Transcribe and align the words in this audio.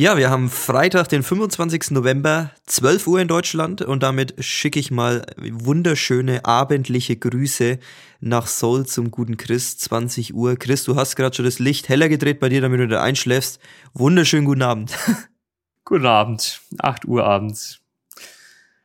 Ja, 0.00 0.16
wir 0.16 0.30
haben 0.30 0.48
Freitag, 0.48 1.08
den 1.08 1.24
25. 1.24 1.90
November, 1.90 2.52
12 2.66 3.08
Uhr 3.08 3.20
in 3.20 3.26
Deutschland 3.26 3.82
und 3.82 4.04
damit 4.04 4.44
schicke 4.44 4.78
ich 4.78 4.92
mal 4.92 5.26
wunderschöne 5.36 6.44
abendliche 6.44 7.16
Grüße 7.16 7.80
nach 8.20 8.46
Seoul 8.46 8.86
zum 8.86 9.10
guten 9.10 9.36
Chris, 9.36 9.76
20 9.78 10.34
Uhr. 10.34 10.54
Chris, 10.54 10.84
du 10.84 10.94
hast 10.94 11.16
gerade 11.16 11.34
schon 11.34 11.46
das 11.46 11.58
Licht 11.58 11.88
heller 11.88 12.08
gedreht 12.08 12.38
bei 12.38 12.48
dir, 12.48 12.60
damit 12.60 12.78
du 12.78 12.86
da 12.86 13.02
einschläfst. 13.02 13.58
Wunderschönen 13.92 14.44
guten 14.44 14.62
Abend. 14.62 14.96
Guten 15.84 16.06
Abend, 16.06 16.60
8 16.78 17.04
Uhr 17.06 17.24
abends. 17.24 17.80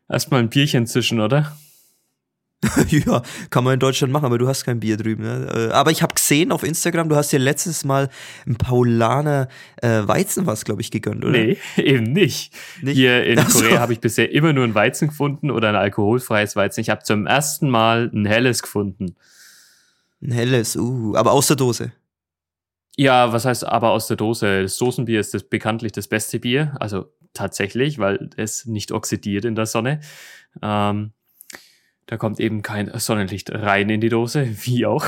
Erstmal 0.09 0.39
ein 0.39 0.49
Bierchen 0.49 0.87
zwischen, 0.87 1.19
oder? 1.19 1.55
ja, 2.87 3.21
kann 3.49 3.63
man 3.63 3.75
in 3.75 3.79
Deutschland 3.79 4.13
machen, 4.13 4.25
aber 4.25 4.37
du 4.37 4.47
hast 4.47 4.63
kein 4.63 4.79
Bier 4.79 4.97
drüben. 4.97 5.23
Ne? 5.23 5.69
Äh, 5.69 5.73
aber 5.73 5.91
ich 5.91 6.01
habe 6.01 6.13
gesehen 6.13 6.51
auf 6.51 6.63
Instagram, 6.63 7.09
du 7.09 7.15
hast 7.15 7.31
dir 7.31 7.39
letztes 7.39 7.83
Mal 7.83 8.09
ein 8.47 8.55
Paulaner 8.55 9.47
äh, 9.81 10.01
Weizen 10.07 10.45
was, 10.45 10.65
glaube 10.65 10.81
ich, 10.81 10.91
gegönnt, 10.91 11.23
oder? 11.23 11.31
Nee, 11.31 11.57
eben 11.77 12.11
nicht. 12.11 12.53
nicht? 12.81 12.95
Hier 12.95 13.25
in 13.25 13.39
so. 13.47 13.59
Korea 13.59 13.79
habe 13.79 13.93
ich 13.93 13.99
bisher 13.99 14.31
immer 14.31 14.53
nur 14.53 14.63
ein 14.63 14.75
Weizen 14.75 15.09
gefunden 15.09 15.51
oder 15.51 15.69
ein 15.69 15.75
alkoholfreies 15.75 16.55
Weizen. 16.55 16.81
Ich 16.81 16.89
habe 16.89 17.03
zum 17.03 17.27
ersten 17.27 17.69
Mal 17.69 18.09
ein 18.13 18.25
helles 18.25 18.61
gefunden. 18.61 19.15
Ein 20.21 20.31
helles, 20.31 20.75
uh, 20.75 21.15
aber 21.15 21.33
aus 21.33 21.47
der 21.47 21.57
Dose. 21.57 21.91
Ja, 22.95 23.33
was 23.33 23.45
heißt 23.45 23.65
aber 23.65 23.89
aus 23.89 24.07
der 24.07 24.17
Dose? 24.17 24.61
Das 24.63 24.77
Dosenbier 24.77 25.19
ist 25.19 25.33
das 25.33 25.43
bekanntlich 25.43 25.91
das 25.91 26.07
beste 26.07 26.39
Bier, 26.39 26.75
also 26.79 27.11
tatsächlich, 27.33 27.97
weil 27.97 28.29
es 28.37 28.65
nicht 28.65 28.91
oxidiert 28.91 29.45
in 29.45 29.55
der 29.55 29.65
Sonne. 29.65 29.99
Ähm, 30.61 31.11
da 32.05 32.17
kommt 32.17 32.39
eben 32.39 32.61
kein 32.61 32.91
Sonnenlicht 32.99 33.51
rein 33.51 33.89
in 33.89 34.01
die 34.01 34.09
Dose, 34.09 34.47
wie 34.65 34.85
auch. 34.85 35.05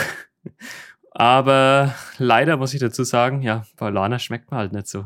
Aber 1.12 1.96
leider 2.18 2.58
muss 2.58 2.74
ich 2.74 2.80
dazu 2.80 3.04
sagen, 3.04 3.42
ja, 3.42 3.66
Paulaner 3.78 4.20
schmeckt 4.20 4.52
mir 4.52 4.58
halt 4.58 4.74
nicht 4.74 4.88
so. 4.88 5.06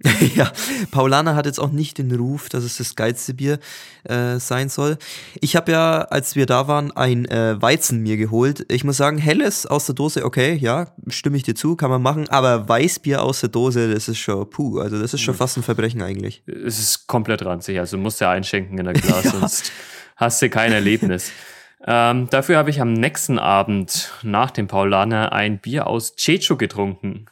ja, 0.36 0.52
Paulaner 0.92 1.34
hat 1.34 1.46
jetzt 1.46 1.58
auch 1.58 1.72
nicht 1.72 1.98
den 1.98 2.14
Ruf, 2.14 2.48
dass 2.48 2.62
es 2.62 2.76
das 2.76 2.94
geilste 2.94 3.34
Bier 3.34 3.58
äh, 4.04 4.38
sein 4.38 4.68
soll. 4.68 4.96
Ich 5.40 5.56
habe 5.56 5.72
ja, 5.72 6.02
als 6.02 6.36
wir 6.36 6.46
da 6.46 6.68
waren, 6.68 6.92
ein 6.92 7.24
äh, 7.24 7.60
Weizen 7.60 8.00
mir 8.00 8.16
geholt. 8.16 8.64
Ich 8.70 8.84
muss 8.84 8.96
sagen, 8.96 9.18
helles 9.18 9.66
aus 9.66 9.86
der 9.86 9.96
Dose, 9.96 10.24
okay, 10.24 10.54
ja, 10.54 10.92
stimme 11.08 11.36
ich 11.36 11.42
dir 11.42 11.56
zu, 11.56 11.74
kann 11.74 11.90
man 11.90 12.00
machen. 12.00 12.28
Aber 12.28 12.68
Weißbier 12.68 13.22
aus 13.22 13.40
der 13.40 13.48
Dose, 13.48 13.92
das 13.92 14.08
ist 14.08 14.18
schon 14.18 14.48
puh, 14.48 14.78
also 14.78 15.00
das 15.00 15.14
ist 15.14 15.20
schon 15.20 15.34
fast 15.34 15.56
ein 15.56 15.64
Verbrechen 15.64 16.00
eigentlich. 16.00 16.44
Es 16.46 16.78
ist 16.78 17.08
komplett 17.08 17.44
ranzig, 17.44 17.80
also 17.80 17.98
musst 17.98 18.20
du 18.20 18.26
ja 18.26 18.30
einschenken 18.30 18.78
in 18.78 18.84
der 18.84 18.94
Glas, 18.94 19.24
ja. 19.24 19.30
sonst 19.32 19.72
hast 20.18 20.42
du 20.42 20.50
kein 20.50 20.72
Erlebnis. 20.72 21.32
ähm, 21.86 22.28
dafür 22.28 22.58
habe 22.58 22.68
ich 22.68 22.80
am 22.82 22.92
nächsten 22.92 23.38
Abend 23.38 24.12
nach 24.22 24.50
dem 24.50 24.66
Paulaner 24.66 25.32
ein 25.32 25.58
Bier 25.58 25.86
aus 25.86 26.14
Checho 26.16 26.56
getrunken. 26.56 27.26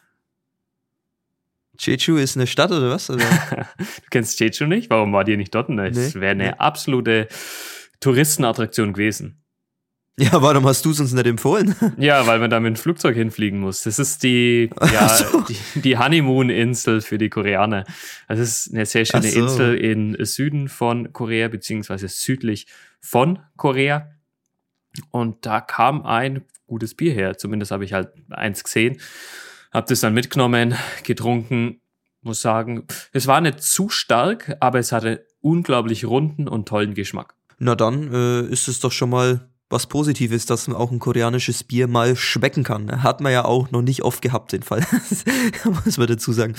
Jeju 1.78 2.16
ist 2.16 2.36
eine 2.36 2.46
Stadt 2.46 2.70
oder 2.70 2.90
was? 2.90 3.10
Oder? 3.10 3.24
du 3.78 4.08
kennst 4.10 4.40
Jeju 4.40 4.66
nicht? 4.66 4.88
Warum 4.88 5.12
war 5.12 5.24
die 5.24 5.36
nicht 5.36 5.54
dort? 5.54 5.68
Das 5.68 6.14
nee, 6.14 6.20
wäre 6.20 6.30
eine 6.30 6.44
nee. 6.44 6.54
absolute 6.56 7.28
Touristenattraktion 8.00 8.94
gewesen. 8.94 9.42
Ja, 10.18 10.40
warum 10.40 10.66
hast 10.66 10.82
du 10.86 10.92
es 10.92 11.00
uns 11.00 11.12
nicht 11.12 11.26
empfohlen? 11.26 11.74
Ja, 11.98 12.26
weil 12.26 12.38
man 12.38 12.48
da 12.48 12.58
mit 12.58 12.74
dem 12.74 12.76
Flugzeug 12.76 13.16
hinfliegen 13.16 13.60
muss. 13.60 13.82
Das 13.82 13.98
ist 13.98 14.22
die, 14.22 14.70
ja, 14.92 15.08
so. 15.08 15.42
die, 15.42 15.56
die 15.80 15.98
Honeymoon-Insel 15.98 17.02
für 17.02 17.18
die 17.18 17.28
Koreaner. 17.28 17.84
Das 18.26 18.38
ist 18.38 18.72
eine 18.72 18.86
sehr 18.86 19.04
schöne 19.04 19.28
so. 19.28 19.40
Insel 19.40 19.76
im 19.76 20.16
Süden 20.24 20.68
von 20.68 21.12
Korea, 21.12 21.48
beziehungsweise 21.48 22.08
südlich 22.08 22.66
von 22.98 23.40
Korea. 23.58 24.10
Und 25.10 25.44
da 25.44 25.60
kam 25.60 26.06
ein 26.06 26.46
gutes 26.66 26.94
Bier 26.94 27.12
her. 27.12 27.36
Zumindest 27.36 27.70
habe 27.70 27.84
ich 27.84 27.92
halt 27.92 28.08
eins 28.30 28.64
gesehen. 28.64 28.98
Hab 29.70 29.86
das 29.86 30.00
dann 30.00 30.14
mitgenommen, 30.14 30.74
getrunken. 31.04 31.80
Muss 32.22 32.40
sagen, 32.40 32.86
es 33.12 33.26
war 33.26 33.42
nicht 33.42 33.62
zu 33.62 33.90
stark, 33.90 34.56
aber 34.60 34.78
es 34.78 34.92
hatte 34.92 35.26
unglaublich 35.40 36.06
runden 36.06 36.48
und 36.48 36.66
tollen 36.66 36.94
Geschmack. 36.94 37.34
Na 37.58 37.74
dann 37.74 38.12
äh, 38.12 38.40
ist 38.46 38.66
es 38.68 38.80
doch 38.80 38.92
schon 38.92 39.10
mal 39.10 39.48
was 39.68 39.86
Positives, 39.86 40.46
dass 40.46 40.68
man 40.68 40.76
auch 40.76 40.92
ein 40.92 40.98
koreanisches 40.98 41.64
Bier 41.64 41.88
mal 41.88 42.14
schmecken 42.14 42.62
kann. 42.62 43.02
Hat 43.02 43.20
man 43.20 43.32
ja 43.32 43.44
auch 43.44 43.70
noch 43.70 43.82
nicht 43.82 44.02
oft 44.02 44.22
gehabt, 44.22 44.52
den 44.52 44.62
Fall. 44.62 44.86
muss 45.84 45.98
man 45.98 46.06
dazu 46.06 46.32
sagen. 46.32 46.54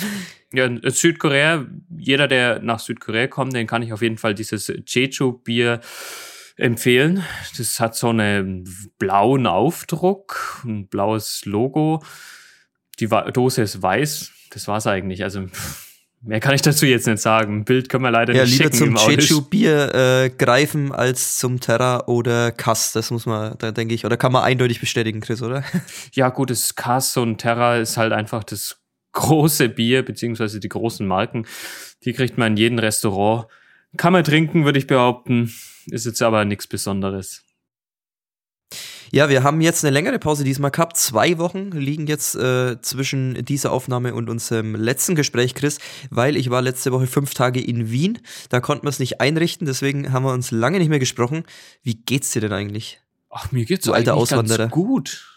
Ja, 0.52 0.70
Südkorea, 0.90 1.66
jeder, 1.98 2.28
der 2.28 2.59
nach 2.59 2.80
Südkorea 2.80 3.28
kommt, 3.28 3.54
den 3.54 3.68
kann 3.68 3.81
ich 3.81 3.94
auf 3.94 4.02
jeden 4.02 4.18
Fall 4.18 4.34
dieses 4.34 4.68
Jeju-Bier 4.68 5.80
empfehlen. 6.58 7.24
Das 7.58 7.80
hat 7.80 7.96
so 7.96 8.09
einen 8.09 8.68
blauen 8.98 9.48
Aufdruck, 9.48 10.62
ein 10.66 10.88
blaues 10.88 11.46
Logo. 11.46 12.04
Die 13.00 13.08
Dose 13.08 13.62
ist 13.62 13.81
weiß. 13.81 14.31
Das 14.50 14.68
war's 14.68 14.88
eigentlich. 14.88 15.24
Also 15.24 15.48
Mehr 16.22 16.40
kann 16.40 16.56
ich 16.56 16.62
dazu 16.62 16.86
jetzt 16.86 17.08
nicht 17.08 17.20
sagen. 17.20 17.58
Ein 17.58 17.64
Bild 17.64 17.90
können 17.90 18.04
wir 18.04 18.12
leider 18.12 18.34
ja, 18.34 18.44
nicht 18.44 18.56
schicken. 18.56 18.74
Ja, 18.74 18.86
lieber 18.86 18.98
zum 18.98 19.12
Jeju-Bier 19.12 19.96
äh, 19.96 20.30
greifen 20.30 20.92
als 20.92 21.38
zum 21.38 21.60
Terra 21.60 22.06
oder 22.08 22.52
Kass. 22.52 22.92
Das 22.92 23.12
muss 23.12 23.26
man, 23.26 23.56
da 23.60 23.72
denke 23.72 23.94
ich, 23.94 24.04
oder 24.04 24.18
kann 24.18 24.32
man 24.32 24.44
eindeutig 24.44 24.80
bestätigen, 24.80 25.22
Chris, 25.22 25.42
oder? 25.42 25.64
Ja, 26.14 26.30
gut, 26.30 26.50
das 26.50 26.76
Kass 26.76 27.18
und 27.18 27.38
Terra 27.38 27.78
ist 27.78 27.98
halt 27.98 28.14
einfach 28.14 28.44
das 28.44 28.82
große 29.14 29.70
Bier, 29.70 30.04
beziehungsweise 30.04 30.60
die 30.60 30.70
großen 30.70 31.06
Marken. 31.06 31.46
Die 32.04 32.14
kriegt 32.14 32.38
man 32.38 32.54
in 32.54 32.58
jedem 32.58 32.80
Restaurant. 32.80 33.48
Kann 33.96 34.14
man 34.14 34.24
trinken, 34.24 34.66
würde 34.66 34.80
ich 34.80 34.88
behaupten. 34.88 35.54
Ist 35.88 36.06
jetzt 36.06 36.22
aber 36.22 36.46
nichts 36.46 36.68
Besonderes. 36.68 37.44
Ja, 39.12 39.29
wir 39.29 39.44
haben 39.44 39.62
jetzt 39.62 39.85
eine 39.85 39.94
längere 39.94 40.19
Pause 40.19 40.44
diesmal 40.44 40.72
gehabt. 40.72 40.97
Zwei 40.97 41.38
Wochen 41.38 41.72
liegen 41.72 42.07
jetzt 42.07 42.35
äh, 42.35 42.81
zwischen 42.81 43.45
dieser 43.45 43.72
Aufnahme 43.72 44.13
und 44.13 44.29
unserem 44.29 44.75
letzten 44.75 45.16
Gespräch, 45.16 45.56
Chris, 45.56 45.79
weil 46.09 46.35
ich 46.35 46.50
war 46.50 46.62
letzte 46.62 46.91
Woche 46.91 47.07
fünf 47.07 47.34
Tage 47.34 47.62
in 47.62 47.90
Wien. 47.90 48.19
Da 48.50 48.59
konnten 48.59 48.85
wir 48.85 48.90
es 48.90 49.00
nicht 49.00 49.22
einrichten, 49.22 49.66
deswegen 49.66 50.12
haben 50.12 50.23
wir 50.23 50.34
uns 50.34 50.51
lange 50.51 50.79
nicht 50.79 50.90
mehr 50.90 51.00
gesprochen. 51.00 51.44
Wie 51.84 51.95
geht's 51.95 52.31
dir 52.31 52.41
denn 52.41 52.53
eigentlich? 52.53 53.00
Ach, 53.29 53.51
mir 53.51 53.66
geht's 53.66 53.85
so 53.85 53.94
alter 53.94 54.16
Auswanderer. 54.16 54.57
Ganz 54.57 54.72
gut. 54.72 55.28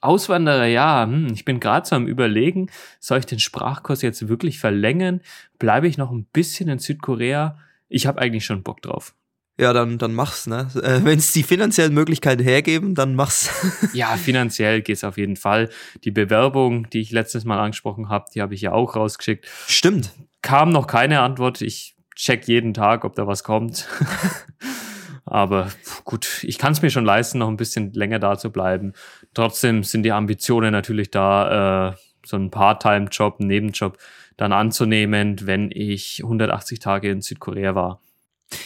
Auswanderer, 0.00 0.66
ja. 0.66 1.04
Hm, 1.04 1.28
ich 1.32 1.44
bin 1.44 1.60
gerade 1.60 1.86
so 1.86 1.96
am 1.96 2.06
Überlegen, 2.06 2.70
soll 3.00 3.18
ich 3.18 3.26
den 3.26 3.40
Sprachkurs 3.40 4.00
jetzt 4.00 4.28
wirklich 4.28 4.58
verlängern? 4.58 5.20
Bleibe 5.58 5.88
ich 5.88 5.98
noch 5.98 6.12
ein 6.12 6.24
bisschen 6.32 6.68
in 6.68 6.78
Südkorea? 6.78 7.58
Ich 7.88 8.06
habe 8.06 8.20
eigentlich 8.20 8.44
schon 8.44 8.62
Bock 8.62 8.80
drauf 8.80 9.14
ja, 9.58 9.72
dann, 9.72 9.98
dann 9.98 10.14
mach's, 10.14 10.46
ne? 10.46 10.68
Äh, 10.76 11.00
Wenn 11.02 11.18
es 11.18 11.32
die 11.32 11.42
finanziellen 11.42 11.92
Möglichkeiten 11.92 12.42
hergeben, 12.42 12.94
dann 12.94 13.16
mach's. 13.16 13.50
ja, 13.92 14.16
finanziell 14.16 14.82
geht's 14.82 15.02
auf 15.02 15.18
jeden 15.18 15.34
Fall. 15.34 15.68
Die 16.04 16.12
Bewerbung, 16.12 16.88
die 16.90 17.00
ich 17.00 17.10
letztes 17.10 17.44
Mal 17.44 17.58
angesprochen 17.58 18.08
habe, 18.08 18.26
die 18.32 18.40
habe 18.40 18.54
ich 18.54 18.60
ja 18.60 18.72
auch 18.72 18.94
rausgeschickt. 18.94 19.46
Stimmt. 19.66 20.12
Kam 20.42 20.70
noch 20.70 20.86
keine 20.86 21.20
Antwort. 21.20 21.60
Ich 21.60 21.96
check 22.14 22.46
jeden 22.46 22.72
Tag, 22.72 23.04
ob 23.04 23.16
da 23.16 23.26
was 23.26 23.42
kommt. 23.42 23.88
Aber 25.24 25.68
gut, 26.04 26.42
ich 26.44 26.56
kann 26.56 26.72
es 26.72 26.80
mir 26.80 26.90
schon 26.90 27.04
leisten, 27.04 27.38
noch 27.38 27.48
ein 27.48 27.56
bisschen 27.56 27.92
länger 27.92 28.20
da 28.20 28.38
zu 28.38 28.50
bleiben. 28.50 28.92
Trotzdem 29.34 29.82
sind 29.82 30.04
die 30.04 30.12
Ambitionen 30.12 30.72
natürlich 30.72 31.10
da, 31.10 31.90
äh, 31.90 31.96
so 32.24 32.36
einen 32.36 32.50
Part-Time-Job, 32.50 33.40
einen 33.40 33.48
Nebenjob 33.48 33.98
dann 34.36 34.52
anzunehmen, 34.52 35.46
wenn 35.46 35.70
ich 35.72 36.20
180 36.22 36.78
Tage 36.78 37.10
in 37.10 37.20
Südkorea 37.20 37.74
war. 37.74 38.00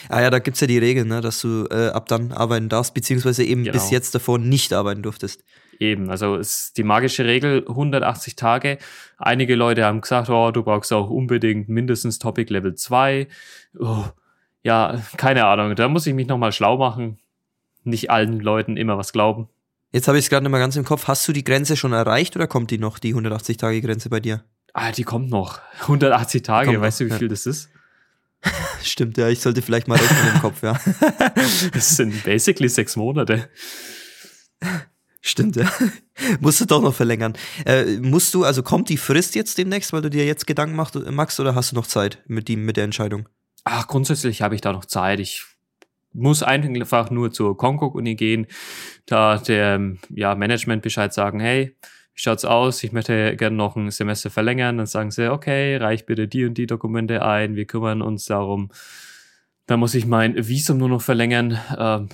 Ah 0.09 0.21
ja, 0.21 0.31
da 0.31 0.39
gibt 0.39 0.57
es 0.57 0.61
ja 0.61 0.67
die 0.67 0.79
Regel, 0.79 1.05
ne, 1.05 1.21
dass 1.21 1.41
du 1.41 1.67
äh, 1.71 1.89
ab 1.89 2.07
dann 2.07 2.33
arbeiten 2.33 2.69
darfst, 2.69 2.95
beziehungsweise 2.95 3.45
eben 3.45 3.65
genau. 3.65 3.73
bis 3.73 3.91
jetzt 3.91 4.15
davor 4.15 4.39
nicht 4.39 4.73
arbeiten 4.73 5.03
durftest. 5.03 5.43
Eben, 5.79 6.11
also 6.11 6.37
ist 6.37 6.77
die 6.77 6.85
magische 6.85 7.25
Regel 7.25 7.65
180 7.67 8.37
Tage. 8.37 8.79
Einige 9.19 9.57
Leute 9.57 9.85
haben 9.85 10.01
gesagt, 10.01 10.29
oh, 10.31 10.51
du 10.53 10.63
brauchst 10.63 10.93
auch 10.93 11.11
unbedingt 11.11 11.69
mindestens 11.69 12.19
Topic 12.19 12.53
Level 12.53 12.75
2. 12.75 13.27
Oh, 13.79 14.05
ja, 14.63 15.03
keine 15.17 15.47
Ahnung, 15.47 15.75
da 15.75 15.89
muss 15.89 16.07
ich 16.07 16.15
mich 16.15 16.29
nochmal 16.29 16.53
schlau 16.53 16.77
machen. 16.77 17.19
Nicht 17.85 18.11
allen 18.11 18.39
Leuten 18.39 18.77
immer 18.77 18.97
was 18.97 19.13
glauben. 19.13 19.49
Jetzt 19.91 20.07
habe 20.09 20.19
ich 20.19 20.27
es 20.27 20.31
gerade 20.31 20.45
nicht 20.45 20.53
mehr 20.53 20.61
ganz 20.61 20.77
im 20.77 20.85
Kopf. 20.85 21.09
Hast 21.09 21.27
du 21.27 21.33
die 21.33 21.45
Grenze 21.45 21.77
schon 21.77 21.93
erreicht 21.93 22.37
oder 22.37 22.47
kommt 22.47 22.71
die 22.71 22.79
noch, 22.79 22.99
die 22.99 23.15
180-Tage-Grenze 23.15 24.09
bei 24.09 24.21
dir? 24.21 24.45
Ah, 24.73 24.93
die 24.93 25.03
kommt 25.03 25.31
noch. 25.31 25.61
180 25.81 26.43
Tage, 26.43 26.71
kommt 26.71 26.81
weißt 26.81 27.01
noch, 27.01 27.09
du, 27.09 27.15
wie 27.15 27.19
viel 27.19 27.29
das 27.29 27.45
ist? 27.45 27.69
Stimmt, 28.83 29.17
ja, 29.17 29.29
ich 29.29 29.41
sollte 29.41 29.63
vielleicht 29.63 29.89
mal 29.89 29.99
rechnen 29.99 30.35
im 30.35 30.41
Kopf, 30.41 30.63
ja. 30.63 30.79
Das 31.73 31.97
sind 31.97 32.25
basically 32.25 32.69
sechs 32.69 32.97
Monate. 32.97 33.49
Stimmt, 35.21 35.57
ja. 35.57 35.71
musst 36.41 36.61
du 36.61 36.65
doch 36.65 36.83
noch 36.83 36.95
verlängern. 36.95 37.35
Äh, 37.65 37.99
musst 37.99 38.35
du, 38.35 38.45
also 38.45 38.63
kommt 38.63 38.89
die 38.89 38.97
Frist 38.97 39.35
jetzt 39.35 39.57
demnächst, 39.59 39.93
weil 39.93 40.03
du 40.03 40.11
dir 40.11 40.27
jetzt 40.27 40.47
Gedanken 40.47 40.75
machst, 40.75 40.95
Max, 40.95 41.39
oder 41.39 41.55
hast 41.55 41.73
du 41.73 41.77
noch 41.77 41.87
Zeit 41.87 42.23
mit, 42.27 42.49
die, 42.49 42.57
mit 42.57 42.77
der 42.77 42.85
Entscheidung? 42.85 43.29
Ach, 43.65 43.87
grundsätzlich 43.87 44.43
habe 44.43 44.57
ich 44.57 44.61
da 44.61 44.73
noch 44.73 44.85
Zeit. 44.85 45.21
Ich 45.21 45.45
muss 46.13 46.43
einfach 46.43 47.11
nur 47.11 47.33
zur 47.33 47.57
Konkok-Uni 47.57 48.17
gehen, 48.17 48.47
da 49.07 49.39
der 49.39 49.97
ja, 50.11 50.35
Management 50.35 50.83
Bescheid 50.83 51.13
sagen, 51.15 51.41
hey, 51.41 51.77
wie 52.15 52.21
schaut's 52.21 52.45
aus? 52.45 52.83
Ich 52.83 52.93
möchte 52.93 53.37
gerne 53.37 53.57
noch 53.57 53.77
ein 53.77 53.91
Semester 53.91 54.31
verlängern. 54.31 54.77
Dann 54.77 54.87
sagen 54.87 55.11
sie, 55.11 55.31
okay, 55.31 55.77
reich 55.77 56.05
bitte 56.05 56.29
die 56.29 56.45
und 56.45 56.59
die 56.59 56.67
Dokumente 56.67 57.25
ein. 57.25 57.57
Wir 57.57 57.65
kümmern 57.65 58.03
uns 58.03 58.27
darum. 58.27 58.71
Dann 59.67 59.81
muss 59.81 59.95
ich 59.95 60.07
mein 60.07 60.37
Visum 60.37 60.79
nur 60.79 60.91
noch 60.91 61.03
verlängern. 61.03 61.59
Ähm, 61.79 62.09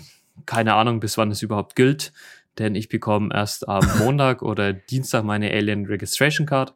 keine 0.46 0.74
Ahnung, 0.74 1.00
bis 1.00 1.18
wann 1.18 1.32
es 1.32 1.42
überhaupt 1.42 1.74
gilt. 1.74 2.12
Denn 2.58 2.74
ich 2.74 2.88
bekomme 2.88 3.30
erst 3.34 3.68
am 3.68 3.84
Montag 3.98 4.42
oder 4.42 4.72
Dienstag 4.72 5.24
meine 5.24 5.50
Alien 5.50 5.86
Registration 5.86 6.46
Card. 6.46 6.74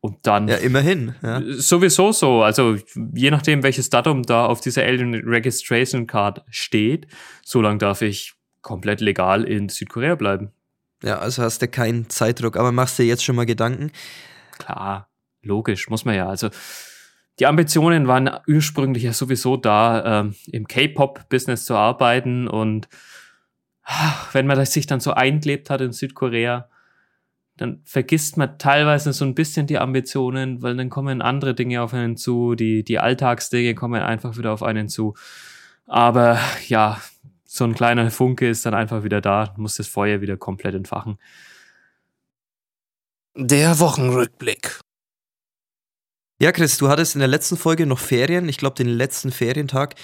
Und 0.00 0.18
dann. 0.26 0.48
Ja, 0.48 0.56
immerhin. 0.56 1.14
Ja. 1.22 1.42
Sowieso 1.46 2.12
so. 2.12 2.42
Also, 2.42 2.76
je 3.14 3.30
nachdem, 3.30 3.62
welches 3.62 3.88
Datum 3.88 4.24
da 4.24 4.46
auf 4.46 4.60
dieser 4.60 4.82
Alien 4.82 5.14
Registration 5.14 6.06
Card 6.06 6.44
steht, 6.50 7.06
so 7.44 7.60
lange 7.60 7.78
darf 7.78 8.02
ich 8.02 8.34
komplett 8.62 9.00
legal 9.00 9.44
in 9.44 9.68
Südkorea 9.68 10.14
bleiben. 10.16 10.52
Ja, 11.02 11.18
also 11.18 11.42
hast 11.42 11.62
du 11.62 11.68
keinen 11.68 12.08
Zeitdruck, 12.08 12.56
aber 12.56 12.72
machst 12.72 12.98
dir 12.98 13.04
jetzt 13.04 13.24
schon 13.24 13.36
mal 13.36 13.46
Gedanken? 13.46 13.90
Klar, 14.58 15.08
logisch, 15.42 15.88
muss 15.88 16.04
man 16.04 16.14
ja. 16.14 16.28
Also, 16.28 16.50
die 17.38 17.46
Ambitionen 17.46 18.06
waren 18.06 18.30
ursprünglich 18.46 19.02
ja 19.02 19.12
sowieso 19.12 19.56
da, 19.56 20.20
ähm, 20.20 20.34
im 20.50 20.66
K-Pop-Business 20.68 21.64
zu 21.64 21.74
arbeiten 21.74 22.46
und 22.46 22.88
ach, 23.82 24.32
wenn 24.34 24.46
man 24.46 24.64
sich 24.64 24.86
dann 24.86 25.00
so 25.00 25.12
eingelebt 25.12 25.70
hat 25.70 25.80
in 25.80 25.92
Südkorea, 25.92 26.68
dann 27.56 27.82
vergisst 27.84 28.36
man 28.36 28.58
teilweise 28.58 29.12
so 29.12 29.24
ein 29.24 29.34
bisschen 29.34 29.66
die 29.66 29.78
Ambitionen, 29.78 30.62
weil 30.62 30.76
dann 30.76 30.88
kommen 30.88 31.20
andere 31.20 31.54
Dinge 31.54 31.82
auf 31.82 31.92
einen 31.92 32.16
zu, 32.16 32.54
die, 32.54 32.84
die 32.84 32.98
Alltagsdinge 32.98 33.74
kommen 33.74 34.02
einfach 34.02 34.36
wieder 34.36 34.52
auf 34.52 34.62
einen 34.62 34.88
zu. 34.88 35.14
Aber 35.86 36.38
ja, 36.68 37.00
so 37.54 37.64
ein 37.64 37.74
kleiner 37.74 38.10
Funke 38.10 38.48
ist 38.48 38.64
dann 38.64 38.72
einfach 38.72 39.04
wieder 39.04 39.20
da, 39.20 39.52
muss 39.58 39.74
das 39.74 39.86
Feuer 39.86 40.22
wieder 40.22 40.38
komplett 40.38 40.74
entfachen. 40.74 41.18
Der 43.36 43.78
Wochenrückblick. 43.78 44.80
Ja, 46.40 46.50
Chris, 46.52 46.78
du 46.78 46.88
hattest 46.88 47.14
in 47.14 47.18
der 47.18 47.28
letzten 47.28 47.58
Folge 47.58 47.84
noch 47.84 47.98
Ferien, 47.98 48.48
ich 48.48 48.56
glaube 48.56 48.76
den 48.76 48.88
letzten 48.88 49.30
Ferientag. 49.30 49.96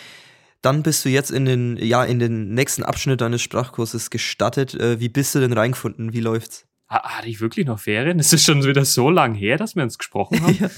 Dann 0.61 0.83
bist 0.83 1.07
du 1.07 1.09
jetzt 1.09 1.31
in 1.31 1.47
den, 1.47 1.79
ja, 1.79 2.05
in 2.05 2.19
den 2.19 2.53
nächsten 2.53 2.83
Abschnitt 2.83 3.23
deines 3.23 3.41
Sprachkurses 3.41 4.11
gestartet. 4.11 4.75
Äh, 4.75 5.01
wie 5.01 5.09
bist 5.09 5.35
du 5.35 5.41
denn 5.41 5.55
reingefunden? 5.55 6.13
Wie 6.13 6.21
läuft's? 6.21 6.67
Hatte 6.89 7.29
ich 7.29 7.41
wirklich 7.41 7.65
noch 7.65 7.79
Ferien? 7.79 8.19
Ist 8.19 8.35
es 8.35 8.43
schon 8.43 8.63
wieder 8.63 8.85
so 8.85 9.09
lang 9.09 9.35
her, 9.35 9.57
dass 9.57 9.75
wir 9.75 9.83
uns 9.85 9.97
gesprochen 9.97 10.43
haben? 10.43 10.57
ja. 10.61 10.71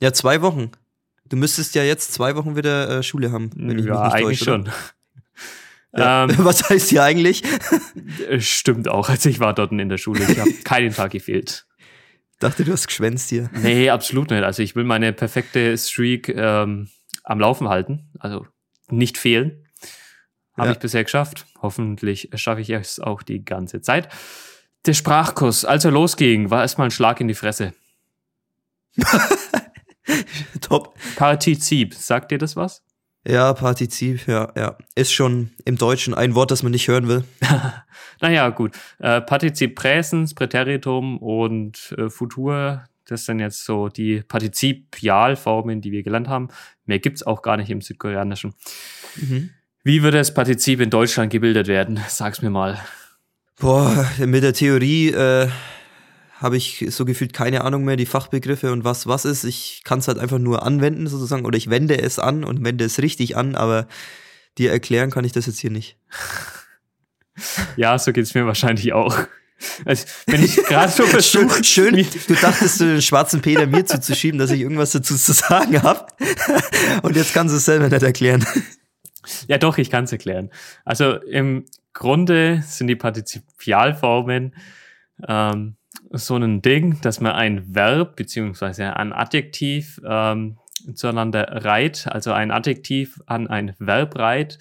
ja, 0.00 0.12
zwei 0.12 0.42
Wochen. 0.42 0.72
Du 1.24 1.36
müsstest 1.36 1.74
ja 1.74 1.84
jetzt 1.84 2.12
zwei 2.12 2.36
Wochen 2.36 2.54
wieder 2.54 2.98
äh, 2.98 3.02
Schule 3.02 3.32
haben, 3.32 3.50
wenn 3.54 3.78
ich 3.78 3.86
ja, 3.86 3.94
mich 3.94 4.02
nicht 4.02 4.14
eigentlich 4.14 4.38
täusche, 4.40 4.44
schon. 4.44 4.70
Ja. 5.96 6.24
Ähm, 6.24 6.34
Was 6.38 6.68
heißt 6.68 6.90
hier 6.90 7.02
eigentlich? 7.02 7.42
Äh, 8.28 8.40
stimmt 8.40 8.88
auch. 8.88 9.08
Also 9.08 9.28
ich 9.28 9.40
war 9.40 9.54
dort 9.54 9.72
in 9.72 9.88
der 9.88 9.98
Schule. 9.98 10.24
Ich 10.28 10.38
habe 10.38 10.52
keinen 10.64 10.92
Tag 10.92 11.12
gefehlt. 11.12 11.66
Dachte, 12.38 12.64
du 12.64 12.72
hast 12.72 12.86
geschwänzt 12.86 13.30
hier. 13.30 13.50
Nee, 13.54 13.88
absolut 13.88 14.30
nicht. 14.30 14.42
Also 14.42 14.62
ich 14.62 14.76
will 14.76 14.84
meine 14.84 15.12
perfekte 15.12 15.76
Streak 15.78 16.28
ähm, 16.28 16.88
am 17.24 17.40
Laufen 17.40 17.68
halten. 17.68 18.10
Also 18.18 18.46
nicht 18.90 19.16
fehlen. 19.16 19.64
Habe 20.56 20.68
ja. 20.68 20.72
ich 20.72 20.78
bisher 20.78 21.04
geschafft. 21.04 21.46
Hoffentlich 21.60 22.30
schaffe 22.34 22.60
ich 22.60 22.70
es 22.70 23.00
auch 23.00 23.22
die 23.22 23.44
ganze 23.44 23.80
Zeit. 23.80 24.08
Der 24.86 24.94
Sprachkurs, 24.94 25.64
als 25.64 25.84
er 25.84 25.90
losging, 25.90 26.50
war 26.50 26.62
erstmal 26.62 26.88
ein 26.88 26.92
Schlag 26.92 27.20
in 27.20 27.28
die 27.28 27.34
Fresse. 27.34 27.74
Top. 30.60 30.94
Partizip, 31.16 31.94
sagt 31.94 32.30
dir 32.30 32.38
das 32.38 32.56
was? 32.56 32.85
Ja, 33.26 33.52
Partizip, 33.54 34.28
ja, 34.28 34.52
ja. 34.56 34.76
Ist 34.94 35.12
schon 35.12 35.50
im 35.64 35.76
Deutschen 35.76 36.14
ein 36.14 36.36
Wort, 36.36 36.52
das 36.52 36.62
man 36.62 36.70
nicht 36.70 36.86
hören 36.86 37.08
will. 37.08 37.24
naja, 38.20 38.50
gut. 38.50 38.76
Äh, 39.00 39.20
Partizip 39.20 39.74
Präsens, 39.74 40.32
Präteritum 40.32 41.18
und 41.18 41.92
äh, 41.98 42.08
Futur, 42.08 42.84
das 43.04 43.24
sind 43.24 43.40
jetzt 43.40 43.64
so 43.64 43.88
die 43.88 44.22
Partizipialformen, 44.22 45.80
die 45.80 45.90
wir 45.90 46.04
gelernt 46.04 46.28
haben. 46.28 46.48
Mehr 46.84 47.00
gibt's 47.00 47.24
auch 47.24 47.42
gar 47.42 47.56
nicht 47.56 47.70
im 47.70 47.80
Südkoreanischen. 47.80 48.54
Mhm. 49.16 49.50
Wie 49.82 50.02
würde 50.02 50.18
das 50.18 50.32
Partizip 50.32 50.80
in 50.80 50.90
Deutschland 50.90 51.32
gebildet 51.32 51.66
werden? 51.66 52.00
Sag's 52.08 52.42
mir 52.42 52.50
mal. 52.50 52.78
Boah, 53.58 54.08
mit 54.18 54.44
der 54.44 54.52
Theorie 54.52 55.08
äh, 55.10 55.48
habe 56.38 56.56
ich 56.56 56.84
so 56.88 57.04
gefühlt 57.04 57.32
keine 57.32 57.62
Ahnung 57.64 57.84
mehr, 57.84 57.96
die 57.96 58.06
Fachbegriffe 58.06 58.72
und 58.72 58.84
was 58.84 59.06
was 59.06 59.24
ist. 59.24 59.44
Ich 59.44 59.82
kann 59.84 60.00
es 60.00 60.08
halt 60.08 60.18
einfach 60.18 60.38
nur 60.38 60.62
anwenden 60.62 61.06
sozusagen 61.06 61.44
oder 61.44 61.56
ich 61.56 61.70
wende 61.70 61.98
es 62.00 62.18
an 62.18 62.44
und 62.44 62.64
wende 62.64 62.84
es 62.84 63.00
richtig 63.00 63.36
an, 63.36 63.54
aber 63.54 63.86
dir 64.58 64.70
erklären 64.70 65.10
kann 65.10 65.24
ich 65.24 65.32
das 65.32 65.46
jetzt 65.46 65.60
hier 65.60 65.70
nicht. 65.70 65.96
Ja, 67.76 67.98
so 67.98 68.14
geht's 68.14 68.32
mir 68.32 68.46
wahrscheinlich 68.46 68.94
auch. 68.94 69.14
Also, 69.84 70.06
wenn 70.26 70.42
ich 70.42 70.56
gerade 70.56 70.90
so 70.90 71.04
versuche. 71.04 71.62
Schön, 71.64 71.94
du 71.94 72.34
dachtest, 72.34 72.80
den 72.80 73.02
schwarzen 73.02 73.40
Peter 73.42 73.66
mir 73.66 73.84
zuzuschieben, 73.84 74.38
dass 74.38 74.50
ich 74.50 74.60
irgendwas 74.60 74.92
dazu 74.92 75.16
zu 75.16 75.32
sagen 75.32 75.82
habe. 75.82 76.06
Und 77.02 77.16
jetzt 77.16 77.34
kannst 77.34 77.52
du 77.52 77.58
es 77.58 77.64
selber 77.64 77.88
nicht 77.88 78.02
erklären. 78.02 78.46
Ja, 79.48 79.58
doch, 79.58 79.78
ich 79.78 79.90
kann 79.90 80.04
es 80.04 80.12
erklären. 80.12 80.50
Also 80.84 81.16
im 81.16 81.66
Grunde 81.92 82.62
sind 82.66 82.86
die 82.86 82.96
Partizipialformen 82.96 84.54
ähm, 85.26 85.76
so 86.10 86.36
ein 86.36 86.62
Ding, 86.62 87.00
dass 87.00 87.20
man 87.20 87.32
ein 87.32 87.74
Verb 87.74 88.16
beziehungsweise 88.16 88.96
ein 88.96 89.12
Adjektiv 89.12 90.00
ähm, 90.06 90.58
zueinander 90.94 91.64
reiht, 91.64 92.06
also 92.08 92.32
ein 92.32 92.50
Adjektiv 92.50 93.20
an 93.26 93.48
ein 93.48 93.74
Verb 93.78 94.16
reiht 94.16 94.58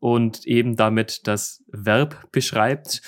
und 0.00 0.46
eben 0.46 0.76
damit 0.76 1.26
das 1.26 1.62
Verb 1.68 2.30
beschreibt. 2.32 3.02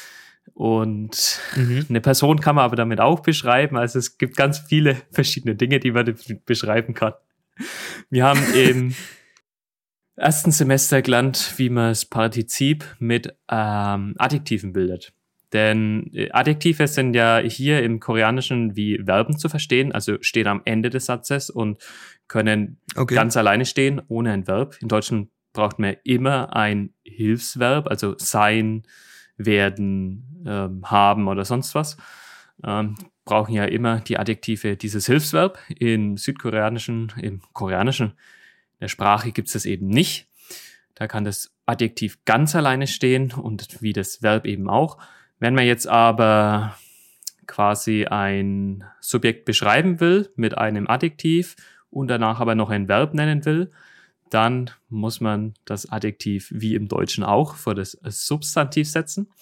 Und 0.54 1.40
mhm. 1.56 1.86
eine 1.88 2.00
Person 2.00 2.40
kann 2.40 2.56
man 2.56 2.64
aber 2.64 2.76
damit 2.76 3.00
auch 3.00 3.20
beschreiben. 3.20 3.76
Also 3.76 3.98
es 3.98 4.19
gibt 4.19 4.36
ganz 4.36 4.58
viele 4.58 4.96
verschiedene 5.10 5.56
Dinge, 5.56 5.80
die 5.80 5.92
man 5.92 6.14
beschreiben 6.44 6.94
kann. 6.94 7.14
Wir 8.10 8.24
haben 8.24 8.42
im 8.54 8.94
ersten 10.16 10.52
Semester 10.52 11.00
gelernt, 11.02 11.54
wie 11.56 11.70
man 11.70 11.90
das 11.90 12.04
Partizip 12.04 12.84
mit 12.98 13.34
ähm, 13.50 14.14
Adjektiven 14.19 14.72
bildet. 14.72 15.12
Denn 15.52 16.10
äh, 16.14 16.31
Adjektive 16.31 16.87
sind 16.87 17.14
ja 17.14 17.38
hier 17.38 17.82
im 17.82 18.00
Koreanischen 18.00 18.76
wie 18.76 19.02
Verben 19.04 19.38
zu 19.38 19.49
verstehen, 19.49 19.93
also 19.93 20.16
stehen 20.20 20.46
am 20.46 20.62
Ende 20.64 20.90
des 20.90 21.06
Satzes 21.06 21.50
und 21.50 21.78
können 22.28 22.81
okay. 22.96 23.14
ganz 23.14 23.37
alleine 23.37 23.66
stehen, 23.66 24.00
ohne 24.08 24.32
ein 24.32 24.46
Verb. 24.46 24.76
In 24.81 24.88
Deutschen 24.88 25.31
braucht 25.52 25.78
man 25.78 25.96
immer 26.04 26.56
ein 26.56 26.94
Hilfsverb, 27.04 27.87
also 27.87 28.14
sein, 28.16 28.84
werden, 29.37 30.44
ähm, 30.46 30.90
haben 30.90 31.28
oder 31.28 31.44
sonst 31.44 31.75
was. 31.75 31.96
Ähm, 32.64 32.96
brauchen 33.25 33.55
ja 33.55 33.64
immer 33.64 34.00
die 34.00 34.19
Adjektive 34.19 34.76
dieses 34.76 35.06
Hilfsverb. 35.06 35.58
Im 35.69 36.16
Südkoreanischen, 36.16 37.12
im 37.20 37.40
Koreanischen, 37.52 38.08
in 38.08 38.81
der 38.81 38.88
Sprache 38.88 39.32
gibt 39.32 39.48
es 39.48 39.55
das 39.55 39.64
eben 39.64 39.88
nicht. 39.88 40.28
Da 40.94 41.06
kann 41.06 41.25
das 41.25 41.55
Adjektiv 41.66 42.25
ganz 42.25 42.55
alleine 42.55 42.87
stehen 42.87 43.32
und 43.32 43.81
wie 43.81 43.93
das 43.93 44.22
Verb 44.22 44.46
eben 44.46 44.69
auch. 44.69 44.98
Wenn 45.43 45.56
man 45.56 45.67
jetzt 45.67 45.89
aber 45.89 46.77
quasi 47.49 48.05
ein 48.05 48.85
Subjekt 49.00 49.44
beschreiben 49.44 49.99
will 49.99 50.31
mit 50.37 50.56
einem 50.56 50.87
Adjektiv 50.87 51.56
und 51.91 52.06
danach 52.06 52.39
aber 52.39 52.55
noch 52.55 52.71
ein 52.71 52.87
Verb 52.87 53.12
nennen 53.12 53.44
will, 53.44 53.72
dann 54.31 54.70
muss 54.89 55.20
man 55.20 55.55
das 55.65 55.91
Adjektiv 55.91 56.53
wie 56.55 56.77
im 56.77 56.87
Deutschen 56.87 57.25
auch 57.25 57.56
vor 57.56 57.75
das 57.75 57.99
Substantiv 58.05 58.89
setzen. 58.89 59.32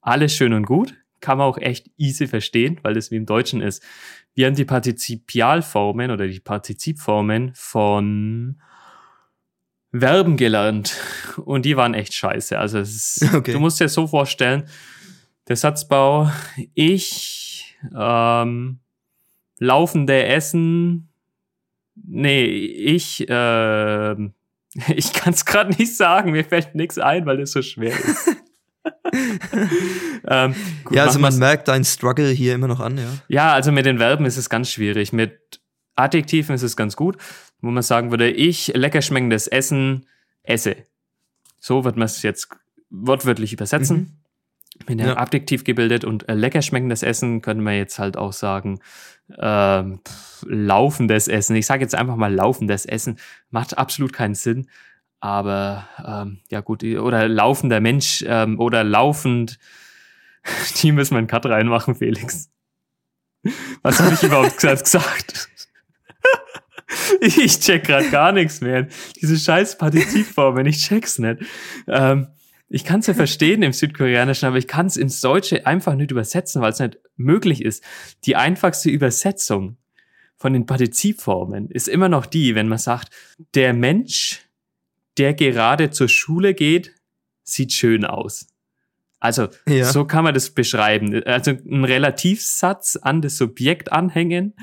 Alles 0.00 0.32
schön 0.32 0.52
und 0.52 0.64
gut, 0.64 0.94
kann 1.18 1.38
man 1.38 1.48
auch 1.48 1.58
echt 1.58 1.90
easy 1.96 2.28
verstehen, 2.28 2.78
weil 2.84 2.94
das 2.94 3.10
wie 3.10 3.16
im 3.16 3.26
Deutschen 3.26 3.60
ist. 3.60 3.82
Wir 4.36 4.46
haben 4.46 4.54
die 4.54 4.64
Partizipialformen 4.64 6.12
oder 6.12 6.28
die 6.28 6.38
Partizipformen 6.38 7.50
von 7.56 8.62
Verben 9.90 10.36
gelernt 10.36 10.96
und 11.36 11.64
die 11.64 11.76
waren 11.76 11.94
echt 11.94 12.14
scheiße. 12.14 12.56
Also 12.56 12.78
ist, 12.78 13.26
okay. 13.34 13.50
du 13.50 13.58
musst 13.58 13.80
dir 13.80 13.88
so 13.88 14.06
vorstellen, 14.06 14.68
der 15.48 15.56
Satzbau, 15.56 16.30
ich, 16.74 17.76
ähm, 17.96 18.78
laufende 19.58 20.26
Essen, 20.26 21.08
nee, 21.94 22.44
ich, 22.44 23.28
äh, 23.28 24.12
ich 24.94 25.12
kann 25.14 25.32
es 25.32 25.44
gerade 25.44 25.70
nicht 25.70 25.96
sagen, 25.96 26.32
mir 26.32 26.44
fällt 26.44 26.74
nichts 26.74 26.98
ein, 26.98 27.26
weil 27.26 27.40
es 27.40 27.52
so 27.52 27.62
schwer 27.62 27.98
ist. 27.98 28.36
ähm, 30.28 30.54
gut, 30.84 30.96
ja, 30.96 31.04
also 31.04 31.18
man 31.18 31.36
merkt 31.38 31.68
deinen 31.68 31.84
Struggle 31.84 32.28
hier 32.28 32.54
immer 32.54 32.68
noch 32.68 32.80
an, 32.80 32.98
ja. 32.98 33.08
Ja, 33.28 33.52
also 33.54 33.72
mit 33.72 33.86
den 33.86 33.98
Verben 33.98 34.26
ist 34.26 34.36
es 34.36 34.50
ganz 34.50 34.70
schwierig. 34.70 35.14
Mit 35.14 35.60
Adjektiven 35.96 36.54
ist 36.54 36.62
es 36.62 36.76
ganz 36.76 36.94
gut, 36.94 37.16
wo 37.62 37.70
man 37.70 37.82
sagen 37.82 38.10
würde, 38.10 38.30
ich 38.30 38.68
lecker 38.74 39.00
schmeckendes 39.00 39.46
Essen 39.46 40.06
esse. 40.42 40.76
So 41.58 41.84
wird 41.84 41.96
man 41.96 42.06
es 42.06 42.22
jetzt 42.22 42.50
wortwörtlich 42.90 43.54
übersetzen. 43.54 43.96
Mhm 43.96 44.18
mit 44.86 45.00
einem 45.00 45.08
ja. 45.08 45.16
Adjektiv 45.16 45.64
gebildet 45.64 46.04
und 46.04 46.28
äh, 46.28 46.34
lecker 46.34 46.62
schmeckendes 46.62 47.02
Essen 47.02 47.42
können 47.42 47.62
wir 47.62 47.76
jetzt 47.76 47.98
halt 47.98 48.16
auch 48.16 48.32
sagen, 48.32 48.80
ähm, 49.38 50.00
pff, 50.06 50.44
laufendes 50.48 51.28
Essen. 51.28 51.56
Ich 51.56 51.66
sage 51.66 51.82
jetzt 51.82 51.94
einfach 51.94 52.16
mal 52.16 52.32
laufendes 52.32 52.86
Essen. 52.86 53.18
Macht 53.50 53.76
absolut 53.76 54.12
keinen 54.12 54.34
Sinn. 54.34 54.68
Aber 55.20 55.88
ähm, 56.04 56.40
ja 56.48 56.60
gut, 56.60 56.84
oder 56.84 57.28
laufender 57.28 57.80
Mensch 57.80 58.24
ähm, 58.26 58.58
oder 58.60 58.84
laufend, 58.84 59.58
die 60.82 60.92
müssen 60.92 61.14
wir 61.14 61.18
einen 61.18 61.26
Cut 61.26 61.46
reinmachen, 61.46 61.94
Felix. 61.96 62.50
Was 63.82 64.00
habe 64.00 64.14
ich 64.14 64.22
überhaupt 64.22 64.58
gesagt? 64.58 65.48
ich 67.20 67.60
check 67.60 67.84
grad 67.84 68.10
gar 68.10 68.32
nichts 68.32 68.60
mehr. 68.60 68.88
Diese 69.20 69.36
scheiß 69.36 69.76
Partizipformen, 69.78 70.66
ich 70.66 70.78
check's 70.78 71.18
nicht. 71.18 71.42
Ähm, 71.86 72.28
ich 72.68 72.84
kann 72.84 73.00
es 73.00 73.06
ja 73.06 73.14
verstehen 73.14 73.62
im 73.62 73.72
Südkoreanischen, 73.72 74.46
aber 74.46 74.58
ich 74.58 74.68
kann 74.68 74.86
es 74.86 74.96
ins 74.96 75.20
Deutsche 75.20 75.66
einfach 75.66 75.94
nicht 75.94 76.10
übersetzen, 76.10 76.60
weil 76.60 76.72
es 76.72 76.80
nicht 76.80 76.98
möglich 77.16 77.64
ist. 77.64 77.82
Die 78.24 78.36
einfachste 78.36 78.90
Übersetzung 78.90 79.78
von 80.36 80.52
den 80.52 80.66
Partizipformen 80.66 81.70
ist 81.70 81.88
immer 81.88 82.08
noch 82.08 82.26
die, 82.26 82.54
wenn 82.54 82.68
man 82.68 82.78
sagt, 82.78 83.10
der 83.54 83.72
Mensch, 83.72 84.42
der 85.16 85.34
gerade 85.34 85.90
zur 85.90 86.08
Schule 86.08 86.54
geht, 86.54 86.94
sieht 87.42 87.72
schön 87.72 88.04
aus. 88.04 88.46
Also, 89.18 89.48
ja. 89.66 89.84
so 89.84 90.04
kann 90.04 90.22
man 90.22 90.34
das 90.34 90.50
beschreiben. 90.50 91.24
Also, 91.24 91.50
ein 91.50 91.84
Relativsatz 91.84 92.96
an 92.96 93.20
das 93.20 93.36
Subjekt 93.36 93.90
anhängen 93.90 94.54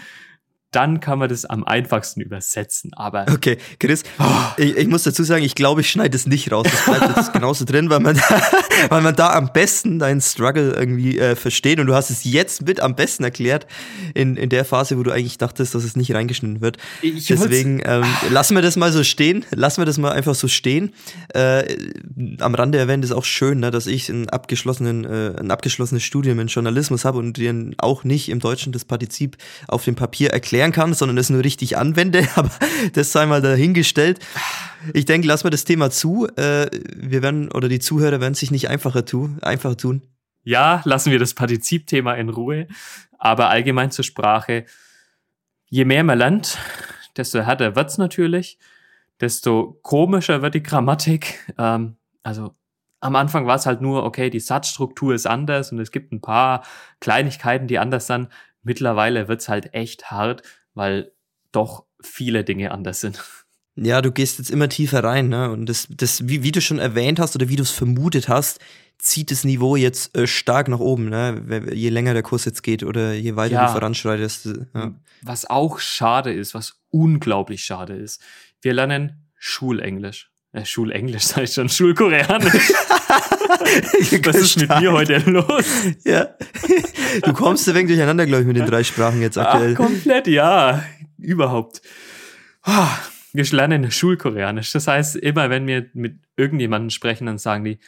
dann 0.75 1.00
kann 1.00 1.20
man 1.20 1.29
das 1.29 1.46
am 1.46 1.63
einfachsten 1.63 2.20
übersetzen. 2.20 2.94
Aber 2.94 3.25
okay, 3.32 3.58
Chris, 3.79 4.03
oh. 4.20 4.24
ich, 4.58 4.75
ich, 4.75 4.88
muss 4.88 5.03
dazu 5.03 5.24
sagen, 5.24 5.44
ich 5.44 5.55
glaube, 5.55 5.82
ich 5.82 5.89
schneide 5.89 6.15
es 6.15 6.25
nicht 6.25 6.51
raus. 6.51 6.67
Das 6.70 6.84
bleibt 6.84 7.17
jetzt 7.17 7.34
genauso 7.34 7.63
drin, 7.63 7.89
weil 7.89 8.01
man, 8.01 8.15
da, 8.15 8.41
weil 8.89 9.01
man 9.01 9.15
da 9.15 9.34
am 9.34 9.51
besten 9.53 10.00
deinen 10.00 10.20
Struggle 10.20 10.74
irgendwie 10.74 11.17
äh, 11.17 11.36
versteht. 11.36 11.79
Und 11.79 11.88
du 11.88 11.96
hast 11.96 12.10
es 12.10 12.25
jetzt 12.25 12.65
mit 12.65 12.82
am 12.82 12.96
besten 12.96 13.24
erklärt 13.24 13.67
in, 14.13 14.36
in 14.36 14.50
der 14.50 14.65
Phase, 14.65 14.98
wo 14.98 15.03
du 15.03 15.12
eigentlich 15.12 15.38
dachtest, 15.38 15.75
dass 15.75 15.86
es 15.86 15.96
nicht 15.96 16.13
reingeschnitten 16.13 16.60
wird. 16.60 16.77
Ich 17.01 17.27
Deswegen 17.27 17.82
ähm, 17.86 18.03
lassen 18.29 18.55
wir 18.55 18.62
das 18.62 18.75
mal 18.75 18.91
so 18.91 19.03
stehen. 19.03 19.46
Lassen 19.51 19.79
wir 19.79 19.86
das 19.86 19.98
mal 19.98 20.12
einfach 20.12 20.36
so 20.36 20.50
stehen. 20.50 20.94
Äh, 21.34 21.77
am 22.39 22.53
Rande 22.53 22.77
erwähnt 22.77 23.05
ist 23.05 23.13
auch 23.13 23.25
schön, 23.25 23.62
ne, 23.62 23.72
dass 23.72 23.88
ich 23.88 24.10
ein, 24.10 24.27
abgeschlossenen, 24.29 25.05
äh, 25.05 25.39
ein 25.39 25.51
abgeschlossenes 25.51 26.03
Studium 26.03 26.39
in 26.39 26.48
Journalismus 26.48 27.05
habe 27.05 27.20
und 27.20 27.38
dir 27.38 27.72
auch 27.77 28.03
nicht 28.03 28.27
im 28.27 28.39
Deutschen 28.39 28.74
das 28.74 28.84
Partizip 28.84 29.38
auf 29.70 29.86
dem 29.86 29.96
Papier 29.96 30.32
erklären 30.32 30.64
erklären 30.65 30.72
kann, 30.72 30.93
sondern 30.93 31.17
es 31.17 31.29
nur 31.29 31.43
richtig 31.43 31.77
anwende, 31.77 32.27
aber 32.36 32.50
das 32.93 33.12
sei 33.12 33.25
mal 33.25 33.41
dahingestellt. 33.41 34.19
Ich 34.93 35.05
denke, 35.05 35.27
lass 35.27 35.43
mal 35.43 35.50
das 35.50 35.65
Thema 35.65 35.89
zu. 35.89 36.27
Äh, 36.36 36.69
wir 36.95 37.22
werden, 37.22 37.51
oder 37.51 37.67
die 37.67 37.79
Zuhörer 37.79 38.19
werden 38.22 38.36
sich 38.36 38.51
nicht 38.51 38.69
einfacher, 38.69 39.05
tu, 39.05 39.29
einfacher 39.41 39.77
tun. 39.77 40.03
Ja, 40.43 40.81
lassen 40.86 41.12
wir 41.12 41.19
das 41.19 41.34
Partizipthema 41.34 42.13
in 42.13 42.29
Ruhe. 42.29 42.67
Aber 43.17 43.50
allgemein 43.50 43.91
zur 43.91 44.05
Sprache. 44.05 44.65
Je 45.67 45.86
mehr 45.86 46.03
man 46.03 46.19
lernt, 46.19 46.60
desto 47.17 47.39
härter 47.41 47.75
wird's 47.75 47.98
natürlich, 47.98 48.60
desto 49.19 49.79
komischer 49.81 50.43
wird 50.43 50.53
die 50.53 50.62
Grammatik. 50.62 51.51
Ähm, 51.57 51.95
also 52.22 52.53
am 53.00 53.15
Anfang 53.15 53.48
war 53.48 53.55
es 53.55 53.65
halt 53.65 53.81
nur, 53.81 54.03
okay, 54.03 54.29
die 54.29 54.39
Satzstruktur 54.39 55.15
ist 55.15 55.25
anders 55.25 55.72
und 55.72 55.79
es 55.79 55.91
gibt 55.91 56.12
ein 56.12 56.22
paar 56.22 56.63
Kleinigkeiten, 57.00 57.67
die 57.67 57.79
anders 57.79 58.05
sind 58.07 58.29
mittlerweile 58.65 59.29
wird's 59.29 59.48
halt 59.48 59.74
echt 59.74 60.12
hart, 60.12 60.41
weil 60.74 61.13
doch 61.51 61.86
viele 62.01 62.43
Dinge 62.43 62.72
anders 62.72 63.00
sind. 63.00 63.24
Ja, 63.77 64.01
du 64.01 64.12
gehst 64.12 64.38
jetzt 64.39 64.51
immer 64.51 64.69
tiefer 64.69 65.03
rein, 65.03 65.27
ne? 65.27 65.51
Und 65.51 65.67
das, 65.67 65.88
das 65.89 66.27
wie, 66.27 66.43
wie 66.43 66.51
du 66.51 66.62
schon 66.62 66.79
erwähnt 66.79 67.19
hast 67.19 67.36
oder 67.36 67.50
wie 67.50 67.57
du 67.57 67.63
es 67.63 67.72
vermutet 67.72 68.29
hast, 68.29 68.60
zieht 68.98 69.31
das 69.31 69.43
Niveau 69.43 69.75
jetzt 69.75 70.17
äh, 70.17 70.27
stark 70.27 70.69
nach 70.69 70.79
oben, 70.79 71.10
ne? 71.10 71.69
Je 71.74 71.89
länger 71.89 72.13
der 72.13 72.24
Kurs 72.24 72.45
jetzt 72.45 72.63
geht 72.63 72.84
oder 72.84 73.13
je 73.13 73.36
weiter 73.36 73.55
ja. 73.55 73.65
du 73.65 73.74
voranschreitest. 73.74 74.50
Ja. 74.74 74.93
Was 75.22 75.45
auch 75.45 75.79
schade 75.79 76.31
ist, 76.31 76.53
was 76.53 76.79
unglaublich 76.89 77.65
schade 77.65 77.95
ist, 77.95 78.22
wir 78.62 78.74
lernen 78.74 79.29
Schulenglisch. 79.36 80.31
Äh, 80.56 80.66
Schulenglisch, 80.66 81.24
sag 81.28 81.44
ich 81.44 81.54
schon, 81.54 81.68
Schulkoreanisch. 81.68 82.54
Was 84.26 84.36
ist 84.38 84.60
mit 84.60 84.70
mir 84.80 84.92
heute 84.94 85.18
los? 85.30 85.66
Ja. 86.06 86.30
Du 87.24 87.34
kommst 87.34 87.68
ein 87.68 87.76
wenig 87.76 87.90
durcheinander, 87.90 88.26
glaube 88.26 88.42
ich, 88.42 88.48
mit 88.48 88.56
den 88.56 88.66
drei 88.66 88.84
Sprachen 88.84 89.22
jetzt 89.22 89.38
aktuell. 89.38 89.74
Ach, 89.74 89.78
komplett, 89.78 90.28
ja. 90.28 90.84
Überhaupt. 91.18 91.82
Ah, 92.64 92.88
wir 93.34 93.44
lernen 93.52 93.92
Schulkoreanisch. 93.92 94.72
Das 94.72 94.88
heißt, 94.88 95.18
immer 95.18 95.50
wenn 95.50 95.68
wir 95.68 95.88
mit 95.94 96.20
irgendjemandem 96.38 96.90
sprechen, 96.90 97.26
dann 97.26 97.38
sagen 97.38 97.66
die, 97.66 97.80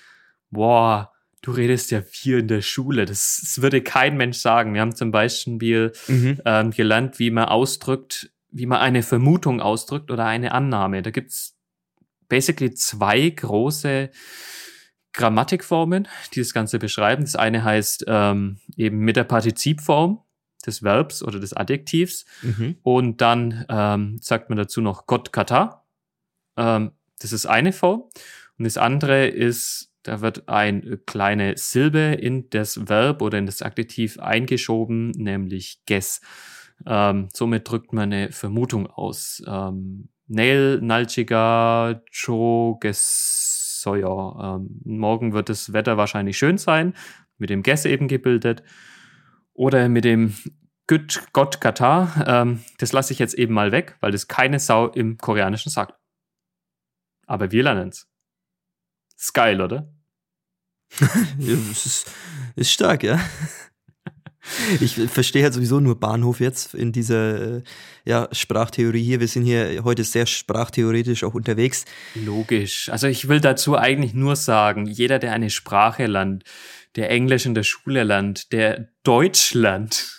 boah, 0.52 1.14
du 1.42 1.52
redest 1.52 1.92
ja 1.92 2.02
viel 2.02 2.40
in 2.40 2.48
der 2.50 2.62
Schule. 2.62 3.06
Das, 3.06 3.40
das 3.42 3.62
würde 3.62 3.82
kein 3.82 4.18
Mensch 4.18 4.38
sagen. 4.40 4.74
Wir 4.74 4.82
haben 4.82 4.96
zum 4.96 5.12
Beispiel 5.12 5.94
mhm. 6.08 6.42
ähm, 6.46 6.72
gelernt, 6.72 7.18
wie 7.20 7.32
man 7.32 7.46
ausdrückt, 7.46 8.30
wie 8.52 8.66
man 8.66 8.80
eine 8.80 9.04
Vermutung 9.04 9.62
ausdrückt 9.62 10.12
oder 10.12 10.26
eine 10.26 10.52
Annahme. 10.52 11.02
Da 11.02 11.12
gibt's 11.12 11.57
basically 12.30 12.74
zwei 12.74 13.30
große 13.30 14.10
Grammatikformen, 15.14 16.08
die 16.34 16.40
das 16.40 16.54
Ganze 16.54 16.80
beschreiben. 16.80 17.24
Das 17.24 17.36
eine 17.36 17.64
heißt 17.64 18.06
ähm, 18.08 18.60
eben 18.76 19.00
mit 19.00 19.16
der 19.16 19.24
Partizipform 19.24 20.22
des 20.66 20.84
Verbs 20.84 21.24
oder 21.24 21.40
des 21.40 21.54
Adjektivs. 21.54 22.26
Mhm. 22.42 22.78
Und 22.84 23.22
dann 23.22 23.66
ähm, 23.70 24.20
sagt 24.22 24.50
man 24.50 24.58
dazu 24.58 24.82
noch 24.82 25.08
Gott 25.08 25.34
kata. 25.34 25.86
Ähm, 26.56 26.92
das 27.20 27.34
ist 27.34 27.48
eine 27.48 27.74
Form. 27.74 28.04
Und 28.58 28.66
das 28.66 28.78
andere 28.78 29.28
ist, 29.28 29.92
da 30.04 30.22
wird 30.22 30.48
eine 30.48 30.98
kleine 30.98 31.58
Silbe 31.58 32.00
in 32.00 32.50
das 32.50 32.88
Verb 32.88 33.22
oder 33.22 33.38
in 33.38 33.46
das 33.46 33.62
Adjektiv 33.62 34.20
eingeschoben, 34.20 35.12
nämlich 35.12 35.82
guess. 35.88 36.22
Ähm, 36.86 37.30
somit 37.34 37.70
drückt 37.70 37.92
man 37.92 38.14
eine 38.14 38.32
Vermutung 38.32 38.88
aus. 38.88 39.42
Nail, 40.28 40.80
Nalchiga, 40.82 42.02
Cho, 42.12 42.78
Gessoyer. 42.80 44.60
Ähm, 44.60 44.82
morgen 44.84 45.34
wird 45.34 45.50
das 45.50 45.74
Wetter 45.74 45.98
wahrscheinlich 45.98 46.38
schön 46.38 46.58
sein, 46.58 46.94
mit 47.38 47.50
dem 47.50 47.64
Guess 47.64 47.86
eben 47.86 48.08
gebildet. 48.08 48.64
Oder 49.54 49.90
mit 49.90 50.06
dem 50.06 50.34
Gut, 50.88 51.24
Gott 51.34 51.60
Katar. 51.60 52.26
Ähm, 52.26 52.64
das 52.78 52.94
lasse 52.94 53.12
ich 53.12 53.20
jetzt 53.20 53.34
eben 53.34 53.54
mal 53.54 53.74
weg, 53.74 53.98
weil 54.00 54.14
das 54.14 54.30
keine 54.30 54.60
Sau 54.60 54.88
im 54.88 55.18
Koreanischen 55.18 55.70
sagt. 55.70 55.94
Aber 57.26 57.52
wir 57.52 57.64
lernen 57.64 57.90
es. 57.90 58.08
Ist 59.18 59.34
geil, 59.34 59.60
oder? 59.62 59.92
ja, 61.40 61.54
ist, 61.54 62.10
ist 62.56 62.72
stark, 62.72 63.04
ja. 63.04 63.20
Ich 64.82 64.96
verstehe 64.96 65.44
halt 65.44 65.54
sowieso 65.54 65.80
nur 65.80 66.00
Bahnhof 66.00 66.40
jetzt 66.40 66.74
in 66.74 66.92
dieser 66.92 67.58
äh, 67.58 67.64
ja, 68.06 68.28
Sprachtheorie 68.32 69.04
hier. 69.04 69.20
Wir 69.20 69.28
sind 69.28 69.44
hier 69.44 69.84
heute 69.84 70.04
sehr 70.04 70.26
sprachtheoretisch 70.26 71.24
auch 71.24 71.34
unterwegs. 71.34 71.86
Logisch. 72.16 72.90
Also 72.90 73.08
ich 73.08 73.28
will 73.28 73.40
dazu 73.40 73.78
eigentlich 73.78 74.14
nur 74.14 74.36
sagen, 74.36 74.86
jeder, 74.86 75.20
der 75.20 75.34
eine 75.34 75.50
Sprache 75.50 76.06
lernt, 76.06 76.44
der 76.96 77.10
Englisch 77.10 77.46
in 77.46 77.54
der 77.54 77.64
Schule 77.64 78.04
lernt, 78.04 78.52
der 78.52 78.90
Deutsch 79.04 79.54
lernt, 79.54 80.18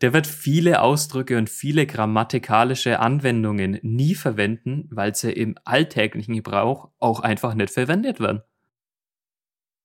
der 0.00 0.12
wird 0.12 0.26
viele 0.26 0.82
Ausdrücke 0.82 1.38
und 1.38 1.48
viele 1.48 1.86
grammatikalische 1.86 3.00
Anwendungen 3.00 3.78
nie 3.82 4.14
verwenden, 4.14 4.88
weil 4.90 5.14
sie 5.14 5.32
im 5.32 5.56
alltäglichen 5.64 6.34
Gebrauch 6.34 6.90
auch 6.98 7.20
einfach 7.20 7.54
nicht 7.54 7.70
verwendet 7.70 8.20
werden. 8.20 8.42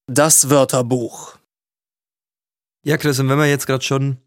Das 0.07 0.49
Wörterbuch 0.49 1.38
ja, 2.83 2.98
Chris, 2.98 3.19
und 3.19 3.29
wenn 3.29 3.38
wir 3.38 3.48
jetzt 3.48 3.67
gerade 3.67 3.83
schon 3.83 4.17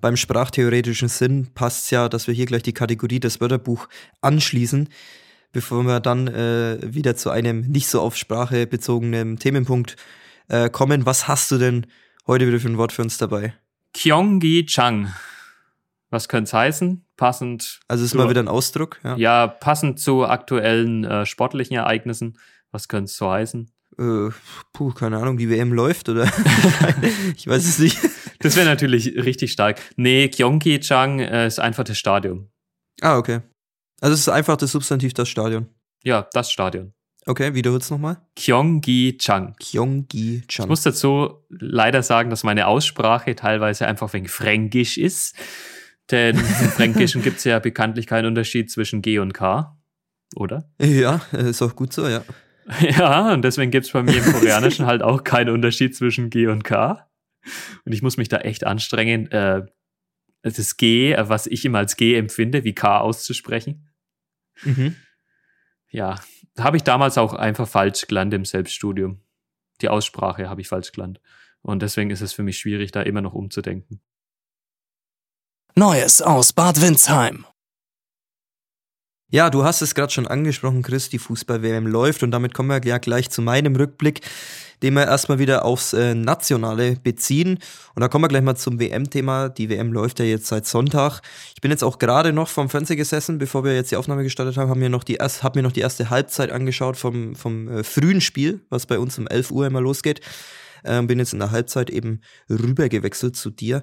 beim 0.00 0.16
sprachtheoretischen 0.16 1.08
Sinn 1.08 1.48
passt 1.54 1.90
ja, 1.90 2.08
dass 2.08 2.26
wir 2.26 2.34
hier 2.34 2.46
gleich 2.46 2.62
die 2.62 2.72
Kategorie 2.72 3.20
des 3.20 3.40
Wörterbuch 3.40 3.88
anschließen, 4.20 4.88
bevor 5.52 5.82
wir 5.82 6.00
dann 6.00 6.28
äh, 6.28 6.78
wieder 6.82 7.16
zu 7.16 7.30
einem 7.30 7.62
nicht 7.62 7.88
so 7.88 8.00
auf 8.00 8.16
Sprache 8.16 8.66
bezogenen 8.66 9.38
Themenpunkt 9.38 9.96
äh, 10.48 10.70
kommen. 10.70 11.04
Was 11.06 11.26
hast 11.28 11.50
du 11.50 11.58
denn 11.58 11.86
heute 12.26 12.46
wieder 12.46 12.60
für 12.60 12.68
ein 12.68 12.78
Wort 12.78 12.92
für 12.92 13.02
uns 13.02 13.18
dabei? 13.18 13.54
Kyonggi 13.94 14.66
Chang. 14.66 15.12
Was 16.10 16.28
könnte 16.28 16.48
es 16.48 16.52
heißen? 16.54 17.04
Passend. 17.16 17.80
Also 17.88 18.04
ist 18.04 18.14
mal 18.14 18.30
wieder 18.30 18.42
ein 18.42 18.48
Ausdruck. 18.48 18.98
Ja, 19.02 19.16
ja 19.16 19.46
passend 19.46 19.98
zu 19.98 20.24
aktuellen 20.24 21.04
äh, 21.04 21.26
sportlichen 21.26 21.76
Ereignissen. 21.76 22.38
Was 22.70 22.88
könnte 22.88 23.06
es 23.06 23.16
so 23.16 23.30
heißen? 23.30 23.70
Äh, 23.98 24.30
puh, 24.72 24.92
keine 24.92 25.18
Ahnung, 25.18 25.36
die 25.36 25.50
WM 25.50 25.72
läuft 25.72 26.08
oder 26.08 26.24
ich 27.36 27.46
weiß 27.46 27.64
es 27.64 27.78
nicht. 27.78 27.98
Das 28.40 28.56
wäre 28.56 28.66
natürlich 28.66 29.16
richtig 29.16 29.52
stark. 29.52 29.80
Nee, 29.96 30.28
Gyeonggi-chang 30.28 31.18
äh, 31.20 31.46
ist 31.46 31.58
einfach 31.58 31.84
das 31.84 31.98
Stadion. 31.98 32.48
Ah, 33.00 33.18
okay. 33.18 33.40
Also 34.00 34.14
es 34.14 34.20
ist 34.20 34.28
einfach 34.28 34.56
das 34.56 34.72
Substantiv 34.72 35.14
das 35.14 35.28
Stadion. 35.28 35.66
Ja, 36.04 36.28
das 36.32 36.52
Stadion. 36.52 36.92
Okay, 37.26 37.54
wiederhol's 37.54 37.90
nochmal. 37.90 38.18
Gyeonggi-chang. 38.36 39.56
Gyeonggi-chang. 39.58 40.64
Ich 40.64 40.68
muss 40.68 40.82
dazu 40.82 41.44
leider 41.50 42.02
sagen, 42.02 42.30
dass 42.30 42.44
meine 42.44 42.68
Aussprache 42.68 43.34
teilweise 43.34 43.86
einfach 43.86 44.12
wegen 44.12 44.28
Fränkisch 44.28 44.96
ist. 44.96 45.34
Denn 46.10 46.36
im 46.38 46.44
Fränkischen 46.44 47.22
gibt 47.22 47.38
es 47.38 47.44
ja 47.44 47.58
bekanntlich 47.58 48.06
keinen 48.06 48.26
Unterschied 48.26 48.70
zwischen 48.70 49.02
G 49.02 49.18
und 49.18 49.34
K, 49.34 49.76
oder? 50.36 50.70
Ja, 50.80 51.20
ist 51.32 51.60
auch 51.60 51.76
gut 51.76 51.92
so, 51.92 52.08
ja. 52.08 52.22
Ja, 52.80 53.32
und 53.32 53.42
deswegen 53.42 53.70
gibt's 53.70 53.92
bei 53.92 54.02
mir 54.02 54.18
im 54.18 54.32
Koreanischen 54.32 54.86
halt 54.86 55.02
auch 55.02 55.24
keinen 55.24 55.50
Unterschied 55.50 55.96
zwischen 55.96 56.30
G 56.30 56.46
und 56.48 56.64
K. 56.64 57.08
Und 57.84 57.92
ich 57.92 58.02
muss 58.02 58.16
mich 58.16 58.28
da 58.28 58.38
echt 58.38 58.66
anstrengen, 58.66 59.30
äh, 59.30 59.64
das 60.42 60.76
G, 60.76 61.16
was 61.18 61.46
ich 61.46 61.64
immer 61.64 61.78
als 61.78 61.96
G 61.96 62.14
empfinde, 62.14 62.64
wie 62.64 62.74
K 62.74 62.98
auszusprechen. 62.98 63.88
Mhm. 64.62 64.96
Ja, 65.90 66.20
habe 66.58 66.76
ich 66.76 66.82
damals 66.82 67.16
auch 67.16 67.32
einfach 67.32 67.66
falsch 67.66 68.06
gelandet 68.06 68.38
im 68.38 68.44
Selbststudium. 68.44 69.22
Die 69.80 69.88
Aussprache 69.88 70.48
habe 70.50 70.60
ich 70.60 70.68
falsch 70.68 70.92
gelandet. 70.92 71.22
Und 71.62 71.82
deswegen 71.82 72.10
ist 72.10 72.20
es 72.20 72.32
für 72.32 72.42
mich 72.42 72.58
schwierig, 72.58 72.92
da 72.92 73.02
immer 73.02 73.20
noch 73.20 73.34
umzudenken. 73.34 74.00
Neues 75.74 76.20
aus 76.20 76.52
Bad 76.52 76.80
Windsheim. 76.80 77.46
Ja, 79.30 79.50
du 79.50 79.62
hast 79.62 79.82
es 79.82 79.94
gerade 79.94 80.10
schon 80.10 80.26
angesprochen, 80.26 80.80
Chris, 80.80 81.10
die 81.10 81.18
Fußball-WM 81.18 81.86
läuft 81.86 82.22
und 82.22 82.30
damit 82.30 82.54
kommen 82.54 82.70
wir 82.70 82.80
ja 82.82 82.96
gleich 82.96 83.28
zu 83.28 83.42
meinem 83.42 83.76
Rückblick, 83.76 84.22
den 84.80 84.94
wir 84.94 85.06
erstmal 85.06 85.38
wieder 85.38 85.66
aufs 85.66 85.92
äh, 85.92 86.14
Nationale 86.14 86.96
beziehen. 86.96 87.58
Und 87.94 88.00
da 88.00 88.08
kommen 88.08 88.24
wir 88.24 88.28
gleich 88.28 88.42
mal 88.42 88.56
zum 88.56 88.80
WM-Thema. 88.80 89.50
Die 89.50 89.68
WM 89.68 89.92
läuft 89.92 90.18
ja 90.18 90.24
jetzt 90.24 90.46
seit 90.46 90.64
Sonntag. 90.64 91.20
Ich 91.54 91.60
bin 91.60 91.70
jetzt 91.70 91.84
auch 91.84 91.98
gerade 91.98 92.32
noch 92.32 92.48
vom 92.48 92.70
Fernseher 92.70 92.96
gesessen, 92.96 93.36
bevor 93.36 93.64
wir 93.64 93.74
jetzt 93.74 93.90
die 93.90 93.96
Aufnahme 93.96 94.22
gestartet 94.22 94.56
haben, 94.56 94.70
haben 94.70 94.80
mir 94.80 94.88
noch 94.88 95.04
die 95.04 95.16
hab 95.16 95.56
mir 95.56 95.62
noch 95.62 95.72
die 95.72 95.80
erste 95.80 96.08
Halbzeit 96.08 96.50
angeschaut 96.50 96.96
vom, 96.96 97.34
vom 97.34 97.68
äh, 97.68 97.84
frühen 97.84 98.22
Spiel, 98.22 98.62
was 98.70 98.86
bei 98.86 98.98
uns 98.98 99.18
um 99.18 99.26
11 99.26 99.50
Uhr 99.50 99.66
immer 99.66 99.82
losgeht. 99.82 100.22
Ähm, 100.86 101.06
bin 101.06 101.18
jetzt 101.18 101.34
in 101.34 101.40
der 101.40 101.50
Halbzeit 101.50 101.90
eben 101.90 102.22
rüber 102.48 102.88
gewechselt 102.88 103.36
zu 103.36 103.50
dir. 103.50 103.82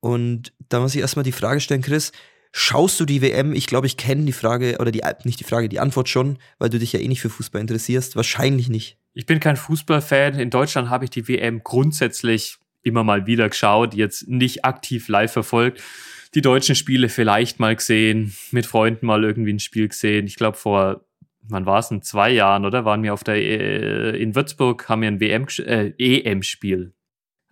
Und 0.00 0.54
da 0.70 0.80
muss 0.80 0.94
ich 0.94 1.02
erstmal 1.02 1.24
die 1.24 1.32
Frage 1.32 1.60
stellen, 1.60 1.82
Chris, 1.82 2.10
Schaust 2.54 3.00
du 3.00 3.06
die 3.06 3.22
WM? 3.22 3.54
Ich 3.54 3.66
glaube, 3.66 3.86
ich 3.86 3.96
kenne 3.96 4.26
die 4.26 4.32
Frage, 4.32 4.76
oder 4.78 4.90
die, 4.90 5.00
nicht 5.24 5.40
die 5.40 5.44
Frage, 5.44 5.70
die 5.70 5.80
Antwort 5.80 6.10
schon, 6.10 6.38
weil 6.58 6.68
du 6.68 6.78
dich 6.78 6.92
ja 6.92 7.00
eh 7.00 7.08
nicht 7.08 7.22
für 7.22 7.30
Fußball 7.30 7.60
interessierst. 7.62 8.14
Wahrscheinlich 8.14 8.68
nicht. 8.68 8.98
Ich 9.14 9.24
bin 9.24 9.40
kein 9.40 9.56
Fußballfan. 9.56 10.38
In 10.38 10.50
Deutschland 10.50 10.90
habe 10.90 11.04
ich 11.04 11.10
die 11.10 11.26
WM 11.26 11.62
grundsätzlich 11.64 12.58
immer 12.82 13.04
mal 13.04 13.26
wieder 13.26 13.48
geschaut, 13.48 13.94
jetzt 13.94 14.28
nicht 14.28 14.66
aktiv 14.66 15.08
live 15.08 15.32
verfolgt. 15.32 15.82
Die 16.34 16.42
deutschen 16.42 16.74
Spiele 16.74 17.08
vielleicht 17.08 17.58
mal 17.58 17.74
gesehen, 17.74 18.34
mit 18.50 18.66
Freunden 18.66 19.06
mal 19.06 19.24
irgendwie 19.24 19.52
ein 19.52 19.58
Spiel 19.58 19.88
gesehen. 19.88 20.26
Ich 20.26 20.36
glaube, 20.36 20.58
vor, 20.58 21.04
wann 21.42 21.64
war 21.64 21.78
es, 21.78 21.90
in 21.90 22.02
zwei 22.02 22.30
Jahren, 22.30 22.66
oder? 22.66 22.84
Waren 22.84 23.02
wir 23.02 23.14
auf 23.14 23.24
der, 23.24 23.36
äh, 23.36 24.20
in 24.20 24.34
Würzburg, 24.34 24.88
haben 24.88 25.02
wir 25.02 25.08
ein 25.08 25.20
WM, 25.20 25.46
äh, 25.58 25.92
EM-Spiel 25.98 26.92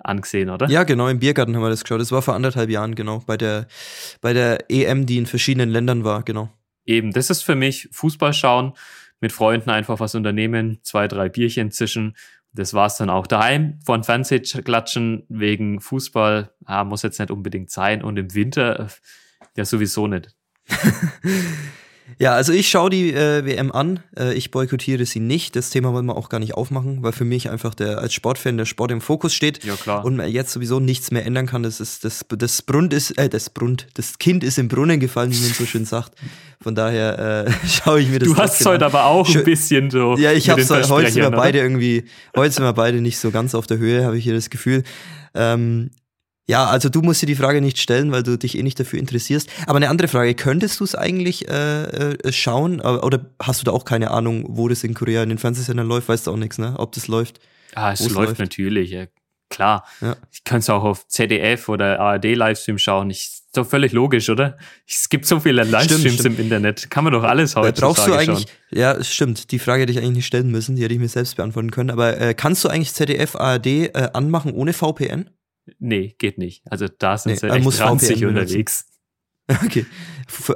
angesehen, 0.03 0.51
oder? 0.51 0.69
Ja, 0.69 0.85
genau, 0.85 1.09
im 1.09 1.19
Biergarten 1.19 1.55
haben 1.55 1.63
wir 1.63 1.71
das 1.71 1.85
geschaut. 1.85 2.01
Das 2.01 2.13
war 2.13 2.23
vor 2.23 2.35
anderthalb 2.35 2.71
Jahren, 2.71 2.95
genau, 2.95 3.23
bei 3.27 3.37
der, 3.37 3.67
bei 4.21 4.33
der 4.33 4.71
EM, 4.71 5.07
die 5.07 5.19
in 5.19 5.27
verschiedenen 5.27 5.71
Ländern 5.71 6.05
war, 6.05 6.23
genau. 6.23 6.51
Eben, 6.87 7.13
das 7.13 7.31
ist 7.31 7.43
für 7.43 7.55
mich 7.55 7.89
Fußball 7.93 8.33
schauen, 8.33 8.73
mit 9.21 9.33
Freunden 9.33 9.71
einfach 9.71 10.01
was 10.01 10.15
unternehmen, 10.15 10.81
zwei, 10.83 11.09
drei 11.09 11.29
Bierchen 11.29 11.71
zischen. 11.71 12.17
Das 12.53 12.75
war's 12.75 12.97
dann 12.97 13.11
auch. 13.11 13.27
Daheim 13.27 13.79
von 13.85 14.03
Fernseher 14.03 14.41
klatschen 14.41 15.25
wegen 15.29 15.81
Fußball, 15.81 16.53
ah, 16.65 16.85
muss 16.85 17.03
jetzt 17.03 17.21
nicht 17.21 17.31
unbedingt 17.31 17.71
sein. 17.71 18.03
Und 18.03 18.19
im 18.19 18.35
Winter, 18.35 18.81
äh, 18.81 18.87
ja, 19.57 19.65
sowieso 19.65 20.07
nicht. 20.07 20.35
Ja, 22.19 22.35
also 22.35 22.53
ich 22.53 22.69
schaue 22.69 22.91
die 22.91 23.13
äh, 23.13 23.45
WM 23.45 23.73
an. 23.73 24.01
Äh, 24.17 24.35
ich 24.35 24.51
boykottiere 24.51 25.05
sie 25.07 25.21
nicht. 25.21 25.57
Das 25.57 25.71
Thema 25.71 25.93
wollen 25.93 26.07
wir 26.07 26.17
auch 26.17 26.29
gar 26.29 26.39
nicht 26.39 26.55
aufmachen, 26.55 27.03
weil 27.03 27.13
für 27.13 27.25
mich 27.25 27.51
einfach 27.51 27.75
der 27.75 27.99
als 27.99 28.15
Sportfan 28.15 28.57
der 28.57 28.67
Sport 28.67 28.91
im 28.91 29.01
Fokus 29.01 29.35
steht. 29.35 29.65
Ja, 29.65 29.75
klar. 29.77 30.05
Und 30.05 30.17
man 30.17 30.31
jetzt 30.31 30.53
sowieso 30.53 30.81
nichts 30.81 31.11
mehr 31.11 31.25
ändern 31.25 31.47
kann. 31.47 31.63
Das 31.63 31.81
ist 31.81 32.05
das 32.05 32.25
das 32.29 32.63
Brund 32.63 32.93
ist 32.93 33.17
äh, 33.19 33.29
das 33.29 33.51
Brund, 33.51 33.87
das 33.95 34.19
Kind 34.19 34.45
ist 34.45 34.59
im 34.59 34.69
Brunnen 34.69 35.01
gefallen, 35.01 35.33
wie 35.33 35.41
man 35.41 35.53
so 35.53 35.65
schön 35.65 35.85
sagt. 35.85 36.13
Von 36.61 36.75
daher 36.75 37.47
äh, 37.47 37.53
schaue 37.69 38.01
ich 38.01 38.09
mir 38.09 38.19
das 38.19 38.29
Du 38.29 38.37
hast 38.37 38.61
es 38.61 38.67
heute 38.67 38.85
aber 38.85 39.07
auch 39.07 39.35
ein 39.35 39.45
bisschen 39.45 39.91
so. 39.91 40.17
Ja, 40.17 40.33
ich 40.33 40.51
habe 40.51 40.63
heute 40.63 41.11
sind 41.11 41.23
wir 41.23 41.31
beide 41.31 41.59
irgendwie 41.59 42.05
heute 42.37 42.53
sind 42.53 42.65
wir 42.65 42.73
beide 42.73 43.01
nicht 43.01 43.19
so 43.19 43.31
ganz 43.31 43.55
auf 43.55 43.67
der 43.67 43.79
Höhe, 43.79 44.05
habe 44.05 44.19
ich 44.19 44.25
hier 44.25 44.35
das 44.35 44.51
Gefühl. 44.51 44.83
Ähm, 45.35 45.91
ja, 46.51 46.67
also 46.67 46.89
du 46.89 47.01
musst 47.01 47.23
dir 47.23 47.27
die 47.27 47.37
Frage 47.37 47.61
nicht 47.61 47.79
stellen, 47.79 48.11
weil 48.11 48.25
du 48.25 48.37
dich 48.37 48.59
eh 48.59 48.65
nicht 48.65 48.81
dafür 48.81 48.99
interessierst. 48.99 49.49
Aber 49.67 49.77
eine 49.77 49.89
andere 49.89 50.09
Frage, 50.09 50.35
könntest 50.35 50.81
du 50.81 50.85
es 50.85 50.97
eigentlich 50.97 51.49
äh, 51.49 51.85
äh, 51.85 52.33
schauen? 52.33 52.81
Oder 52.81 53.27
hast 53.41 53.61
du 53.61 53.65
da 53.65 53.71
auch 53.71 53.85
keine 53.85 54.11
Ahnung, 54.11 54.45
wo 54.49 54.67
das 54.67 54.83
in 54.83 54.95
Korea 54.95 55.23
in 55.23 55.29
den 55.29 55.39
Fernsehsendern 55.39 55.87
läuft? 55.87 56.09
Weißt 56.09 56.27
du 56.27 56.33
auch 56.33 56.37
nichts, 56.37 56.59
ne? 56.59 56.75
Ob 56.77 56.91
das 56.91 57.07
läuft? 57.07 57.39
Ah, 57.77 57.93
es 57.93 58.01
läuft, 58.01 58.15
läuft, 58.15 58.39
natürlich, 58.41 58.91
ja. 58.91 59.07
Klar. 59.49 59.85
Ja. 60.01 60.17
Ich 60.33 60.43
könnte 60.43 60.61
es 60.61 60.71
auch 60.71 60.83
auf 60.83 61.07
ZDF 61.07 61.69
oder 61.69 62.01
ARD-Livestream 62.01 62.79
schauen. 62.79 63.11
Ich, 63.11 63.19
ist 63.19 63.57
doch 63.57 63.67
völlig 63.67 63.93
logisch, 63.93 64.29
oder? 64.29 64.59
Es 64.89 65.09
gibt 65.09 65.27
so 65.27 65.39
viele 65.39 65.63
Livestreams 65.63 66.01
stimmt, 66.01 66.19
stimmt. 66.19 66.39
im 66.41 66.45
Internet. 66.47 66.91
Kann 66.91 67.05
man 67.05 67.13
doch 67.13 67.23
alles 67.23 67.55
heute 67.55 67.81
Brauchst 67.81 68.09
du 68.09 68.13
eigentlich, 68.13 68.49
schauen. 68.49 68.79
Ja, 68.79 69.05
stimmt. 69.05 69.53
Die 69.53 69.61
Frage 69.61 69.83
hätte 69.83 69.93
ich 69.93 69.99
eigentlich 69.99 70.17
nicht 70.17 70.27
stellen 70.27 70.51
müssen. 70.51 70.75
Die 70.75 70.83
hätte 70.83 70.95
ich 70.95 71.01
mir 71.01 71.09
selbst 71.09 71.37
beantworten 71.37 71.71
können. 71.71 71.91
Aber 71.91 72.21
äh, 72.21 72.35
kannst 72.35 72.65
du 72.65 72.69
eigentlich 72.69 72.93
ZDF, 72.93 73.37
ARD 73.37 73.67
äh, 73.67 74.11
anmachen 74.13 74.53
ohne 74.53 74.73
VPN? 74.73 75.31
Nee, 75.79 76.15
geht 76.19 76.39
nicht. 76.39 76.63
Also 76.71 76.87
da 76.89 77.17
sind 77.17 77.33
nee, 77.33 77.39
sie 77.39 77.49
echt 77.49 77.65
muss 77.65 77.81
ranzig 77.81 78.25
unterwegs. 78.25 78.87
Okay, 79.65 79.85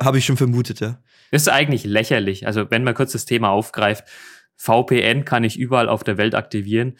habe 0.04 0.18
ich 0.18 0.24
schon 0.24 0.36
vermutet, 0.36 0.78
ja. 0.78 1.02
Das 1.32 1.42
ist 1.42 1.48
eigentlich 1.48 1.82
lächerlich. 1.82 2.46
Also 2.46 2.70
wenn 2.70 2.84
man 2.84 2.94
kurz 2.94 3.10
das 3.10 3.24
Thema 3.24 3.48
aufgreift, 3.48 4.04
VPN 4.54 5.24
kann 5.24 5.42
ich 5.42 5.58
überall 5.58 5.88
auf 5.88 6.04
der 6.04 6.16
Welt 6.16 6.36
aktivieren. 6.36 6.96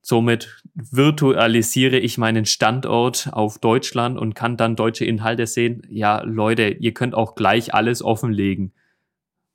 Somit 0.00 0.62
virtualisiere 0.72 1.98
ich 1.98 2.16
meinen 2.16 2.46
Standort 2.46 3.28
auf 3.32 3.58
Deutschland 3.58 4.18
und 4.18 4.34
kann 4.34 4.56
dann 4.56 4.76
deutsche 4.76 5.04
Inhalte 5.04 5.46
sehen. 5.46 5.82
Ja, 5.90 6.22
Leute, 6.22 6.68
ihr 6.68 6.94
könnt 6.94 7.14
auch 7.14 7.34
gleich 7.34 7.74
alles 7.74 8.02
offenlegen. 8.02 8.72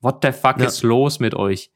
What 0.00 0.18
the 0.22 0.30
fuck 0.32 0.58
ja. 0.58 0.66
ist 0.66 0.82
los 0.82 1.20
mit 1.20 1.34
euch? 1.34 1.72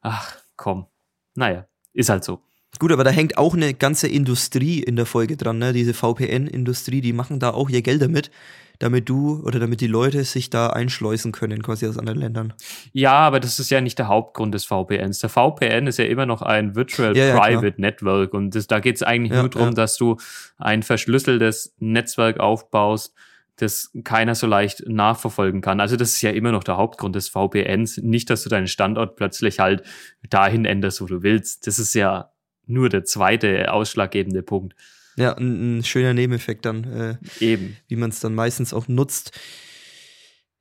Ach, 0.00 0.36
komm. 0.56 0.86
Naja, 1.34 1.66
ist 1.92 2.08
halt 2.08 2.24
so. 2.24 2.42
Gut, 2.78 2.92
aber 2.92 3.02
da 3.02 3.10
hängt 3.10 3.38
auch 3.38 3.54
eine 3.54 3.74
ganze 3.74 4.06
Industrie 4.08 4.80
in 4.80 4.96
der 4.96 5.06
Folge 5.06 5.36
dran, 5.36 5.58
ne? 5.58 5.72
Diese 5.72 5.94
VPN-Industrie, 5.94 7.00
die 7.00 7.12
machen 7.12 7.40
da 7.40 7.50
auch 7.50 7.70
ihr 7.70 7.82
Geld 7.82 8.02
damit, 8.02 8.30
damit 8.78 9.08
du 9.08 9.42
oder 9.44 9.58
damit 9.58 9.80
die 9.80 9.86
Leute 9.88 10.22
sich 10.24 10.50
da 10.50 10.68
einschleusen 10.68 11.32
können, 11.32 11.62
quasi 11.62 11.86
aus 11.86 11.98
anderen 11.98 12.20
Ländern. 12.20 12.52
Ja, 12.92 13.14
aber 13.14 13.40
das 13.40 13.58
ist 13.58 13.70
ja 13.70 13.80
nicht 13.80 13.98
der 13.98 14.06
Hauptgrund 14.06 14.54
des 14.54 14.64
VPNs. 14.64 15.18
Der 15.18 15.30
VPN 15.30 15.88
ist 15.88 15.98
ja 15.98 16.04
immer 16.04 16.26
noch 16.26 16.42
ein 16.42 16.76
Virtual 16.76 17.16
ja, 17.16 17.36
Private 17.36 17.66
ja, 17.66 17.74
Network 17.78 18.34
und 18.34 18.54
das, 18.54 18.68
da 18.68 18.78
geht 18.78 18.96
es 18.96 19.02
eigentlich 19.02 19.32
ja, 19.32 19.40
nur 19.40 19.50
darum, 19.50 19.74
dass 19.74 19.96
du 19.96 20.16
ein 20.58 20.84
verschlüsseltes 20.84 21.74
Netzwerk 21.78 22.38
aufbaust, 22.38 23.14
das 23.56 23.90
keiner 24.04 24.36
so 24.36 24.46
leicht 24.46 24.84
nachverfolgen 24.86 25.60
kann. 25.62 25.80
Also 25.80 25.96
das 25.96 26.10
ist 26.10 26.22
ja 26.22 26.30
immer 26.30 26.52
noch 26.52 26.62
der 26.62 26.76
Hauptgrund 26.76 27.16
des 27.16 27.28
VPNs. 27.28 27.98
Nicht, 27.98 28.30
dass 28.30 28.44
du 28.44 28.48
deinen 28.48 28.68
Standort 28.68 29.16
plötzlich 29.16 29.58
halt 29.58 29.82
dahin 30.30 30.64
änderst, 30.64 31.00
wo 31.00 31.06
du 31.06 31.24
willst. 31.24 31.66
Das 31.66 31.80
ist 31.80 31.94
ja 31.94 32.30
nur 32.68 32.88
der 32.88 33.04
zweite 33.04 33.72
ausschlaggebende 33.72 34.42
Punkt. 34.42 34.74
Ja, 35.16 35.32
ein, 35.36 35.78
ein 35.78 35.84
schöner 35.84 36.14
Nebeneffekt 36.14 36.64
dann. 36.64 36.84
Äh, 36.84 37.16
Eben. 37.44 37.76
Wie 37.88 37.96
man 37.96 38.10
es 38.10 38.20
dann 38.20 38.34
meistens 38.34 38.72
auch 38.72 38.86
nutzt. 38.86 39.32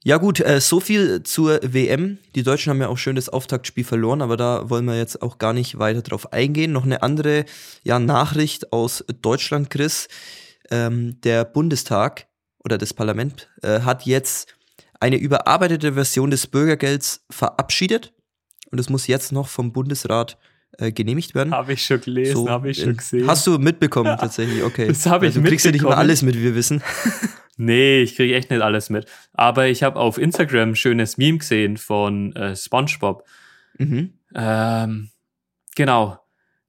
Ja 0.04 0.18
gut, 0.18 0.40
äh, 0.40 0.62
so 0.62 0.80
viel 0.80 1.24
zur 1.24 1.60
WM. 1.62 2.18
Die 2.34 2.44
Deutschen 2.44 2.70
haben 2.70 2.82
ja 2.82 2.88
auch 2.88 2.98
schön 2.98 3.16
das 3.16 3.30
Auftaktspiel 3.30 3.84
verloren, 3.84 4.22
aber 4.22 4.38
da 4.38 4.70
wollen 4.70 4.86
wir 4.86 4.98
jetzt 4.98 5.22
auch 5.22 5.38
gar 5.38 5.54
nicht 5.54 5.80
weiter 5.80 6.02
drauf 6.02 6.34
eingehen. 6.34 6.72
Noch 6.72 6.86
eine 6.86 7.04
andere 7.04 7.46
ja, 7.84 8.00
Nachricht 8.00 8.72
aus 8.72 9.04
Deutschland, 9.22 9.70
Chris. 9.70 10.08
Ähm, 10.72 11.22
der 11.22 11.46
Bundestag 11.46 12.28
oder 12.64 12.78
das 12.78 12.94
Parlament 12.94 13.50
äh, 13.64 13.82
hat 13.82 14.06
jetzt 14.06 14.56
eine 15.00 15.18
überarbeitete 15.18 15.94
Version 15.94 16.32
des 16.32 16.48
Bürgergelds 16.48 17.26
verabschiedet 17.30 18.14
und 18.72 18.80
es 18.80 18.90
muss 18.90 19.08
jetzt 19.08 19.32
noch 19.32 19.48
vom 19.48 19.72
Bundesrat 19.72 20.38
äh, 20.78 20.92
genehmigt 20.92 21.36
werden. 21.36 21.54
Habe 21.54 21.74
ich 21.74 21.86
schon 21.86 22.02
gelesen, 22.02 22.36
so, 22.36 22.50
habe 22.50 22.70
ich 22.70 22.80
schon 22.82 22.98
gesehen. 22.98 23.28
Hast 23.28 23.48
du 23.48 23.58
mitbekommen 23.58 24.08
ja. 24.08 24.18
tatsächlich? 24.18 24.64
Okay. 24.64 24.88
Das 24.88 25.06
habe 25.06 25.26
ich 25.26 25.32
also, 25.32 25.42
Du 25.42 25.48
kriegst 25.48 25.66
ja 25.66 25.72
nicht 25.72 25.84
immer 25.84 25.98
alles 25.98 26.22
mit, 26.22 26.36
wie 26.36 26.44
wir 26.44 26.56
wissen. 26.56 26.84
nee, 27.58 28.02
ich 28.02 28.16
kriege 28.16 28.36
echt 28.36 28.50
nicht 28.52 28.62
alles 28.62 28.90
mit. 28.90 29.06
Aber 29.34 29.68
ich 29.68 29.84
habe 29.84 30.00
auf 30.00 30.18
Instagram 30.18 30.70
ein 30.70 30.76
schönes 30.76 31.18
Meme 31.18 31.40
gesehen 31.40 31.78
von 31.78 32.36
äh, 32.36 32.56
SpongeBob. 32.56 33.26
Mhm. 33.78 34.14
Ähm, 34.36 35.10
genau. 35.76 36.20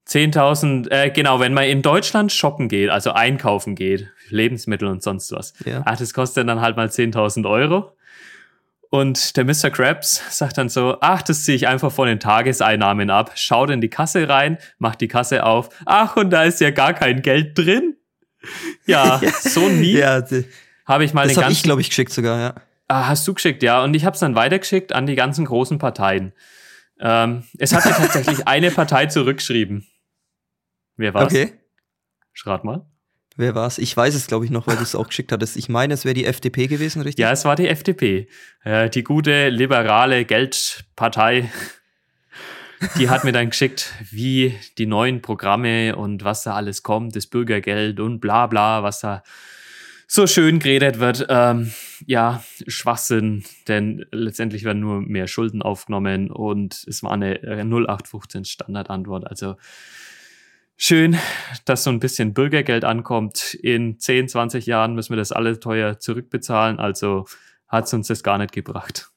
10.000, 0.09 0.91
äh, 0.91 1.11
genau, 1.11 1.39
wenn 1.39 1.53
man 1.53 1.65
in 1.65 1.83
Deutschland 1.83 2.33
shoppen 2.33 2.69
geht, 2.69 2.89
also 2.89 3.13
einkaufen 3.13 3.75
geht, 3.75 4.09
Lebensmittel 4.31 4.89
und 4.89 5.03
sonst 5.03 5.33
was, 5.33 5.53
ja. 5.67 5.83
ach, 5.85 5.99
das 5.99 6.15
kostet 6.15 6.49
dann 6.49 6.63
halt 6.63 6.77
mal 6.77 6.87
10.000 6.89 7.47
Euro. 7.47 7.93
Und 8.91 9.37
der 9.37 9.45
Mr. 9.45 9.71
Krabs 9.71 10.23
sagt 10.31 10.57
dann 10.57 10.71
so, 10.71 10.97
ach, 11.01 11.21
das 11.21 11.45
ziehe 11.45 11.57
ich 11.57 11.69
einfach 11.69 11.93
von 11.93 12.09
den 12.09 12.21
Tageseinnahmen 12.21 13.11
ab. 13.11 13.33
Schaut 13.35 13.71
in 13.71 13.81
die 13.81 13.91
Kasse 13.91 14.29
rein, 14.29 14.59
macht 14.79 15.01
die 15.03 15.09
Kasse 15.09 15.45
auf. 15.45 15.69
Ach, 15.85 16.17
und 16.17 16.31
da 16.31 16.45
ist 16.45 16.61
ja 16.61 16.71
gar 16.71 16.95
kein 16.95 17.23
Geld 17.23 17.57
drin. 17.57 17.95
Ja, 18.87 19.21
so 19.41 19.69
nie. 19.69 19.99
Ja, 19.99 20.23
habe 20.87 21.05
ich 21.05 21.13
mal 21.13 21.27
das 21.27 21.37
habe 21.37 21.53
ich, 21.53 21.65
glaube 21.65 21.81
ich, 21.81 21.89
geschickt 21.89 22.13
sogar, 22.13 22.41
ja. 22.41 22.55
Ah, 22.87 23.09
hast 23.09 23.27
du 23.29 23.35
geschickt, 23.35 23.63
ja. 23.63 23.83
Und 23.83 23.95
ich 23.95 24.07
habe 24.07 24.15
es 24.15 24.21
dann 24.21 24.37
weitergeschickt 24.37 24.95
an 24.95 25.07
die 25.07 25.17
ganzen 25.17 25.45
großen 25.45 25.79
Parteien. 25.79 26.33
Ähm, 27.01 27.45
es 27.59 27.75
hat 27.75 27.85
ja 27.85 27.91
tatsächlich 27.97 28.47
eine 28.47 28.71
Partei 28.71 29.07
zurückgeschrieben. 29.07 29.87
Wer 30.97 31.15
war's? 31.15 31.27
Okay. 31.27 31.53
Schrat 32.33 32.65
mal. 32.65 32.87
Wer 33.39 33.55
war's? 33.55 33.79
Ich 33.79 33.97
weiß 33.97 34.17
es, 34.17 34.27
glaube 34.27 34.45
ich, 34.45 34.51
noch, 34.51 34.67
weil 34.67 34.77
du 34.77 34.83
es 34.83 34.97
auch 34.97 35.07
geschickt 35.09 35.31
hattest. 35.31 35.57
Ich 35.57 35.69
meine, 35.69 35.95
es 35.95 36.05
wäre 36.05 36.13
die 36.13 36.25
FDP 36.25 36.67
gewesen, 36.67 37.03
richtig? 37.03 37.23
Ja, 37.23 37.31
es 37.31 37.45
war 37.45 37.55
die 37.55 37.69
FDP. 37.69 38.27
Äh, 38.65 38.91
die 38.91 39.05
gute 39.05 39.49
liberale 39.49 40.25
Geldpartei. 40.25 41.49
Die 42.99 43.09
hat 43.09 43.23
mir 43.23 43.31
dann 43.31 43.51
geschickt, 43.51 43.93
wie 44.11 44.59
die 44.77 44.87
neuen 44.87 45.23
Programme 45.23 45.95
und 45.95 46.25
was 46.25 46.43
da 46.43 46.55
alles 46.55 46.83
kommt, 46.83 47.15
das 47.15 47.29
Bürgergeld 47.29 48.01
und 48.01 48.19
bla 48.19 48.49
bla, 48.49 48.83
was 48.83 49.01
da 49.01 49.23
so 50.09 50.27
schön 50.27 50.59
geredet 50.59 50.99
wird. 50.99 51.27
Ähm, 51.29 51.73
ja, 52.07 52.43
Schwachsinn, 52.67 53.45
denn 53.69 54.05
letztendlich 54.11 54.65
werden 54.65 54.81
nur 54.81 55.01
mehr 55.01 55.29
Schulden 55.29 55.63
aufgenommen 55.63 56.33
und 56.33 56.85
es 56.89 57.05
war 57.05 57.13
eine 57.13 57.41
0815 57.43 58.45
Standardantwort. 58.45 59.29
Also 59.29 59.57
schön, 60.79 61.19
dass 61.67 61.85
so 61.85 61.91
ein 61.91 62.01
bisschen 62.01 62.33
Bürgergeld 62.33 62.85
ankommt. 62.85 63.55
In 63.55 63.99
10, 63.99 64.29
20 64.29 64.65
Jahren 64.65 64.95
müssen 64.95 65.11
wir 65.11 65.19
das 65.19 65.33
alle 65.33 65.61
teuer 65.61 65.99
zurückbezahlen, 65.99 66.79
also 66.79 67.27
hat 67.67 67.85
es 67.85 67.93
uns 67.93 68.07
das 68.07 68.23
gar 68.23 68.39
nicht 68.39 68.53
gebracht. 68.53 69.11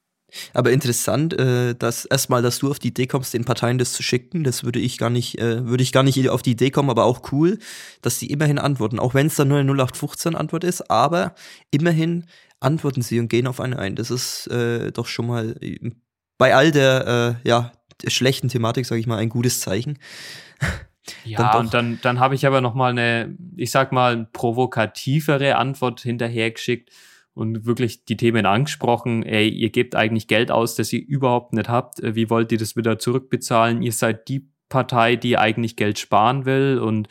Aber 0.54 0.72
interessant, 0.72 1.38
äh, 1.38 1.76
dass 1.76 2.06
erstmal, 2.06 2.42
dass 2.42 2.60
du 2.60 2.72
auf 2.72 2.80
die 2.80 2.88
Idee 2.88 3.06
kommst, 3.06 3.34
den 3.34 3.46
Parteien 3.46 3.78
das 3.78 3.94
zu 3.94 4.02
schicken, 4.02 4.44
das 4.44 4.64
würde 4.64 4.80
ich 4.80 4.98
gar 4.98 5.10
nicht, 5.10 5.40
äh, 5.40 5.66
würde 5.66 5.84
ich 5.84 5.92
gar 5.92 6.04
nicht 6.04 6.30
auf 6.30 6.42
die 6.42 6.52
Idee 6.52 6.72
kommen, 6.72 6.90
aber 6.90 7.04
auch 7.04 7.32
cool, 7.32 7.60
dass 8.02 8.18
die 8.18 8.32
immerhin 8.32 8.58
antworten, 8.58 8.98
auch 8.98 9.14
wenn 9.14 9.28
es 9.28 9.36
dann 9.36 9.50
nur 9.50 9.60
eine 9.60 9.72
0815 9.72 10.36
Antwort 10.36 10.64
ist, 10.64 10.90
aber 10.90 11.36
immerhin 11.70 12.26
antworten 12.62 13.02
sie 13.02 13.20
und 13.20 13.28
gehen 13.28 13.46
auf 13.46 13.60
eine 13.60 13.78
ein. 13.78 13.96
Das 13.96 14.10
ist 14.10 14.48
äh, 14.48 14.92
doch 14.92 15.08
schon 15.08 15.28
mal 15.28 15.56
bei 16.38 16.56
all 16.56 16.72
der 16.72 17.40
ja, 17.44 17.72
schlechten 18.08 18.50
Thematik, 18.50 18.86
sage 18.86 19.02
ich 19.02 19.08
mal, 19.08 19.18
ein 19.18 19.30
gutes 19.30 19.60
Zeichen. 19.60 20.00
Ja, 21.26 21.54
dann 21.54 21.60
und 21.62 21.74
dann, 21.74 22.00
dann 22.02 22.20
habe 22.20 22.36
ich 22.36 22.46
aber 22.46 22.62
noch 22.62 22.76
mal 22.76 22.92
eine, 22.92 23.36
ich 23.56 23.72
sag 23.72 23.92
mal, 23.92 24.28
provokativere 24.34 25.56
Antwort 25.56 26.02
hinterhergeschickt 26.02 26.92
und 27.34 27.66
wirklich 27.66 28.06
die 28.06 28.18
Themen 28.18 28.46
angesprochen. 28.46 29.24
Ey, 29.24 29.50
ihr 29.50 29.70
gebt 29.70 29.96
eigentlich 29.96 30.28
Geld 30.28 30.52
aus, 30.52 30.76
das 30.76 30.94
ihr 30.94 31.06
überhaupt 31.06 31.54
nicht 31.54 31.70
habt. 31.70 32.00
Äh, 32.02 32.16
wie 32.16 32.30
wollt 32.30 32.52
ihr 32.52 32.58
das 32.58 32.76
wieder 32.76 33.00
zurückbezahlen? 33.00 33.82
Ihr 33.82 33.94
seid 33.94 34.28
die 34.28 34.48
Partei, 34.70 35.16
die 35.16 35.38
eigentlich 35.38 35.76
Geld 35.76 36.00
sparen 36.00 36.46
will 36.46 36.80
und 36.80 37.08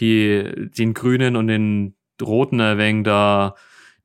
die 0.00 0.70
den 0.76 0.94
Grünen 0.94 1.36
und 1.36 1.46
den 1.46 1.94
Roten 2.20 2.58
wenig 2.58 3.04
da 3.04 3.54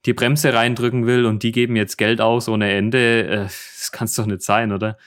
die 0.06 0.13
Bremse 0.13 0.54
reindrücken 0.54 1.06
will 1.06 1.25
und 1.25 1.43
die 1.43 1.52
geben 1.52 1.75
jetzt 1.75 1.97
Geld 1.97 2.21
aus 2.21 2.47
ohne 2.47 2.71
Ende. 2.71 3.28
Äh, 3.28 3.43
das 3.43 3.91
kann 3.91 4.06
es 4.06 4.15
doch 4.15 4.25
nicht 4.25 4.41
sein, 4.41 4.71
oder? 4.71 4.97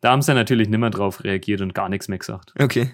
Da 0.00 0.10
haben 0.10 0.22
sie 0.22 0.34
natürlich 0.34 0.68
nimmer 0.68 0.90
drauf 0.90 1.24
reagiert 1.24 1.60
und 1.60 1.74
gar 1.74 1.88
nichts 1.88 2.08
mehr 2.08 2.18
gesagt. 2.18 2.52
Okay. 2.58 2.90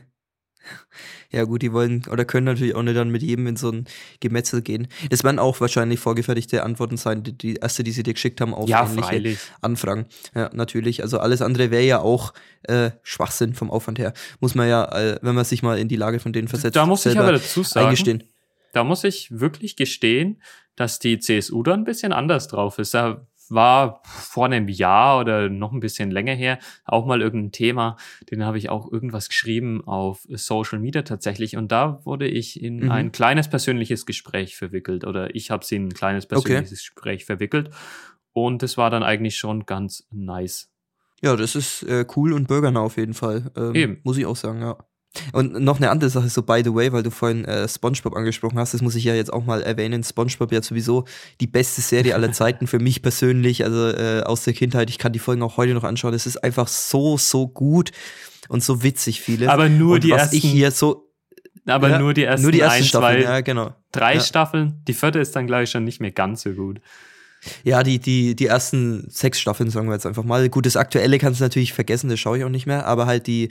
Ja, 1.32 1.44
gut, 1.44 1.62
die 1.62 1.72
wollen 1.72 2.02
oder 2.10 2.24
können 2.24 2.46
natürlich 2.46 2.74
auch 2.74 2.82
nicht 2.82 2.96
dann 2.96 3.10
mit 3.10 3.22
jedem 3.22 3.46
in 3.46 3.54
so 3.54 3.70
ein 3.70 3.84
Gemetzel 4.18 4.62
gehen. 4.62 4.88
Das 5.10 5.22
werden 5.22 5.38
auch 5.38 5.60
wahrscheinlich 5.60 6.00
vorgefertigte 6.00 6.64
Antworten 6.64 6.96
sein, 6.96 7.22
die, 7.22 7.38
die 7.38 7.54
erste, 7.54 7.84
die 7.84 7.92
sie 7.92 8.02
dir 8.02 8.14
geschickt 8.14 8.40
haben, 8.40 8.52
auf 8.52 8.68
ja, 8.68 8.84
freilich. 8.84 9.38
Anfragen. 9.60 10.06
Ja, 10.34 10.50
natürlich. 10.52 11.04
Also 11.04 11.20
alles 11.20 11.40
andere 11.40 11.70
wäre 11.70 11.84
ja 11.84 12.00
auch 12.00 12.34
äh, 12.64 12.90
Schwachsinn 13.04 13.54
vom 13.54 13.70
Aufwand 13.70 14.00
her. 14.00 14.12
Muss 14.40 14.56
man 14.56 14.68
ja, 14.68 14.84
äh, 14.86 15.20
wenn 15.22 15.36
man 15.36 15.44
sich 15.44 15.62
mal 15.62 15.78
in 15.78 15.86
die 15.86 15.94
Lage 15.94 16.18
von 16.18 16.32
denen 16.32 16.48
versetzt, 16.48 16.74
da 16.74 16.84
muss 16.84 17.06
ich 17.06 17.16
aber 17.16 17.30
dazu 17.30 17.62
sagen, 17.62 17.86
eingestehen. 17.86 18.24
Da 18.72 18.82
muss 18.82 19.04
ich 19.04 19.30
wirklich 19.30 19.76
gestehen, 19.76 20.42
dass 20.74 20.98
die 20.98 21.20
CSU 21.20 21.62
da 21.62 21.74
ein 21.74 21.84
bisschen 21.84 22.12
anders 22.12 22.48
drauf 22.48 22.80
ist. 22.80 22.92
Da 22.94 23.26
war 23.50 24.02
vor 24.04 24.46
einem 24.46 24.68
Jahr 24.68 25.20
oder 25.20 25.48
noch 25.48 25.72
ein 25.72 25.80
bisschen 25.80 26.10
länger 26.10 26.34
her 26.34 26.58
auch 26.84 27.06
mal 27.06 27.20
irgendein 27.20 27.52
Thema, 27.52 27.96
den 28.30 28.44
habe 28.44 28.58
ich 28.58 28.70
auch 28.70 28.90
irgendwas 28.90 29.28
geschrieben 29.28 29.82
auf 29.86 30.26
Social 30.30 30.78
Media 30.78 31.02
tatsächlich 31.02 31.56
und 31.56 31.72
da 31.72 32.04
wurde 32.04 32.28
ich 32.28 32.62
in 32.62 32.84
mhm. 32.84 32.90
ein 32.90 33.12
kleines 33.12 33.48
persönliches 33.48 34.06
Gespräch 34.06 34.56
verwickelt 34.56 35.04
oder 35.04 35.34
ich 35.34 35.50
habe 35.50 35.64
sie 35.64 35.76
in 35.76 35.88
ein 35.88 35.94
kleines 35.94 36.26
persönliches 36.26 36.70
okay. 36.70 36.92
Gespräch 36.94 37.24
verwickelt 37.24 37.70
und 38.32 38.62
das 38.62 38.76
war 38.76 38.90
dann 38.90 39.02
eigentlich 39.02 39.36
schon 39.36 39.66
ganz 39.66 40.06
nice. 40.10 40.70
Ja, 41.22 41.36
das 41.36 41.54
ist 41.54 41.82
äh, 41.82 42.06
cool 42.16 42.32
und 42.32 42.48
bürgernah 42.48 42.80
auf 42.80 42.96
jeden 42.96 43.14
Fall. 43.14 43.50
Ähm, 43.54 43.74
Eben. 43.74 44.00
Muss 44.04 44.16
ich 44.16 44.24
auch 44.24 44.36
sagen, 44.36 44.62
ja. 44.62 44.78
Und 45.32 45.60
noch 45.60 45.78
eine 45.78 45.90
andere 45.90 46.08
Sache, 46.08 46.28
so 46.28 46.42
by 46.42 46.62
the 46.64 46.72
way, 46.72 46.92
weil 46.92 47.02
du 47.02 47.10
vorhin 47.10 47.44
äh, 47.44 47.68
SpongeBob 47.68 48.14
angesprochen 48.14 48.58
hast, 48.58 48.74
das 48.74 48.80
muss 48.80 48.94
ich 48.94 49.04
ja 49.04 49.14
jetzt 49.14 49.32
auch 49.32 49.44
mal 49.44 49.60
erwähnen. 49.62 50.04
SpongeBob 50.04 50.52
ja 50.52 50.62
sowieso 50.62 51.04
die 51.40 51.48
beste 51.48 51.80
Serie 51.80 52.14
aller 52.14 52.32
Zeiten 52.32 52.66
für 52.66 52.78
mich 52.78 53.02
persönlich, 53.02 53.64
also 53.64 53.88
äh, 53.88 54.22
aus 54.22 54.44
der 54.44 54.54
Kindheit. 54.54 54.88
Ich 54.88 54.98
kann 54.98 55.12
die 55.12 55.18
Folgen 55.18 55.42
auch 55.42 55.56
heute 55.56 55.74
noch 55.74 55.84
anschauen. 55.84 56.14
Es 56.14 56.26
ist 56.26 56.36
einfach 56.38 56.68
so, 56.68 57.18
so 57.18 57.48
gut 57.48 57.90
und 58.48 58.62
so 58.62 58.82
witzig 58.82 59.20
viele. 59.20 59.50
Aber 59.50 59.68
nur 59.68 59.94
und 59.94 60.04
die 60.04 60.10
was 60.10 60.22
ersten. 60.22 60.36
ich 60.36 60.44
hier 60.44 60.70
so. 60.70 61.10
Aber 61.66 61.90
ja, 61.90 61.98
nur 61.98 62.14
die 62.14 62.24
ersten 62.24 62.42
nur 62.42 62.52
die 62.52 62.60
erste 62.60 62.78
ein, 62.78 62.84
Staffel, 62.84 63.22
zwei, 63.22 63.22
ja, 63.22 63.40
genau. 63.40 63.74
drei 63.92 64.14
ja. 64.14 64.20
Staffeln. 64.20 64.82
Die 64.86 64.94
vierte 64.94 65.18
ist 65.18 65.34
dann, 65.34 65.46
glaube 65.46 65.64
ich, 65.64 65.70
schon 65.70 65.84
nicht 65.84 66.00
mehr 66.00 66.12
ganz 66.12 66.42
so 66.42 66.52
gut. 66.52 66.80
Ja, 67.64 67.82
die, 67.82 67.98
die, 67.98 68.34
die 68.34 68.46
ersten 68.46 69.08
sechs 69.08 69.40
Staffeln, 69.40 69.70
sagen 69.70 69.88
wir 69.88 69.94
jetzt 69.94 70.06
einfach 70.06 70.24
mal. 70.24 70.48
Gut, 70.48 70.66
das 70.66 70.76
Aktuelle 70.76 71.18
kannst 71.18 71.40
du 71.40 71.44
natürlich 71.44 71.72
vergessen, 71.72 72.10
das 72.10 72.20
schaue 72.20 72.38
ich 72.38 72.44
auch 72.44 72.50
nicht 72.50 72.66
mehr, 72.66 72.86
aber 72.86 73.06
halt 73.06 73.26
die, 73.26 73.50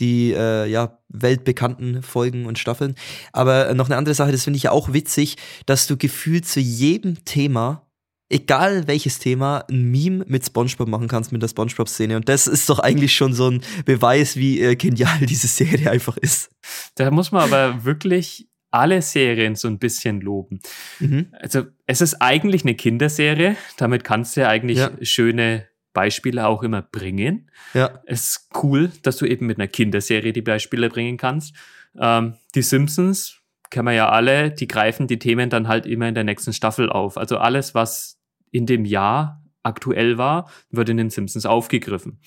die 0.00 0.32
äh, 0.32 0.66
ja, 0.66 0.98
weltbekannten 1.08 2.02
Folgen 2.02 2.46
und 2.46 2.58
Staffeln. 2.58 2.94
Aber 3.32 3.74
noch 3.74 3.86
eine 3.86 3.96
andere 3.96 4.14
Sache, 4.14 4.32
das 4.32 4.44
finde 4.44 4.56
ich 4.56 4.64
ja 4.64 4.70
auch 4.72 4.92
witzig, 4.92 5.36
dass 5.66 5.86
du 5.86 5.96
gefühlt 5.96 6.46
zu 6.46 6.60
jedem 6.60 7.24
Thema 7.24 7.88
egal 8.30 8.86
welches 8.86 9.18
Thema, 9.18 9.64
ein 9.70 9.90
Meme 9.90 10.24
mit 10.26 10.44
SpongeBob 10.44 10.88
machen 10.88 11.08
kannst 11.08 11.32
mit 11.32 11.42
der 11.42 11.48
SpongeBob-Szene. 11.48 12.16
Und 12.16 12.28
das 12.28 12.46
ist 12.46 12.68
doch 12.68 12.78
eigentlich 12.78 13.14
schon 13.14 13.32
so 13.32 13.50
ein 13.50 13.62
Beweis, 13.84 14.36
wie 14.36 14.60
äh, 14.60 14.76
genial 14.76 15.20
diese 15.26 15.48
Serie 15.48 15.90
einfach 15.90 16.16
ist. 16.16 16.50
Da 16.94 17.10
muss 17.10 17.32
man 17.32 17.42
aber 17.42 17.84
wirklich 17.84 18.47
alle 18.70 19.02
Serien 19.02 19.54
so 19.54 19.68
ein 19.68 19.78
bisschen 19.78 20.20
loben. 20.20 20.60
Mhm. 20.98 21.28
Also 21.40 21.64
es 21.86 22.00
ist 22.00 22.20
eigentlich 22.20 22.64
eine 22.64 22.74
Kinderserie, 22.74 23.56
damit 23.76 24.04
kannst 24.04 24.36
du 24.36 24.42
ja 24.42 24.48
eigentlich 24.48 24.78
ja. 24.78 24.90
schöne 25.02 25.66
Beispiele 25.92 26.46
auch 26.46 26.62
immer 26.62 26.82
bringen. 26.82 27.50
Ja. 27.74 28.02
Es 28.06 28.20
ist 28.20 28.48
cool, 28.62 28.92
dass 29.02 29.16
du 29.16 29.26
eben 29.26 29.46
mit 29.46 29.58
einer 29.58 29.68
Kinderserie 29.68 30.32
die 30.32 30.42
Beispiele 30.42 30.88
bringen 30.88 31.16
kannst. 31.16 31.54
Ähm, 31.98 32.34
die 32.54 32.62
Simpsons 32.62 33.40
kennen 33.70 33.86
wir 33.86 33.92
ja 33.92 34.08
alle, 34.08 34.50
die 34.50 34.68
greifen 34.68 35.06
die 35.06 35.18
Themen 35.18 35.50
dann 35.50 35.68
halt 35.68 35.86
immer 35.86 36.08
in 36.08 36.14
der 36.14 36.24
nächsten 36.24 36.52
Staffel 36.52 36.90
auf. 36.90 37.16
Also 37.18 37.38
alles, 37.38 37.74
was 37.74 38.20
in 38.50 38.66
dem 38.66 38.84
Jahr 38.84 39.42
aktuell 39.62 40.18
war, 40.18 40.50
wird 40.70 40.88
in 40.88 40.96
den 40.96 41.10
Simpsons 41.10 41.46
aufgegriffen. 41.46 42.20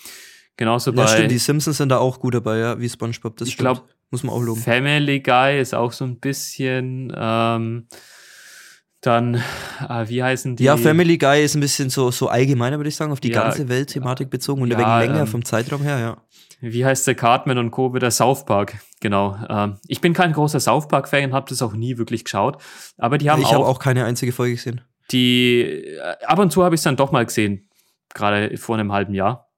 Genauso 0.58 0.93
bei. 0.93 1.04
Ja, 1.04 1.08
stimmt, 1.08 1.32
die 1.32 1.38
Simpsons 1.38 1.77
sind 1.77 1.89
da 1.89 1.97
auch 1.97 2.19
gut 2.19 2.34
dabei, 2.34 2.58
ja, 2.58 2.80
wie 2.80 2.89
SpongeBob. 2.89 3.38
Das 3.38 3.47
ich 3.47 3.58
glaube, 3.58 3.84
muss 4.12 4.24
man 4.24 4.36
auch 4.36 4.41
loben. 4.41 4.62
Family 4.62 5.21
Guy 5.21 5.60
ist 5.60 5.74
auch 5.74 5.91
so 5.91 6.06
ein 6.06 6.19
bisschen. 6.19 7.12
Ähm, 7.15 7.88
dann, 9.02 9.36
äh, 9.89 10.08
wie 10.08 10.21
heißen 10.21 10.56
die? 10.56 10.63
Ja, 10.63 10.78
Family 10.78 11.17
Guy 11.17 11.43
ist 11.43 11.56
ein 11.56 11.60
bisschen 11.60 11.89
so, 11.89 12.12
so 12.12 12.28
allgemeiner, 12.28 12.78
würde 12.78 12.89
ich 12.89 12.95
sagen, 12.95 13.12
auf 13.12 13.19
die 13.19 13.32
ja, 13.32 13.41
ganze 13.41 13.67
Welt-Thematik 13.67 14.30
bezogen 14.30 14.62
und 14.62 14.69
ja, 14.69 14.78
wenig 14.78 15.08
länger 15.08 15.21
ähm, 15.21 15.28
vom 15.28 15.43
Zeitraum 15.43 15.82
her, 15.82 16.00
ja. 16.00 16.17
Wie 16.62 16.86
heißt 16.86 17.08
der 17.08 17.15
Cartman 17.15 17.58
und 17.58 17.71
Co. 17.71 17.89
der 17.89 18.12
South 18.12 18.45
Park? 18.45 18.76
Genau. 19.00 19.36
Ähm, 19.50 19.78
ich 19.88 20.00
bin 20.00 20.13
kein 20.13 20.34
großer 20.34 20.60
South 20.60 20.88
Park-Fan, 20.88 21.34
habe 21.34 21.50
das 21.50 21.63
auch 21.63 21.74
nie 21.74 21.97
wirklich 21.97 22.24
geschaut. 22.24 22.62
Aber 23.00 23.17
die 23.17 23.32
haben 23.32 23.39
ich 23.39 23.47
auch. 23.47 23.50
Ich 23.50 23.56
habe 23.56 23.65
auch 23.65 23.80
keine 23.80 24.06
einzige 24.06 24.32
Folge 24.32 24.54
gesehen. 24.54 24.82
Die, 25.12 25.62
äh, 25.62 26.00
ab 26.24 26.38
und 26.38 26.52
zu 26.52 26.63
habe 26.63 26.76
ich 26.76 26.80
es 26.80 26.84
dann 26.84 26.95
doch 26.95 27.12
mal 27.12 27.26
gesehen, 27.26 27.67
gerade 28.13 28.56
vor 28.58 28.76
einem 28.76 28.91
halben 28.91 29.15
Jahr. 29.15 29.50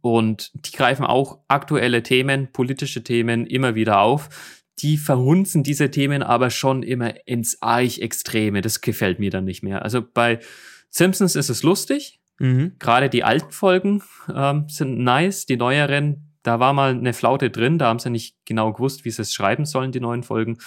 Und 0.00 0.50
die 0.54 0.72
greifen 0.72 1.04
auch 1.04 1.40
aktuelle 1.48 2.02
Themen, 2.02 2.52
politische 2.52 3.04
Themen 3.04 3.46
immer 3.46 3.74
wieder 3.74 4.00
auf. 4.00 4.28
Die 4.80 4.96
verhunzen 4.96 5.62
diese 5.62 5.90
Themen 5.90 6.22
aber 6.22 6.50
schon 6.50 6.82
immer 6.82 7.14
ins 7.26 7.60
Arch-Extreme. 7.62 8.60
Das 8.60 8.80
gefällt 8.80 9.18
mir 9.18 9.30
dann 9.30 9.44
nicht 9.44 9.62
mehr. 9.62 9.82
Also 9.82 10.02
bei 10.02 10.40
Simpsons 10.90 11.36
ist 11.36 11.48
es 11.48 11.62
lustig. 11.62 12.20
Mhm. 12.38 12.76
Gerade 12.78 13.08
die 13.08 13.24
alten 13.24 13.50
Folgen 13.50 14.02
ähm, 14.32 14.68
sind 14.68 14.98
nice. 14.98 15.46
Die 15.46 15.56
neueren, 15.56 16.32
da 16.42 16.60
war 16.60 16.72
mal 16.72 16.90
eine 16.90 17.12
Flaute 17.12 17.50
drin. 17.50 17.78
Da 17.78 17.86
haben 17.86 17.98
sie 17.98 18.10
nicht 18.10 18.36
genau 18.44 18.72
gewusst, 18.72 19.04
wie 19.04 19.10
sie 19.10 19.22
es 19.22 19.32
schreiben 19.32 19.64
sollen, 19.64 19.92
die 19.92 20.00
neuen 20.00 20.22
Folgen. 20.22 20.58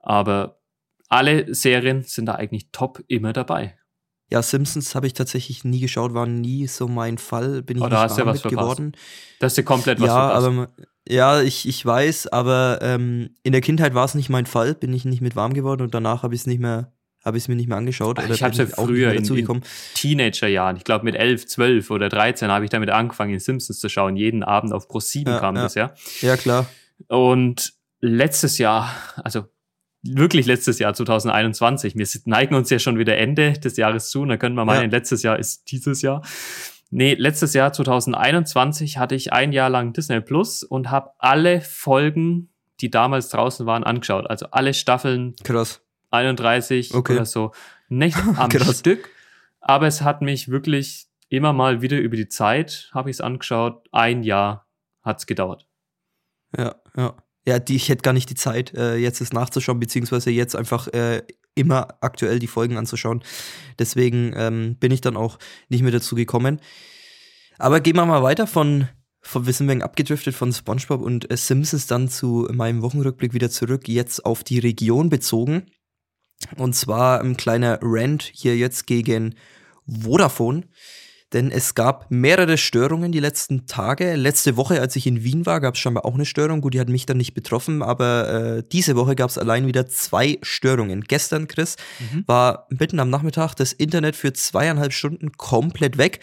Aber 0.00 0.60
alle 1.08 1.54
Serien 1.54 2.02
sind 2.02 2.26
da 2.26 2.34
eigentlich 2.34 2.70
top 2.72 3.02
immer 3.08 3.32
dabei. 3.32 3.78
Ja, 4.30 4.42
Simpsons 4.42 4.94
habe 4.94 5.06
ich 5.06 5.14
tatsächlich 5.14 5.62
nie 5.64 5.80
geschaut, 5.80 6.12
war 6.12 6.26
nie 6.26 6.66
so 6.66 6.88
mein 6.88 7.16
Fall. 7.18 7.62
Bin 7.62 7.76
ich 7.76 7.82
oh, 7.82 7.88
da 7.88 8.02
nicht 8.02 8.10
hast 8.10 8.18
warm 8.18 8.28
ja 8.28 8.34
was 8.34 8.42
geworden. 8.42 8.92
Da 9.38 9.46
hast 9.46 9.56
du 9.56 9.62
komplett 9.62 10.00
was 10.00 10.08
ja, 10.08 10.28
verpasst. 10.30 10.46
Aber, 10.46 10.68
ja, 11.08 11.40
ich, 11.42 11.68
ich 11.68 11.86
weiß, 11.86 12.28
aber 12.28 12.80
ähm, 12.82 13.30
in 13.44 13.52
der 13.52 13.60
Kindheit 13.60 13.94
war 13.94 14.04
es 14.04 14.14
nicht 14.14 14.28
mein 14.28 14.46
Fall, 14.46 14.74
bin 14.74 14.92
ich 14.92 15.04
nicht 15.04 15.20
mit 15.20 15.36
warm 15.36 15.54
geworden 15.54 15.82
und 15.82 15.94
danach 15.94 16.24
habe 16.24 16.34
ich 16.34 16.40
es 16.40 16.46
nicht 16.48 16.58
mehr, 16.58 16.92
habe 17.24 17.36
ich 17.36 17.44
es 17.44 17.48
mir 17.48 17.54
nicht 17.54 17.68
mehr 17.68 17.76
angeschaut. 17.76 18.18
Oder 18.18 18.34
ich 18.34 18.42
habe 18.42 18.50
es 18.50 18.58
ja 18.58 18.66
früher 18.66 19.12
in, 19.12 19.24
in 19.24 19.62
Teenagerjahren, 19.94 20.76
ich 20.76 20.82
glaube 20.82 21.04
mit 21.04 21.14
11, 21.14 21.46
12 21.46 21.90
oder 21.92 22.08
13 22.08 22.50
habe 22.50 22.64
ich 22.64 22.70
damit 22.70 22.90
angefangen, 22.90 23.38
Simpsons 23.38 23.78
zu 23.78 23.88
schauen. 23.88 24.16
Jeden 24.16 24.42
Abend 24.42 24.72
auf 24.72 24.88
Pro 24.88 24.98
7 24.98 25.30
ja, 25.30 25.38
kam 25.38 25.54
ja. 25.54 25.62
das, 25.62 25.76
ja. 25.76 25.94
Ja, 26.20 26.36
klar. 26.36 26.66
Und 27.06 27.74
letztes 28.00 28.58
Jahr, 28.58 28.90
also 29.22 29.44
wirklich 30.14 30.46
letztes 30.46 30.78
Jahr 30.78 30.94
2021. 30.94 31.96
Wir 31.96 32.06
neigen 32.24 32.54
uns 32.54 32.70
ja 32.70 32.78
schon 32.78 32.98
wieder 32.98 33.16
Ende 33.16 33.52
des 33.54 33.76
Jahres 33.76 34.10
zu 34.10 34.22
und 34.22 34.28
da 34.28 34.36
können 34.36 34.54
wir 34.54 34.64
meinen, 34.64 34.90
ja. 34.90 34.98
letztes 34.98 35.22
Jahr 35.22 35.38
ist 35.38 35.70
dieses 35.70 36.02
Jahr. 36.02 36.22
Nee, 36.90 37.14
letztes 37.14 37.54
Jahr 37.54 37.72
2021 37.72 38.98
hatte 38.98 39.14
ich 39.14 39.32
ein 39.32 39.52
Jahr 39.52 39.70
lang 39.70 39.92
Disney 39.92 40.20
Plus 40.20 40.62
und 40.62 40.90
habe 40.90 41.10
alle 41.18 41.60
Folgen, 41.60 42.50
die 42.80 42.90
damals 42.90 43.28
draußen 43.30 43.66
waren, 43.66 43.84
angeschaut. 43.84 44.30
Also 44.30 44.46
alle 44.50 44.72
Staffeln. 44.72 45.34
Krass. 45.42 45.82
31 46.10 46.94
okay. 46.94 47.14
oder 47.14 47.24
so. 47.24 47.52
Nicht 47.88 48.16
am 48.36 48.50
Stück, 48.50 49.10
aber 49.60 49.86
es 49.86 50.02
hat 50.02 50.22
mich 50.22 50.48
wirklich 50.48 51.08
immer 51.28 51.52
mal 51.52 51.82
wieder 51.82 51.98
über 51.98 52.16
die 52.16 52.28
Zeit, 52.28 52.90
habe 52.94 53.10
ich 53.10 53.16
es 53.16 53.20
angeschaut. 53.20 53.88
Ein 53.90 54.22
Jahr 54.22 54.68
hat's 55.02 55.26
gedauert. 55.26 55.66
Ja, 56.56 56.76
ja 56.96 57.16
ja, 57.46 57.58
die, 57.58 57.76
ich 57.76 57.88
hätte 57.88 58.02
gar 58.02 58.12
nicht 58.12 58.28
die 58.28 58.34
Zeit, 58.34 58.74
äh, 58.74 58.96
jetzt 58.96 59.20
es 59.20 59.32
nachzuschauen, 59.32 59.78
beziehungsweise 59.78 60.30
jetzt 60.30 60.56
einfach 60.56 60.88
äh, 60.88 61.22
immer 61.54 61.96
aktuell 62.00 62.38
die 62.38 62.48
Folgen 62.48 62.76
anzuschauen. 62.76 63.22
Deswegen 63.78 64.32
ähm, 64.36 64.76
bin 64.76 64.90
ich 64.90 65.00
dann 65.00 65.16
auch 65.16 65.38
nicht 65.68 65.82
mehr 65.82 65.92
dazu 65.92 66.16
gekommen. 66.16 66.60
Aber 67.58 67.80
gehen 67.80 67.96
wir 67.96 68.04
mal 68.04 68.22
weiter 68.22 68.46
von, 68.46 68.88
von 69.22 69.46
wir 69.46 69.52
sind 69.52 69.82
abgedriftet 69.82 70.34
von 70.34 70.52
SpongeBob 70.52 71.00
und 71.00 71.30
äh, 71.30 71.36
Simpsons 71.36 71.86
dann 71.86 72.08
zu 72.08 72.48
meinem 72.52 72.82
Wochenrückblick 72.82 73.32
wieder 73.32 73.48
zurück, 73.48 73.88
jetzt 73.88 74.24
auf 74.24 74.42
die 74.42 74.58
Region 74.58 75.08
bezogen. 75.08 75.66
Und 76.56 76.74
zwar 76.74 77.20
ein 77.20 77.36
kleiner 77.36 77.78
Rant 77.80 78.30
hier 78.34 78.56
jetzt 78.56 78.86
gegen 78.86 79.36
Vodafone. 79.86 80.64
Denn 81.32 81.50
es 81.50 81.74
gab 81.74 82.10
mehrere 82.10 82.56
Störungen 82.56 83.10
die 83.10 83.18
letzten 83.20 83.66
Tage. 83.66 84.14
Letzte 84.14 84.56
Woche, 84.56 84.80
als 84.80 84.94
ich 84.94 85.06
in 85.06 85.24
Wien 85.24 85.44
war, 85.44 85.60
gab 85.60 85.74
es 85.74 85.80
scheinbar 85.80 86.04
auch 86.04 86.14
eine 86.14 86.24
Störung. 86.24 86.60
Gut, 86.60 86.74
die 86.74 86.80
hat 86.80 86.88
mich 86.88 87.04
dann 87.04 87.16
nicht 87.16 87.34
betroffen, 87.34 87.82
aber 87.82 88.28
äh, 88.58 88.62
diese 88.70 88.94
Woche 88.94 89.16
gab 89.16 89.30
es 89.30 89.36
allein 89.36 89.66
wieder 89.66 89.86
zwei 89.88 90.38
Störungen. 90.42 91.02
Gestern, 91.02 91.48
Chris, 91.48 91.76
mhm. 91.98 92.24
war 92.26 92.66
mitten 92.70 93.00
am 93.00 93.10
Nachmittag 93.10 93.54
das 93.54 93.72
Internet 93.72 94.14
für 94.14 94.32
zweieinhalb 94.32 94.92
Stunden 94.92 95.32
komplett 95.32 95.98
weg. 95.98 96.20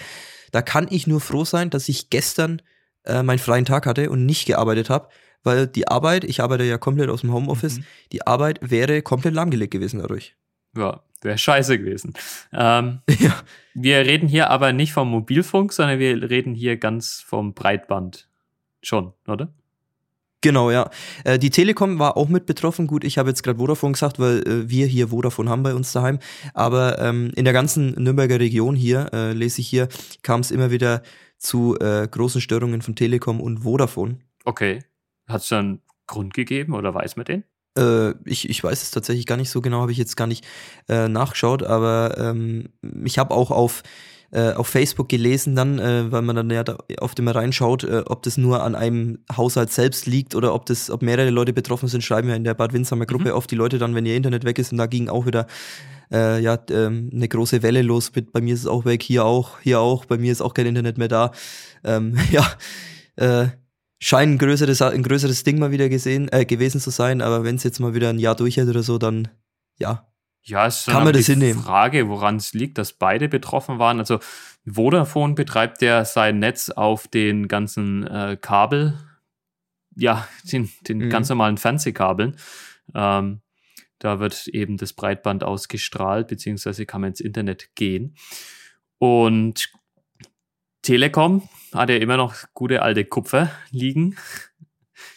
Da 0.51 0.61
kann 0.61 0.87
ich 0.89 1.05
nur 1.05 1.19
froh 1.19 1.43
sein, 1.43 1.69
dass 1.69 1.89
ich 1.89 2.09
gestern 2.09 2.61
äh, 3.05 3.23
meinen 3.23 3.39
freien 3.39 3.65
Tag 3.65 3.85
hatte 3.85 4.09
und 4.09 4.25
nicht 4.25 4.45
gearbeitet 4.45 4.89
habe, 4.89 5.09
weil 5.43 5.67
die 5.67 5.87
Arbeit, 5.87 6.23
ich 6.23 6.41
arbeite 6.41 6.63
ja 6.63 6.77
komplett 6.77 7.09
aus 7.09 7.21
dem 7.21 7.33
Homeoffice, 7.33 7.79
mhm. 7.79 7.85
die 8.13 8.25
Arbeit 8.25 8.59
wäre 8.61 9.01
komplett 9.01 9.33
lahmgelegt 9.33 9.71
gewesen 9.71 9.99
dadurch. 9.99 10.37
Ja, 10.77 11.03
wäre 11.23 11.37
scheiße 11.37 11.79
gewesen. 11.79 12.13
Ähm, 12.51 13.01
ja. 13.19 13.35
Wir 13.73 13.99
reden 13.99 14.27
hier 14.27 14.49
aber 14.49 14.73
nicht 14.73 14.93
vom 14.93 15.09
Mobilfunk, 15.09 15.73
sondern 15.73 15.99
wir 15.99 16.29
reden 16.29 16.53
hier 16.53 16.77
ganz 16.77 17.21
vom 17.25 17.53
Breitband. 17.53 18.27
Schon, 18.81 19.13
oder? 19.27 19.53
Genau, 20.43 20.71
ja. 20.71 20.89
Äh, 21.23 21.39
die 21.39 21.49
Telekom 21.49 21.99
war 21.99 22.17
auch 22.17 22.27
mit 22.27 22.45
betroffen. 22.45 22.85
Gut, 22.85 23.05
ich 23.05 23.17
habe 23.17 23.29
jetzt 23.29 23.43
gerade 23.43 23.59
Vodafone 23.59 23.93
gesagt, 23.93 24.19
weil 24.19 24.39
äh, 24.45 24.69
wir 24.69 24.87
hier 24.87 25.07
Vodafone 25.07 25.49
haben 25.49 25.63
bei 25.63 25.73
uns 25.73 25.93
daheim. 25.93 26.19
Aber 26.53 26.99
ähm, 26.99 27.31
in 27.35 27.45
der 27.45 27.53
ganzen 27.53 27.91
Nürnberger 27.91 28.41
Region 28.41 28.75
hier, 28.75 29.09
äh, 29.13 29.31
lese 29.31 29.61
ich 29.61 29.69
hier, 29.69 29.87
kam 30.21 30.41
es 30.41 30.51
immer 30.51 30.69
wieder 30.69 31.01
zu 31.37 31.77
äh, 31.79 32.07
großen 32.11 32.41
Störungen 32.41 32.81
von 32.81 32.95
Telekom 32.95 33.39
und 33.39 33.59
Vodafone. 33.59 34.19
Okay. 34.43 34.79
Hat 35.27 35.41
es 35.41 35.47
dann 35.47 35.79
Grund 36.07 36.33
gegeben 36.33 36.73
oder 36.73 36.93
weiß 36.93 37.15
man 37.15 37.25
den? 37.25 37.43
Äh, 37.77 38.11
ich, 38.25 38.49
ich 38.49 38.63
weiß 38.63 38.81
es 38.81 38.91
tatsächlich 38.91 39.25
gar 39.25 39.37
nicht 39.37 39.49
so 39.49 39.61
genau, 39.61 39.81
habe 39.81 39.91
ich 39.91 39.97
jetzt 39.97 40.17
gar 40.17 40.27
nicht 40.27 40.45
äh, 40.89 41.07
nachgeschaut, 41.07 41.63
aber 41.63 42.15
ähm, 42.17 42.69
ich 43.03 43.17
habe 43.17 43.33
auch 43.33 43.51
auf, 43.51 43.83
äh, 44.31 44.53
auf 44.53 44.67
Facebook 44.67 45.09
gelesen 45.09 45.55
dann, 45.55 45.79
äh, 45.79 46.11
weil 46.11 46.21
man 46.21 46.35
dann 46.35 46.49
ja 46.49 46.63
da 46.63 46.77
oft 46.99 47.17
immer 47.19 47.35
reinschaut, 47.35 47.83
ob 47.83 48.23
das 48.23 48.37
nur 48.37 48.63
an 48.63 48.75
einem 48.75 49.19
Haushalt 49.35 49.71
selbst 49.71 50.05
liegt 50.05 50.35
oder 50.35 50.53
ob 50.53 50.65
das, 50.65 50.89
ob 50.89 51.01
mehrere 51.01 51.29
Leute 51.29 51.53
betroffen 51.53 51.87
sind, 51.87 52.03
schreiben 52.03 52.29
ja 52.29 52.35
in 52.35 52.43
der 52.43 52.53
Bad 52.53 52.73
Windsamer 52.73 53.05
Gruppe 53.05 53.29
mhm. 53.29 53.35
oft 53.35 53.49
die 53.49 53.55
Leute 53.55 53.79
dann, 53.79 53.95
wenn 53.95 54.05
ihr 54.05 54.15
Internet 54.15 54.43
weg 54.43 54.59
ist 54.59 54.71
und 54.71 54.77
da 54.77 54.85
ging 54.85 55.09
auch 55.09 55.25
wieder 55.25 55.47
ja, 56.11 56.59
ähm, 56.69 57.09
eine 57.11 57.27
große 57.27 57.63
Welle 57.63 57.81
los 57.81 58.11
mit, 58.13 58.31
bei 58.31 58.39
mir 58.39 58.53
ist 58.53 58.59
es 58.59 58.67
auch 58.67 58.85
weg, 58.85 59.01
hier 59.01 59.25
auch, 59.25 59.59
hier 59.61 59.79
auch, 59.79 60.05
bei 60.05 60.19
mir 60.19 60.31
ist 60.31 60.41
auch 60.41 60.53
kein 60.53 60.67
Internet 60.67 60.99
mehr 60.99 61.07
da. 61.07 61.31
Ähm, 61.83 62.15
ja, 62.31 62.45
äh, 63.15 63.47
scheint 64.03 64.33
ein 64.33 64.37
größeres, 64.37 64.81
ein 64.81 65.01
größeres 65.01 65.43
Ding 65.43 65.59
mal 65.59 65.71
wieder 65.71 65.87
gesehen, 65.87 66.27
äh, 66.31 66.45
gewesen 66.45 66.81
zu 66.81 66.89
sein, 66.89 67.21
aber 67.21 67.43
wenn 67.43 67.55
es 67.55 67.63
jetzt 67.63 67.79
mal 67.79 67.93
wieder 67.93 68.09
ein 68.09 68.19
Jahr 68.19 68.35
durch 68.35 68.57
hätte 68.57 68.71
oder 68.71 68.83
so, 68.83 68.97
dann 68.97 69.29
ja. 69.77 70.07
Ja, 70.41 70.67
es 70.67 70.79
ist 70.79 70.89
kann 70.89 71.05
man 71.05 71.13
das 71.13 71.25
die 71.25 71.33
hinnehmen. 71.33 71.63
Frage, 71.63 72.09
woran 72.09 72.35
es 72.35 72.53
liegt, 72.53 72.77
dass 72.77 72.91
beide 72.91 73.29
betroffen 73.29 73.79
waren. 73.79 73.99
Also 73.99 74.19
Vodafone 74.65 75.35
betreibt 75.35 75.81
ja 75.81 76.03
sein 76.03 76.39
Netz 76.39 76.69
auf 76.69 77.07
den 77.07 77.47
ganzen 77.47 78.05
äh, 78.05 78.37
Kabel, 78.39 78.99
ja, 79.95 80.27
den, 80.51 80.69
den 80.81 80.97
mhm. 80.97 81.09
ganz 81.09 81.29
normalen 81.29 81.57
Fernsehkabeln. 81.57 82.35
Ähm, 82.93 83.41
da 83.99 84.19
wird 84.19 84.47
eben 84.49 84.75
das 84.75 84.91
Breitband 84.91 85.45
ausgestrahlt, 85.45 86.27
beziehungsweise 86.27 86.85
kann 86.85 86.99
man 86.99 87.11
ins 87.11 87.21
Internet 87.21 87.73
gehen. 87.75 88.17
Und 88.97 89.71
Telekom 90.83 91.47
hat 91.73 91.89
ja 91.89 91.95
immer 91.95 92.17
noch 92.17 92.35
gute 92.53 92.81
alte 92.81 93.05
Kupfer 93.05 93.49
liegen. 93.71 94.17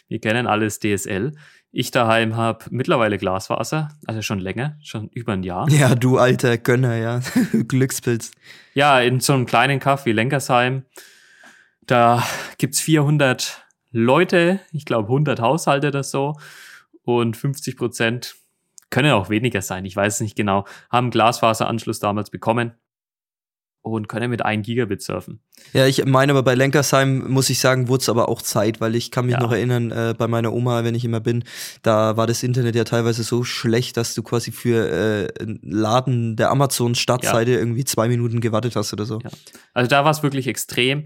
Wir 0.07 0.19
kennen 0.19 0.47
alles 0.47 0.79
DSL. 0.79 1.33
Ich 1.71 1.91
daheim 1.91 2.37
habe 2.37 2.65
mittlerweile 2.71 3.17
Glasfaser, 3.17 3.89
also 4.07 4.21
schon 4.21 4.39
länger, 4.39 4.77
schon 4.81 5.09
über 5.09 5.33
ein 5.33 5.43
Jahr. 5.43 5.69
Ja, 5.69 5.93
du 5.93 6.17
alter 6.17 6.57
Gönner, 6.57 6.95
ja. 6.95 7.19
Glückspilz. 7.67 8.31
Ja, 8.73 9.01
in 9.01 9.19
so 9.19 9.33
einem 9.33 9.45
kleinen 9.45 9.79
Kaff 9.79 10.05
wie 10.05 10.13
Lenkersheim, 10.13 10.85
da 11.81 12.25
gibt's 12.57 12.79
400 12.79 13.65
Leute, 13.91 14.61
ich 14.71 14.85
glaube 14.85 15.09
100 15.09 15.41
Haushalte 15.41 15.89
oder 15.89 16.03
so 16.03 16.37
und 17.03 17.35
50 17.35 17.75
Prozent 17.75 18.35
können 18.89 19.11
auch 19.11 19.29
weniger 19.29 19.61
sein, 19.61 19.83
ich 19.83 19.95
weiß 19.95 20.15
es 20.15 20.21
nicht 20.21 20.37
genau, 20.37 20.65
haben 20.89 21.11
Glasfaseranschluss 21.11 21.99
damals 21.99 22.29
bekommen 22.29 22.71
und 23.81 24.07
können 24.07 24.29
mit 24.29 24.43
1 24.43 24.65
Gigabit 24.65 25.01
surfen. 25.01 25.39
Ja, 25.73 25.87
ich 25.87 26.05
meine 26.05 26.31
aber 26.31 26.43
bei 26.43 26.55
Lenkersheim 26.55 27.29
muss 27.29 27.49
ich 27.49 27.59
sagen, 27.59 27.87
wurde 27.87 28.01
es 28.01 28.09
aber 28.09 28.29
auch 28.29 28.41
Zeit, 28.41 28.81
weil 28.81 28.95
ich 28.95 29.11
kann 29.11 29.25
mich 29.25 29.33
ja. 29.33 29.39
noch 29.39 29.51
erinnern, 29.51 29.91
äh, 29.91 30.13
bei 30.17 30.27
meiner 30.27 30.53
Oma, 30.53 30.83
wenn 30.83 30.95
ich 30.95 31.05
immer 31.05 31.19
bin, 31.19 31.43
da 31.81 32.17
war 32.17 32.27
das 32.27 32.43
Internet 32.43 32.75
ja 32.75 32.83
teilweise 32.83 33.23
so 33.23 33.43
schlecht, 33.43 33.97
dass 33.97 34.13
du 34.13 34.23
quasi 34.23 34.51
für 34.51 34.89
äh, 34.89 35.27
Laden 35.61 36.35
der 36.35 36.51
Amazon-Startseite 36.51 37.51
ja. 37.51 37.57
irgendwie 37.57 37.85
zwei 37.85 38.07
Minuten 38.07 38.41
gewartet 38.41 38.75
hast 38.75 38.93
oder 38.93 39.05
so. 39.05 39.19
Ja. 39.23 39.29
Also 39.73 39.89
da 39.89 40.03
war 40.03 40.11
es 40.11 40.23
wirklich 40.23 40.47
extrem. 40.47 41.05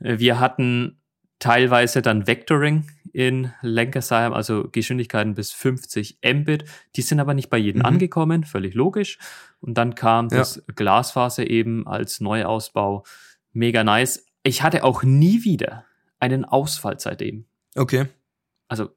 Äh, 0.00 0.18
wir 0.18 0.40
hatten 0.40 0.98
teilweise 1.38 2.02
dann 2.02 2.26
Vectoring 2.26 2.86
in 3.12 3.52
Lenkersheim, 3.62 4.32
also 4.32 4.68
Geschwindigkeiten 4.70 5.34
bis 5.34 5.52
50 5.52 6.18
Mbit. 6.22 6.64
Die 6.96 7.02
sind 7.02 7.20
aber 7.20 7.34
nicht 7.34 7.50
bei 7.50 7.58
jedem 7.58 7.80
mhm. 7.80 7.86
angekommen, 7.86 8.44
völlig 8.44 8.74
logisch. 8.74 9.18
Und 9.60 9.74
dann 9.74 9.94
kam 9.94 10.28
ja. 10.28 10.38
das 10.38 10.62
Glasfaser 10.74 11.48
eben 11.48 11.86
als 11.86 12.20
Neuausbau. 12.20 13.04
Mega 13.52 13.82
nice. 13.84 14.26
Ich 14.42 14.62
hatte 14.62 14.84
auch 14.84 15.02
nie 15.02 15.44
wieder 15.44 15.84
einen 16.20 16.44
Ausfall 16.44 16.98
seitdem. 17.00 17.46
Okay. 17.74 18.06
Also. 18.68 18.90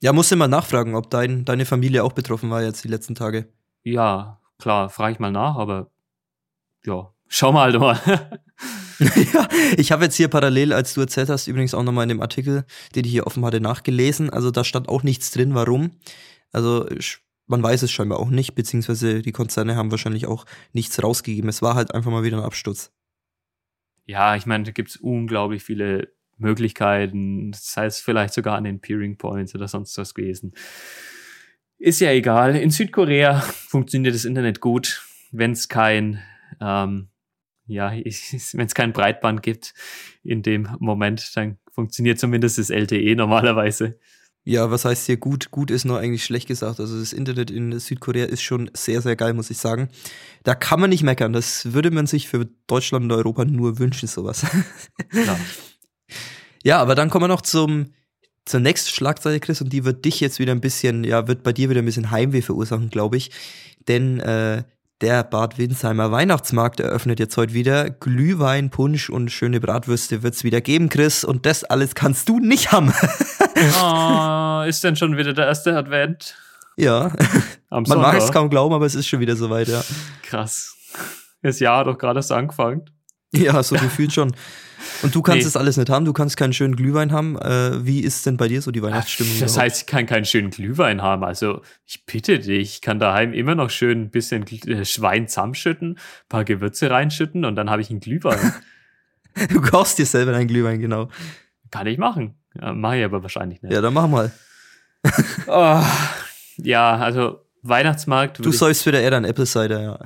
Ja, 0.00 0.12
musst 0.12 0.32
du 0.32 0.36
mal 0.36 0.48
nachfragen, 0.48 0.94
ob 0.94 1.10
dein, 1.10 1.44
deine 1.44 1.64
Familie 1.64 2.02
auch 2.02 2.12
betroffen 2.12 2.50
war 2.50 2.62
jetzt 2.62 2.82
die 2.84 2.88
letzten 2.88 3.14
Tage. 3.14 3.48
Ja, 3.84 4.40
klar, 4.58 4.90
frage 4.90 5.12
ich 5.12 5.18
mal 5.20 5.30
nach, 5.30 5.56
aber 5.56 5.90
ja, 6.84 7.12
schau 7.32 7.50
mal 7.52 7.76
mal. 7.78 7.98
ja, 8.98 9.48
ich 9.76 9.90
habe 9.90 10.04
jetzt 10.04 10.16
hier 10.16 10.28
parallel, 10.28 10.72
als 10.72 10.94
du 10.94 11.00
erzählt 11.00 11.28
hast, 11.28 11.48
übrigens 11.48 11.74
auch 11.74 11.82
nochmal 11.82 12.04
in 12.04 12.10
dem 12.10 12.20
Artikel, 12.20 12.64
den 12.94 13.04
ich 13.04 13.10
hier 13.10 13.26
offen 13.26 13.44
hatte, 13.44 13.60
nachgelesen. 13.60 14.30
Also 14.30 14.50
da 14.50 14.62
stand 14.64 14.88
auch 14.88 15.02
nichts 15.02 15.30
drin, 15.30 15.54
warum. 15.54 15.92
Also 16.52 16.86
man 17.46 17.62
weiß 17.62 17.82
es 17.82 17.90
scheinbar 17.90 18.20
auch 18.20 18.30
nicht, 18.30 18.54
beziehungsweise 18.54 19.22
die 19.22 19.32
Konzerne 19.32 19.76
haben 19.76 19.90
wahrscheinlich 19.90 20.26
auch 20.26 20.44
nichts 20.72 21.02
rausgegeben. 21.02 21.48
Es 21.48 21.62
war 21.62 21.74
halt 21.74 21.94
einfach 21.94 22.10
mal 22.10 22.22
wieder 22.22 22.36
ein 22.36 22.44
Absturz. 22.44 22.92
Ja, 24.04 24.36
ich 24.36 24.46
meine, 24.46 24.64
da 24.64 24.70
gibt 24.70 24.90
es 24.90 24.96
unglaublich 24.96 25.62
viele 25.62 26.12
Möglichkeiten, 26.36 27.52
das 27.52 27.76
heißt 27.76 28.02
vielleicht 28.02 28.34
sogar 28.34 28.56
an 28.56 28.64
den 28.64 28.80
Peering 28.80 29.16
Points 29.16 29.54
oder 29.54 29.68
sonst 29.68 29.96
was 29.96 30.14
gewesen. 30.14 30.52
Ist 31.78 32.00
ja 32.00 32.10
egal. 32.10 32.56
In 32.56 32.70
Südkorea 32.70 33.40
funktioniert 33.40 34.14
das 34.14 34.24
Internet 34.24 34.60
gut, 34.60 35.04
wenn 35.30 35.52
es 35.52 35.68
kein 35.68 36.22
ähm, 36.60 37.08
ja, 37.72 37.90
wenn 37.92 38.66
es 38.66 38.74
kein 38.74 38.92
Breitband 38.92 39.42
gibt 39.42 39.74
in 40.22 40.42
dem 40.42 40.68
Moment, 40.78 41.36
dann 41.36 41.58
funktioniert 41.70 42.18
zumindest 42.18 42.58
das 42.58 42.70
LTE 42.70 43.16
normalerweise. 43.16 43.98
Ja, 44.44 44.72
was 44.72 44.84
heißt 44.84 45.06
hier 45.06 45.18
gut? 45.18 45.52
Gut 45.52 45.70
ist 45.70 45.84
nur 45.84 46.00
eigentlich 46.00 46.24
schlecht 46.24 46.48
gesagt. 46.48 46.80
Also 46.80 46.98
das 46.98 47.12
Internet 47.12 47.50
in 47.50 47.78
Südkorea 47.78 48.24
ist 48.24 48.42
schon 48.42 48.70
sehr, 48.74 49.00
sehr 49.00 49.14
geil, 49.14 49.34
muss 49.34 49.50
ich 49.50 49.58
sagen. 49.58 49.88
Da 50.42 50.56
kann 50.56 50.80
man 50.80 50.90
nicht 50.90 51.04
meckern. 51.04 51.32
Das 51.32 51.72
würde 51.72 51.92
man 51.92 52.08
sich 52.08 52.28
für 52.28 52.48
Deutschland 52.66 53.04
und 53.04 53.12
Europa 53.12 53.44
nur 53.44 53.78
wünschen, 53.78 54.08
sowas. 54.08 54.44
Ja, 55.12 55.38
ja 56.64 56.78
aber 56.80 56.96
dann 56.96 57.08
kommen 57.08 57.24
wir 57.24 57.28
noch 57.28 57.42
zum, 57.42 57.92
zur 58.44 58.58
nächsten 58.58 58.90
Schlagzeile, 58.90 59.38
Chris, 59.38 59.60
und 59.60 59.72
die 59.72 59.84
wird 59.84 60.04
dich 60.04 60.18
jetzt 60.18 60.40
wieder 60.40 60.52
ein 60.52 60.60
bisschen, 60.60 61.04
ja, 61.04 61.28
wird 61.28 61.44
bei 61.44 61.52
dir 61.52 61.70
wieder 61.70 61.80
ein 61.80 61.86
bisschen 61.86 62.10
Heimweh 62.10 62.42
verursachen, 62.42 62.90
glaube 62.90 63.18
ich. 63.18 63.30
Denn 63.86 64.18
äh, 64.18 64.64
der 65.02 65.24
Bad 65.24 65.58
Windsheimer 65.58 66.12
Weihnachtsmarkt 66.12 66.78
eröffnet 66.78 67.18
jetzt 67.18 67.36
heute 67.36 67.52
wieder. 67.52 67.90
Glühwein, 67.90 68.70
Punsch 68.70 69.10
und 69.10 69.30
schöne 69.30 69.60
Bratwürste 69.60 70.22
wird 70.22 70.34
es 70.34 70.44
wieder 70.44 70.60
geben, 70.60 70.88
Chris. 70.88 71.24
Und 71.24 71.44
das 71.44 71.64
alles 71.64 71.96
kannst 71.96 72.28
du 72.28 72.38
nicht 72.38 72.70
haben. 72.70 72.92
oh, 73.82 74.62
ist 74.68 74.84
denn 74.84 74.94
schon 74.94 75.16
wieder 75.16 75.32
der 75.32 75.46
erste 75.46 75.76
Advent? 75.76 76.36
Ja. 76.76 77.12
Am 77.68 77.82
Man 77.82 77.98
mag 77.98 78.16
es 78.16 78.30
kaum 78.30 78.48
glauben, 78.48 78.74
aber 78.74 78.86
es 78.86 78.94
ist 78.94 79.08
schon 79.08 79.18
wieder 79.18 79.34
soweit, 79.34 79.68
ja. 79.68 79.82
Krass. 80.22 80.76
Das 81.42 81.58
Jahr 81.58 81.80
hat 81.80 81.88
doch 81.88 81.98
gerade 81.98 82.20
erst 82.20 82.30
angefangen. 82.30 82.84
Ja, 83.36 83.62
so 83.62 83.76
gefühlt 83.76 84.12
schon. 84.12 84.34
Und 85.02 85.14
du 85.14 85.22
kannst 85.22 85.38
nee. 85.38 85.44
das 85.44 85.56
alles 85.56 85.76
nicht 85.76 85.88
haben, 85.88 86.04
du 86.04 86.12
kannst 86.12 86.36
keinen 86.36 86.52
schönen 86.52 86.76
Glühwein 86.76 87.12
haben. 87.12 87.38
Äh, 87.38 87.84
wie 87.86 88.00
ist 88.00 88.26
denn 88.26 88.36
bei 88.36 88.48
dir 88.48 88.60
so 88.60 88.70
die 88.70 88.82
Weihnachtsstimmung? 88.82 89.32
Das 89.40 89.56
heißt, 89.56 89.82
ich 89.82 89.86
kann 89.86 90.06
keinen 90.06 90.24
schönen 90.24 90.50
Glühwein 90.50 91.02
haben. 91.02 91.24
Also 91.24 91.62
ich 91.86 92.04
bitte 92.04 92.38
dich, 92.38 92.74
ich 92.74 92.80
kann 92.82 92.98
daheim 92.98 93.32
immer 93.32 93.54
noch 93.54 93.70
schön 93.70 94.02
ein 94.02 94.10
bisschen 94.10 94.44
äh, 94.46 94.84
Schwein 94.84 95.28
zusammenschütten, 95.28 95.92
ein 95.92 96.28
paar 96.28 96.44
Gewürze 96.44 96.90
reinschütten 96.90 97.44
und 97.44 97.56
dann 97.56 97.70
habe 97.70 97.80
ich 97.80 97.90
einen 97.90 98.00
Glühwein. 98.00 98.52
du 99.48 99.60
kaufst 99.60 99.98
dir 99.98 100.06
selber 100.06 100.34
einen 100.34 100.48
Glühwein, 100.48 100.80
genau. 100.80 101.08
Kann 101.70 101.86
ich 101.86 101.96
machen. 101.96 102.34
Ja, 102.60 102.72
Mache 102.72 102.98
ich 102.98 103.04
aber 103.04 103.22
wahrscheinlich 103.22 103.62
nicht. 103.62 103.72
Ja, 103.72 103.80
dann 103.80 103.94
mach 103.94 104.08
mal. 104.08 104.30
oh, 105.46 105.82
ja, 106.58 106.96
also 106.96 107.40
Weihnachtsmarkt. 107.62 108.44
Du 108.44 108.52
sollst 108.52 108.84
wieder 108.84 109.00
eher 109.00 109.10
dann 109.10 109.24
Apple 109.24 109.46
Cider, 109.46 109.80
ja. 109.80 109.98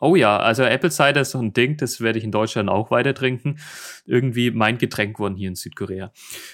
Oh 0.00 0.14
ja, 0.14 0.38
also 0.38 0.62
Apple 0.62 0.90
Cider 0.90 1.22
ist 1.22 1.32
so 1.32 1.38
ein 1.38 1.52
Ding, 1.52 1.76
das 1.76 2.00
werde 2.00 2.18
ich 2.18 2.24
in 2.24 2.30
Deutschland 2.30 2.68
auch 2.68 2.90
weiter 2.90 3.14
trinken. 3.14 3.58
Irgendwie 4.06 4.50
mein 4.50 4.78
Getränk 4.78 5.16
geworden 5.16 5.36
hier 5.36 5.48
in 5.48 5.56
Südkorea. 5.56 6.12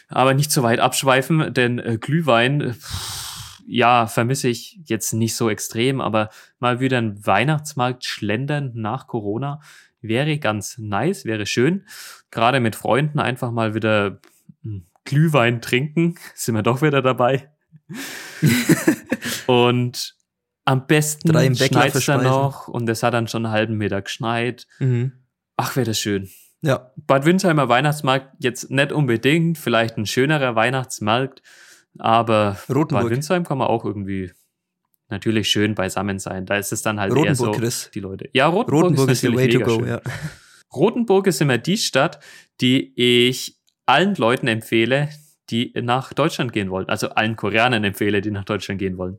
Aber 0.08 0.34
nicht 0.34 0.50
so 0.50 0.62
weit 0.62 0.80
abschweifen, 0.80 1.52
denn 1.52 1.78
äh, 1.78 1.98
Glühwein, 2.00 2.72
pff, 2.72 3.62
ja, 3.66 4.06
vermisse 4.06 4.48
ich 4.48 4.78
jetzt 4.84 5.12
nicht 5.12 5.36
so 5.36 5.50
extrem, 5.50 6.00
aber 6.00 6.30
mal 6.58 6.80
wieder 6.80 6.98
ein 6.98 7.26
Weihnachtsmarkt 7.26 8.04
schlendern 8.04 8.72
nach 8.74 9.06
Corona 9.06 9.60
wäre 10.00 10.38
ganz 10.38 10.78
nice, 10.78 11.24
wäre 11.24 11.46
schön. 11.46 11.86
Gerade 12.30 12.60
mit 12.60 12.76
Freunden 12.76 13.18
einfach 13.18 13.50
mal 13.50 13.74
wieder 13.74 14.20
hm, 14.62 14.86
Glühwein 15.04 15.60
trinken, 15.60 16.16
sind 16.34 16.54
wir 16.54 16.62
doch 16.62 16.82
wieder 16.82 17.02
dabei. 17.02 17.50
und 19.46 20.14
am 20.64 20.86
besten 20.86 21.28
schneit 21.54 21.94
es 21.94 22.06
dann 22.06 22.22
noch 22.24 22.68
und 22.68 22.88
es 22.88 23.02
hat 23.02 23.14
dann 23.14 23.28
schon 23.28 23.44
einen 23.46 23.54
halben 23.54 23.76
Meter 23.76 24.00
geschneit. 24.02 24.66
Mhm. 24.78 25.12
Ach, 25.56 25.76
wäre 25.76 25.86
das 25.86 25.98
schön. 25.98 26.28
Ja. 26.62 26.92
Bad 26.96 27.26
Windheimer 27.26 27.68
Weihnachtsmarkt 27.68 28.36
jetzt 28.38 28.70
nicht 28.70 28.90
unbedingt, 28.90 29.58
vielleicht 29.58 29.98
ein 29.98 30.06
schönerer 30.06 30.56
Weihnachtsmarkt, 30.56 31.42
aber 31.98 32.58
Rotenburg. 32.68 33.04
Bad 33.04 33.10
Windsheim 33.10 33.44
kann 33.44 33.58
man 33.58 33.68
auch 33.68 33.84
irgendwie 33.84 34.32
natürlich 35.10 35.48
schön 35.48 35.74
beisammen 35.74 36.18
sein. 36.18 36.46
Da 36.46 36.56
ist 36.56 36.72
es 36.72 36.80
dann 36.80 36.98
halt 36.98 37.12
Rotenburg, 37.12 37.28
eher 37.28 37.34
so 37.36 37.50
Chris. 37.52 37.90
die 37.92 38.00
Leute. 38.00 38.30
Ja, 38.32 38.46
Rotenburg, 38.46 38.84
Rotenburg 38.84 39.10
ist, 39.10 39.22
ist 39.22 39.30
the 39.30 39.36
way 39.36 39.48
to 39.48 39.60
go, 39.60 39.84
ja. 39.84 40.00
Rotenburg 40.74 41.26
ist 41.26 41.40
immer 41.40 41.58
die 41.58 41.76
Stadt, 41.76 42.18
die 42.60 42.92
ich 42.96 43.58
allen 43.86 44.14
Leuten 44.14 44.48
empfehle, 44.48 45.10
die 45.50 45.72
nach 45.82 46.14
Deutschland 46.14 46.52
gehen 46.52 46.70
wollen. 46.70 46.88
Also 46.88 47.10
allen 47.10 47.36
Koreanern 47.36 47.84
empfehle, 47.84 48.22
die 48.22 48.30
nach 48.30 48.44
Deutschland 48.44 48.78
gehen 48.78 48.96
wollen. 48.96 49.18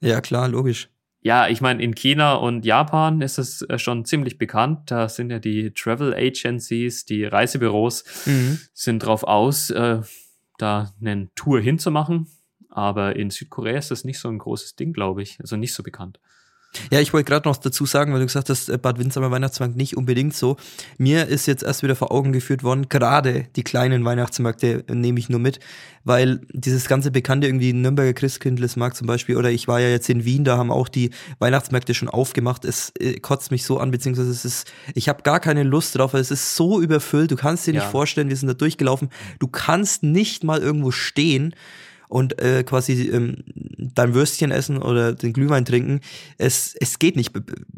Ja, 0.00 0.20
klar, 0.20 0.48
logisch. 0.48 0.88
Ja, 1.20 1.48
ich 1.48 1.60
meine, 1.60 1.82
in 1.82 1.94
China 1.94 2.34
und 2.34 2.64
Japan 2.64 3.20
ist 3.20 3.38
es 3.38 3.62
äh, 3.62 3.78
schon 3.78 4.04
ziemlich 4.04 4.38
bekannt. 4.38 4.90
Da 4.90 5.08
sind 5.08 5.30
ja 5.30 5.38
die 5.38 5.72
Travel 5.72 6.14
Agencies, 6.14 7.04
die 7.04 7.24
Reisebüros, 7.24 8.04
mhm. 8.26 8.60
sind 8.72 9.00
drauf 9.00 9.24
aus, 9.24 9.70
äh, 9.70 10.00
da 10.58 10.94
eine 11.00 11.28
Tour 11.34 11.60
hinzumachen. 11.60 12.28
Aber 12.70 13.16
in 13.16 13.30
Südkorea 13.30 13.78
ist 13.78 13.90
das 13.90 14.04
nicht 14.04 14.20
so 14.20 14.28
ein 14.28 14.38
großes 14.38 14.76
Ding, 14.76 14.92
glaube 14.92 15.22
ich. 15.22 15.40
Also 15.40 15.56
nicht 15.56 15.74
so 15.74 15.82
bekannt. 15.82 16.20
Ja, 16.90 17.00
ich 17.00 17.12
wollte 17.12 17.30
gerade 17.30 17.48
noch 17.48 17.56
dazu 17.56 17.86
sagen, 17.86 18.12
weil 18.12 18.20
du 18.20 18.26
gesagt 18.26 18.50
hast, 18.50 18.68
äh, 18.68 18.78
Bad 18.78 18.98
Windsheim 18.98 19.30
Weihnachtsmarkt 19.30 19.76
nicht 19.76 19.96
unbedingt 19.96 20.34
so. 20.34 20.56
Mir 20.98 21.26
ist 21.26 21.46
jetzt 21.46 21.62
erst 21.62 21.82
wieder 21.82 21.96
vor 21.96 22.12
Augen 22.12 22.32
geführt 22.32 22.62
worden, 22.62 22.88
gerade 22.88 23.46
die 23.56 23.64
kleinen 23.64 24.04
Weihnachtsmärkte 24.04 24.84
nehme 24.92 25.18
ich 25.18 25.28
nur 25.28 25.40
mit, 25.40 25.60
weil 26.04 26.40
dieses 26.52 26.86
ganze 26.86 27.10
bekannte 27.10 27.46
irgendwie 27.46 27.72
Nürnberger 27.72 28.12
Christkindlesmarkt 28.12 28.96
zum 28.96 29.06
Beispiel 29.06 29.36
oder 29.36 29.50
ich 29.50 29.66
war 29.66 29.80
ja 29.80 29.88
jetzt 29.88 30.08
in 30.08 30.24
Wien, 30.24 30.44
da 30.44 30.56
haben 30.56 30.70
auch 30.70 30.88
die 30.88 31.10
Weihnachtsmärkte 31.38 31.94
schon 31.94 32.08
aufgemacht. 32.08 32.64
Es 32.64 32.92
äh, 32.98 33.18
kotzt 33.18 33.50
mich 33.50 33.64
so 33.64 33.78
an, 33.78 33.90
beziehungsweise 33.90 34.30
es 34.30 34.44
ist, 34.44 34.70
ich 34.94 35.08
habe 35.08 35.22
gar 35.22 35.40
keine 35.40 35.62
Lust 35.62 35.96
drauf, 35.96 36.12
weil 36.14 36.20
es 36.20 36.30
ist 36.30 36.54
so 36.54 36.80
überfüllt. 36.80 37.30
Du 37.30 37.36
kannst 37.36 37.66
dir 37.66 37.72
nicht 37.72 37.82
ja. 37.82 37.90
vorstellen, 37.90 38.28
wir 38.28 38.36
sind 38.36 38.48
da 38.48 38.54
durchgelaufen. 38.54 39.08
Du 39.38 39.48
kannst 39.48 40.02
nicht 40.02 40.44
mal 40.44 40.60
irgendwo 40.60 40.90
stehen 40.90 41.54
und 42.08 42.40
äh, 42.40 42.64
quasi 42.64 43.08
ähm, 43.10 43.44
dein 43.94 44.14
Würstchen 44.14 44.50
essen 44.50 44.82
oder 44.82 45.12
den 45.12 45.32
Glühwein 45.32 45.64
trinken. 45.64 46.00
Es, 46.38 46.74
es 46.80 46.98
geht 46.98 47.16
nicht, 47.16 47.32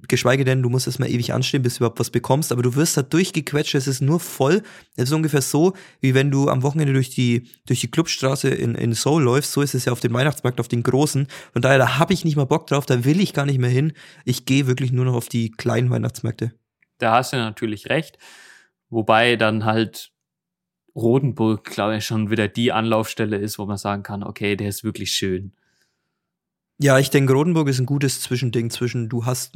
geschweige 0.09 0.45
denn, 0.45 0.63
du 0.63 0.69
musst 0.69 0.87
erstmal 0.87 1.11
ewig 1.11 1.33
anstehen, 1.33 1.63
bis 1.63 1.75
du 1.75 1.79
überhaupt 1.81 2.01
was 2.01 2.11
bekommst, 2.11 2.53
aber 2.53 2.63
du 2.63 2.75
wirst 2.75 2.97
da 2.97 3.03
durchgequetscht, 3.03 3.75
es 3.75 3.87
ist 3.87 4.01
nur 4.01 4.21
voll. 4.21 4.63
Es 4.97 5.05
ist 5.05 5.13
ungefähr 5.13 5.43
so, 5.43 5.75
wie 6.01 6.15
wenn 6.15 6.31
du 6.31 6.49
am 6.49 6.63
Wochenende 6.63 6.93
durch 6.93 7.11
die, 7.11 7.49
durch 7.67 7.81
die 7.81 7.91
Clubstraße 7.91 8.49
in, 8.49 8.75
in 8.75 8.93
Seoul 8.95 9.23
läufst, 9.23 9.53
so 9.53 9.63
ist 9.63 9.75
es 9.75 9.85
ja 9.85 9.93
auf 9.93 10.01
dem 10.01 10.13
Weihnachtsmarkt, 10.13 10.61
auf 10.61 10.69
den 10.69 10.83
großen. 10.83 11.27
Von 11.53 11.63
daher, 11.63 11.79
da 11.79 11.99
habe 11.99 12.13
ich 12.13 12.25
nicht 12.25 12.37
mal 12.37 12.45
Bock 12.45 12.67
drauf, 12.67 12.87
da 12.87 13.05
will 13.05 13.21
ich 13.21 13.35
gar 13.35 13.47
nicht 13.47 13.59
mehr 13.59 13.71
hin. 13.71 13.93
Ich 14.25 14.47
gehe 14.47 14.67
wirklich 14.67 14.93
nur 14.93 15.05
noch 15.05 15.15
auf 15.15 15.29
die 15.29 15.51
kleinen 15.51 15.91
Weihnachtsmärkte. 15.91 16.53
Da 16.99 17.13
hast 17.15 17.33
du 17.33 17.37
natürlich 17.37 17.89
recht. 17.89 18.19
Wobei 18.91 19.37
dann 19.37 19.65
halt 19.65 20.13
Rodenburg, 20.95 21.65
glaube 21.65 21.97
ich, 21.97 22.05
schon 22.05 22.31
wieder 22.31 22.49
die 22.49 22.73
Anlaufstelle 22.73 23.37
ist, 23.37 23.59
wo 23.59 23.67
man 23.67 23.77
sagen 23.77 24.03
kann, 24.03 24.23
okay, 24.23 24.57
der 24.57 24.69
ist 24.69 24.85
wirklich 24.85 25.13
schön. 25.13 25.53
Ja, 26.83 26.99
ich 26.99 27.11
denke, 27.11 27.35
Rodenburg 27.35 27.69
ist 27.69 27.79
ein 27.79 27.87
gutes 27.87 28.23
Zwischending 28.23 28.71
zwischen, 28.71 29.09
du 29.09 29.27
hast, 29.27 29.55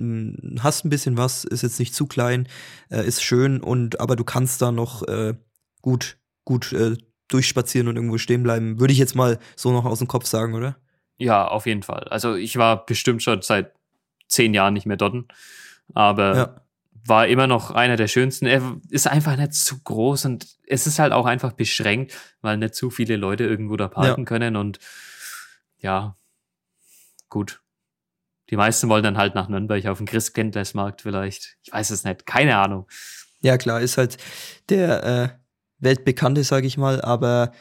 hast 0.59 0.85
ein 0.85 0.91
bisschen 0.91 1.17
was, 1.17 1.45
ist 1.45 1.63
jetzt 1.63 1.79
nicht 1.79 1.95
zu 1.95 2.07
klein, 2.07 2.49
äh, 2.91 3.07
ist 3.07 3.23
schön 3.23 3.63
und 3.63 3.99
aber 3.99 4.15
du 4.15 4.25
kannst 4.25 4.61
da 4.61 4.71
noch 4.71 5.03
äh, 5.09 5.35
gut, 5.81 6.19
gut 6.45 6.73
äh, 6.73 6.99
durchspazieren 7.29 7.89
und 7.89 7.97
irgendwo 7.97 8.19
stehen 8.19 8.43
bleiben. 8.43 8.79
Würde 8.79 8.93
ich 8.93 8.99
jetzt 8.99 9.15
mal 9.15 9.39
so 9.57 9.73
noch 9.73 9.87
aus 9.87 10.01
dem 10.01 10.09
Kopf 10.09 10.27
sagen, 10.27 10.53
oder? 10.55 10.77
Ja, 11.17 11.49
auf 11.49 11.65
jeden 11.65 11.83
Fall. 11.83 12.05
Also 12.11 12.35
ich 12.35 12.57
war 12.59 12.85
bestimmt 12.85 13.23
schon 13.23 13.41
seit 13.41 13.73
zehn 14.29 14.53
Jahren 14.53 14.75
nicht 14.75 14.85
mehr 14.85 14.99
dort. 14.99 15.25
Aber 15.95 16.37
ja 16.37 16.64
war 17.07 17.27
immer 17.27 17.47
noch 17.47 17.71
einer 17.71 17.97
der 17.97 18.09
schönsten. 18.09 18.47
Er 18.47 18.77
ist 18.89 19.07
einfach 19.07 19.37
nicht 19.37 19.55
zu 19.55 19.83
groß 19.83 20.25
und 20.25 20.47
es 20.67 20.87
ist 20.87 20.99
halt 20.99 21.13
auch 21.13 21.27
einfach 21.27 21.53
beschränkt, 21.53 22.15
weil 22.41 22.57
nicht 22.57 22.75
zu 22.75 22.91
viele 22.91 23.17
Leute 23.17 23.45
irgendwo 23.45 23.77
da 23.77 23.89
parken 23.89 24.23
ja. 24.23 24.25
können 24.25 24.57
und 24.57 24.79
ja, 25.79 26.17
gut. 27.29 27.61
Die 28.51 28.57
meisten 28.57 28.89
wollen 28.89 29.05
dann 29.05 29.17
halt 29.17 29.35
nach 29.35 29.49
Nürnberg 29.49 29.87
auf 29.87 29.99
den 29.99 30.07
Christkindlesmarkt 30.07 31.03
vielleicht. 31.03 31.57
Ich 31.63 31.73
weiß 31.73 31.91
es 31.91 32.05
nicht, 32.05 32.27
keine 32.27 32.57
Ahnung. 32.57 32.87
Ja, 33.41 33.59
klar, 33.59 33.81
ist 33.81 33.99
halt 33.99 34.17
der 34.69 35.05
äh, 35.05 35.29
weltbekannte, 35.79 36.45
sage 36.45 36.67
ich 36.67 36.77
mal, 36.77 37.01
aber 37.03 37.53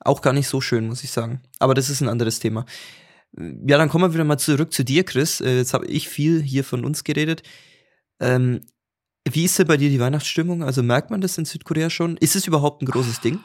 auch 0.00 0.22
gar 0.22 0.32
nicht 0.32 0.48
so 0.48 0.60
schön, 0.60 0.86
muss 0.86 1.04
ich 1.04 1.10
sagen. 1.10 1.42
Aber 1.58 1.74
das 1.74 1.90
ist 1.90 2.00
ein 2.00 2.08
anderes 2.08 2.38
Thema. 2.38 2.66
Ja, 3.32 3.78
dann 3.78 3.88
kommen 3.88 4.04
wir 4.04 4.14
wieder 4.14 4.24
mal 4.24 4.38
zurück 4.38 4.72
zu 4.72 4.84
dir, 4.84 5.04
Chris. 5.04 5.40
Äh, 5.40 5.56
jetzt 5.58 5.74
habe 5.74 5.86
ich 5.86 6.08
viel 6.08 6.42
hier 6.42 6.64
von 6.64 6.84
uns 6.84 7.04
geredet. 7.04 7.42
Ähm, 8.20 8.62
wie 9.34 9.44
ist 9.44 9.58
denn 9.58 9.66
bei 9.66 9.76
dir 9.76 9.90
die 9.90 10.00
Weihnachtsstimmung? 10.00 10.62
Also 10.62 10.82
merkt 10.82 11.10
man 11.10 11.20
das 11.20 11.38
in 11.38 11.44
Südkorea 11.44 11.90
schon? 11.90 12.16
Ist 12.16 12.36
es 12.36 12.46
überhaupt 12.46 12.82
ein 12.82 12.86
großes 12.86 13.20
Ding? 13.20 13.40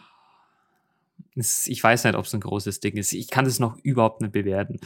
Ich 1.36 1.84
weiß 1.84 2.04
nicht, 2.04 2.16
ob 2.16 2.26
es 2.26 2.34
ein 2.34 2.42
großes 2.42 2.80
Ding 2.82 2.98
ist. 2.98 3.14
Ich 3.14 3.30
kann 3.30 3.46
das 3.46 3.60
noch 3.60 3.78
überhaupt 3.84 4.22
nicht 4.22 4.34
bewerten. 4.34 4.80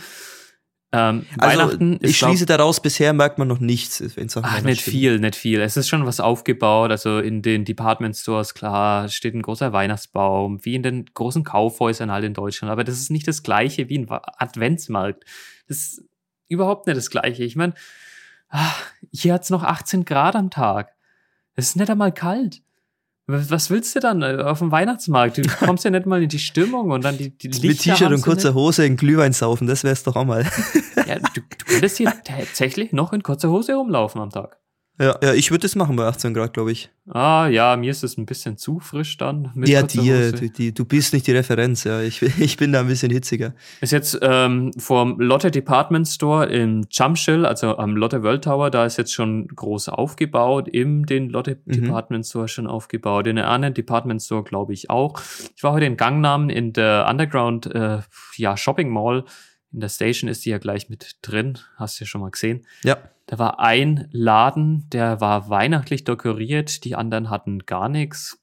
Ähm, 0.91 1.25
also, 1.37 1.59
Weihnachten 1.59 1.99
ich 2.01 2.17
schließe 2.17 2.45
daraus, 2.45 2.79
bisher 2.79 3.11
merkt 3.11 3.37
man 3.37 3.47
noch 3.47 3.59
nichts. 3.59 4.01
Ach, 4.41 4.61
nicht 4.61 4.81
viel, 4.81 5.19
nicht 5.19 5.35
viel. 5.35 5.59
Es 5.59 5.75
ist 5.75 5.89
schon 5.89 6.05
was 6.05 6.19
aufgebaut. 6.19 6.91
Also 6.91 7.19
in 7.19 7.41
den 7.41 7.65
Department 7.65 8.15
Stores, 8.15 8.53
klar, 8.53 9.09
steht 9.09 9.33
ein 9.33 9.41
großer 9.41 9.73
Weihnachtsbaum, 9.73 10.63
wie 10.63 10.75
in 10.75 10.83
den 10.83 11.05
großen 11.13 11.43
Kaufhäusern 11.43 12.11
halt 12.11 12.23
in 12.23 12.33
Deutschland. 12.33 12.71
Aber 12.71 12.83
das 12.83 12.99
ist 12.99 13.09
nicht 13.09 13.27
das 13.27 13.43
Gleiche 13.43 13.89
wie 13.89 13.97
ein 13.97 14.07
Adventsmarkt. 14.09 15.25
Das 15.67 15.77
ist 15.77 16.03
überhaupt 16.47 16.87
nicht 16.87 16.97
das 16.97 17.09
Gleiche. 17.09 17.43
Ich 17.43 17.55
meine, 17.55 17.73
ach, 18.49 18.81
hier 19.11 19.33
hat's 19.33 19.49
noch 19.49 19.63
18 19.63 20.05
Grad 20.05 20.35
am 20.35 20.49
Tag. 20.49 20.91
Es 21.55 21.69
ist 21.69 21.75
nicht 21.75 21.89
einmal 21.89 22.11
kalt. 22.11 22.61
Was 23.27 23.71
willst 23.71 23.95
du 23.95 23.99
dann 23.99 24.21
äh, 24.21 24.43
auf 24.43 24.59
dem 24.59 24.71
Weihnachtsmarkt? 24.71 25.39
Du 25.39 25.41
kommst 25.65 25.83
ja 25.83 25.89
nicht 25.89 26.05
mal 26.05 26.21
in 26.21 26.29
die 26.29 26.39
Stimmung 26.39 26.91
und 26.91 27.03
dann 27.03 27.17
die, 27.17 27.35
die 27.35 27.47
Lichter 27.47 27.67
Mit 27.67 27.79
T-Shirt 27.79 28.11
und 28.11 28.21
kurzer 28.21 28.53
Hose 28.53 28.85
in 28.85 28.97
Glühwein 28.97 29.33
saufen, 29.33 29.67
das 29.67 29.83
wär's 29.83 30.03
doch 30.03 30.15
auch 30.15 30.25
mal. 30.25 30.45
Ja, 31.07 31.15
du, 31.15 31.41
du 31.41 31.65
könntest 31.65 31.97
hier 31.97 32.13
tatsächlich 32.23 32.91
noch 32.91 33.13
in 33.13 33.23
kurzer 33.23 33.49
Hose 33.49 33.73
rumlaufen 33.73 34.21
am 34.21 34.29
Tag. 34.29 34.59
Ja, 34.99 35.17
ja 35.21 35.33
ich 35.33 35.51
würde 35.51 35.63
das 35.63 35.75
machen 35.75 35.95
bei 35.95 36.05
18 36.05 36.33
Grad, 36.33 36.53
glaube 36.53 36.71
ich. 36.71 36.89
Ah, 37.07 37.47
ja, 37.47 37.75
mir 37.75 37.91
ist 37.91 38.03
es 38.03 38.17
ein 38.17 38.25
bisschen 38.25 38.57
zu 38.57 38.79
frisch 38.79 39.17
dann. 39.17 39.51
Mit 39.53 39.69
ja, 39.69 39.83
dir, 39.83 40.31
die, 40.31 40.51
die, 40.51 40.73
du 40.73 40.85
bist 40.85 41.13
nicht 41.13 41.27
die 41.27 41.33
Referenz, 41.33 41.83
ja. 41.83 42.01
Ich, 42.01 42.21
ich 42.39 42.57
bin 42.57 42.71
da 42.71 42.79
ein 42.79 42.87
bisschen 42.87 43.11
hitziger. 43.11 43.53
Ist 43.81 43.91
jetzt 43.91 44.17
ähm, 44.21 44.71
vom 44.77 45.19
Lotte 45.19 45.51
Department 45.51 46.07
Store 46.07 46.45
in 46.45 46.87
Jamshil, 46.89 47.45
also 47.45 47.77
am 47.77 47.95
Lotte 47.95 48.23
World 48.23 48.45
Tower, 48.45 48.71
da 48.71 48.85
ist 48.85 48.97
jetzt 48.97 49.13
schon 49.13 49.47
groß 49.47 49.89
aufgebaut, 49.89 50.67
im 50.69 51.05
den 51.05 51.29
Lotte 51.29 51.59
mhm. 51.65 51.71
Department 51.73 52.25
Store 52.25 52.47
schon 52.47 52.65
aufgebaut, 52.65 53.27
in 53.27 53.35
der 53.35 53.49
anderen 53.49 53.73
Department 53.73 54.21
Store 54.21 54.43
glaube 54.43 54.73
ich 54.73 54.89
auch. 54.89 55.21
Ich 55.55 55.63
war 55.63 55.73
heute 55.73 55.85
in 55.85 55.97
Gangnam 55.97 56.49
in 56.49 56.73
der 56.73 57.05
Underground 57.09 57.67
äh, 57.67 57.99
ja, 58.37 58.57
Shopping 58.57 58.89
Mall. 58.89 59.25
In 59.75 59.81
der 59.81 59.89
Station 59.89 60.29
ist 60.29 60.45
die 60.45 60.51
ja 60.51 60.57
gleich 60.57 60.87
mit 60.87 61.17
drin, 61.21 61.59
hast 61.75 61.99
du 61.99 62.05
ja 62.05 62.07
schon 62.07 62.21
mal 62.21 62.31
gesehen. 62.31 62.65
Ja. 62.85 62.97
Da 63.25 63.37
war 63.39 63.59
ein 63.59 64.07
Laden, 64.13 64.89
der 64.89 65.19
war 65.19 65.49
weihnachtlich 65.49 66.05
dekoriert, 66.05 66.85
die 66.85 66.95
anderen 66.95 67.29
hatten 67.29 67.59
gar 67.65 67.89
nichts. 67.89 68.41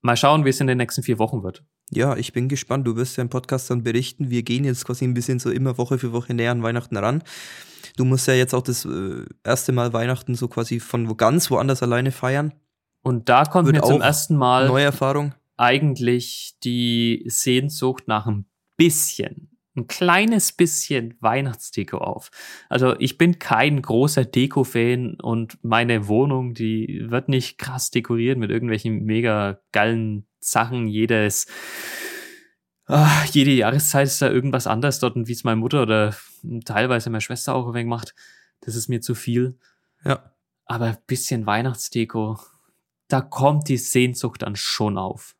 Mal 0.00 0.16
schauen, 0.16 0.46
wie 0.46 0.48
es 0.48 0.58
in 0.58 0.68
den 0.68 0.78
nächsten 0.78 1.02
vier 1.02 1.18
Wochen 1.18 1.42
wird. 1.42 1.64
Ja, 1.90 2.16
ich 2.16 2.32
bin 2.32 2.48
gespannt. 2.48 2.86
Du 2.86 2.96
wirst 2.96 3.18
ja 3.18 3.20
im 3.20 3.28
Podcast 3.28 3.68
dann 3.68 3.82
berichten. 3.82 4.30
Wir 4.30 4.42
gehen 4.42 4.64
jetzt 4.64 4.86
quasi 4.86 5.04
ein 5.04 5.12
bisschen 5.12 5.38
so 5.38 5.50
immer 5.50 5.76
Woche 5.76 5.98
für 5.98 6.14
Woche 6.14 6.32
näher 6.32 6.52
an 6.52 6.62
Weihnachten 6.62 6.96
ran. 6.96 7.22
Du 7.98 8.06
musst 8.06 8.26
ja 8.26 8.32
jetzt 8.32 8.54
auch 8.54 8.62
das 8.62 8.86
äh, 8.86 9.26
erste 9.44 9.72
Mal 9.72 9.92
Weihnachten 9.92 10.34
so 10.34 10.48
quasi 10.48 10.80
von 10.80 11.10
wo 11.10 11.14
ganz 11.14 11.50
woanders 11.50 11.82
alleine 11.82 12.10
feiern. 12.10 12.54
Und 13.02 13.28
da 13.28 13.44
kommt 13.44 13.66
wird 13.66 13.76
mir 13.76 13.82
zum 13.82 14.00
ersten 14.00 14.34
Mal 14.34 14.66
neue 14.66 14.84
Erfahrung. 14.84 15.34
eigentlich 15.58 16.54
die 16.64 17.22
Sehnsucht 17.26 18.08
nach 18.08 18.26
ein 18.26 18.46
bisschen 18.78 19.49
ein 19.80 19.86
kleines 19.86 20.52
bisschen 20.52 21.14
Weihnachtsdeko 21.20 21.98
auf. 21.98 22.30
Also 22.68 22.98
ich 22.98 23.18
bin 23.18 23.38
kein 23.38 23.82
großer 23.82 24.24
Deko-Fan 24.24 25.14
und 25.20 25.58
meine 25.62 26.06
Wohnung, 26.08 26.54
die 26.54 27.06
wird 27.08 27.28
nicht 27.28 27.58
krass 27.58 27.90
dekoriert 27.90 28.38
mit 28.38 28.50
irgendwelchen 28.50 29.04
mega 29.04 29.60
geilen 29.72 30.26
Sachen. 30.38 30.86
Jedes, 30.86 31.46
ach, 32.86 33.24
jede 33.26 33.52
Jahreszeit 33.52 34.06
ist 34.06 34.22
da 34.22 34.30
irgendwas 34.30 34.66
anders 34.66 35.00
dort 35.00 35.16
und 35.16 35.28
wie 35.28 35.32
es 35.32 35.44
meine 35.44 35.56
Mutter 35.56 35.82
oder 35.82 36.14
teilweise 36.64 37.10
meine 37.10 37.20
Schwester 37.20 37.54
auch 37.54 37.72
ein 37.74 37.86
macht. 37.86 38.14
Das 38.60 38.76
ist 38.76 38.88
mir 38.88 39.00
zu 39.00 39.14
viel. 39.14 39.58
Ja. 40.04 40.34
Aber 40.66 40.86
ein 40.86 40.98
bisschen 41.06 41.46
Weihnachtsdeko, 41.46 42.38
da 43.08 43.20
kommt 43.20 43.68
die 43.68 43.76
Sehnsucht 43.76 44.42
dann 44.42 44.56
schon 44.56 44.98
auf. 44.98 45.34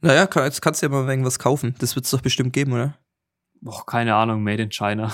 Naja, 0.00 0.28
jetzt 0.44 0.60
kannst 0.60 0.82
du 0.82 0.86
ja 0.86 0.90
mal 0.90 1.08
irgendwas 1.08 1.38
kaufen. 1.38 1.74
Das 1.78 1.96
wird 1.96 2.04
es 2.04 2.10
doch 2.10 2.20
bestimmt 2.20 2.52
geben, 2.52 2.72
oder? 2.74 2.98
Boah, 3.64 3.84
keine 3.86 4.14
Ahnung, 4.14 4.42
made 4.42 4.62
in 4.62 4.70
China. 4.70 5.10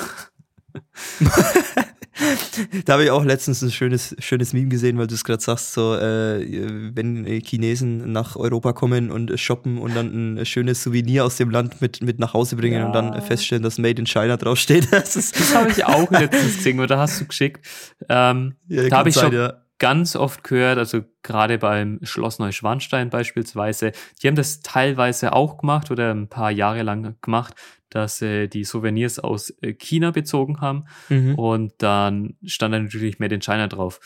da 2.85 2.95
habe 2.95 3.05
ich 3.05 3.11
auch 3.13 3.25
letztens 3.25 3.63
ein 3.63 3.71
schönes, 3.71 4.17
schönes 4.19 4.53
Meme 4.53 4.67
gesehen, 4.67 4.99
weil 4.99 5.07
du 5.07 5.15
es 5.15 5.23
gerade 5.23 5.41
sagst, 5.41 5.73
so, 5.73 5.95
äh, 5.95 6.93
wenn 6.93 7.25
Chinesen 7.45 8.11
nach 8.11 8.35
Europa 8.35 8.73
kommen 8.73 9.13
und 9.13 9.39
shoppen 9.39 9.79
und 9.79 9.95
dann 9.95 10.35
ein 10.35 10.45
schönes 10.47 10.83
Souvenir 10.83 11.25
aus 11.25 11.37
dem 11.37 11.51
Land 11.51 11.81
mit, 11.81 12.03
mit 12.03 12.19
nach 12.19 12.35
Hause 12.35 12.57
bringen 12.57 12.81
ja. 12.81 12.87
und 12.87 12.93
dann 12.93 13.23
feststellen, 13.23 13.63
dass 13.63 13.79
Made 13.79 14.01
in 14.01 14.07
China 14.07 14.37
draufsteht. 14.37 14.89
Das, 15.01 15.15
das 15.15 15.55
habe 15.55 15.71
ich 15.71 15.85
auch 15.85 16.11
letztens 16.11 16.57
gesehen, 16.57 16.81
oder 16.81 16.99
hast 16.99 17.21
du 17.21 17.27
geschickt. 17.27 17.65
Ähm, 18.09 18.57
ja, 18.67 18.89
da 18.89 18.99
habe 18.99 19.11
ich 19.11 19.15
schon 19.15 19.33
ja. 19.33 19.63
ganz 19.79 20.17
oft 20.17 20.43
gehört, 20.43 20.77
also 20.79 21.03
gerade 21.23 21.59
beim 21.59 22.01
Schloss 22.03 22.41
Neuschwanstein 22.41 23.11
beispielsweise, 23.11 23.93
die 24.21 24.27
haben 24.27 24.35
das 24.35 24.61
teilweise 24.61 25.33
auch 25.33 25.59
gemacht 25.59 25.93
oder 25.93 26.11
ein 26.13 26.29
paar 26.29 26.51
Jahre 26.51 26.83
lang 26.83 27.15
gemacht, 27.23 27.55
dass 27.91 28.19
sie 28.19 28.49
die 28.49 28.65
Souvenirs 28.65 29.19
aus 29.19 29.51
äh, 29.61 29.75
China 29.75 30.13
bezogen 30.13 30.61
haben 30.61 30.85
mhm. 31.09 31.35
und 31.35 31.73
dann 31.79 32.37
stand 32.45 32.75
da 32.75 32.79
natürlich 32.79 33.19
Made 33.19 33.35
in 33.35 33.43
China 33.43 33.67
drauf. 33.67 34.01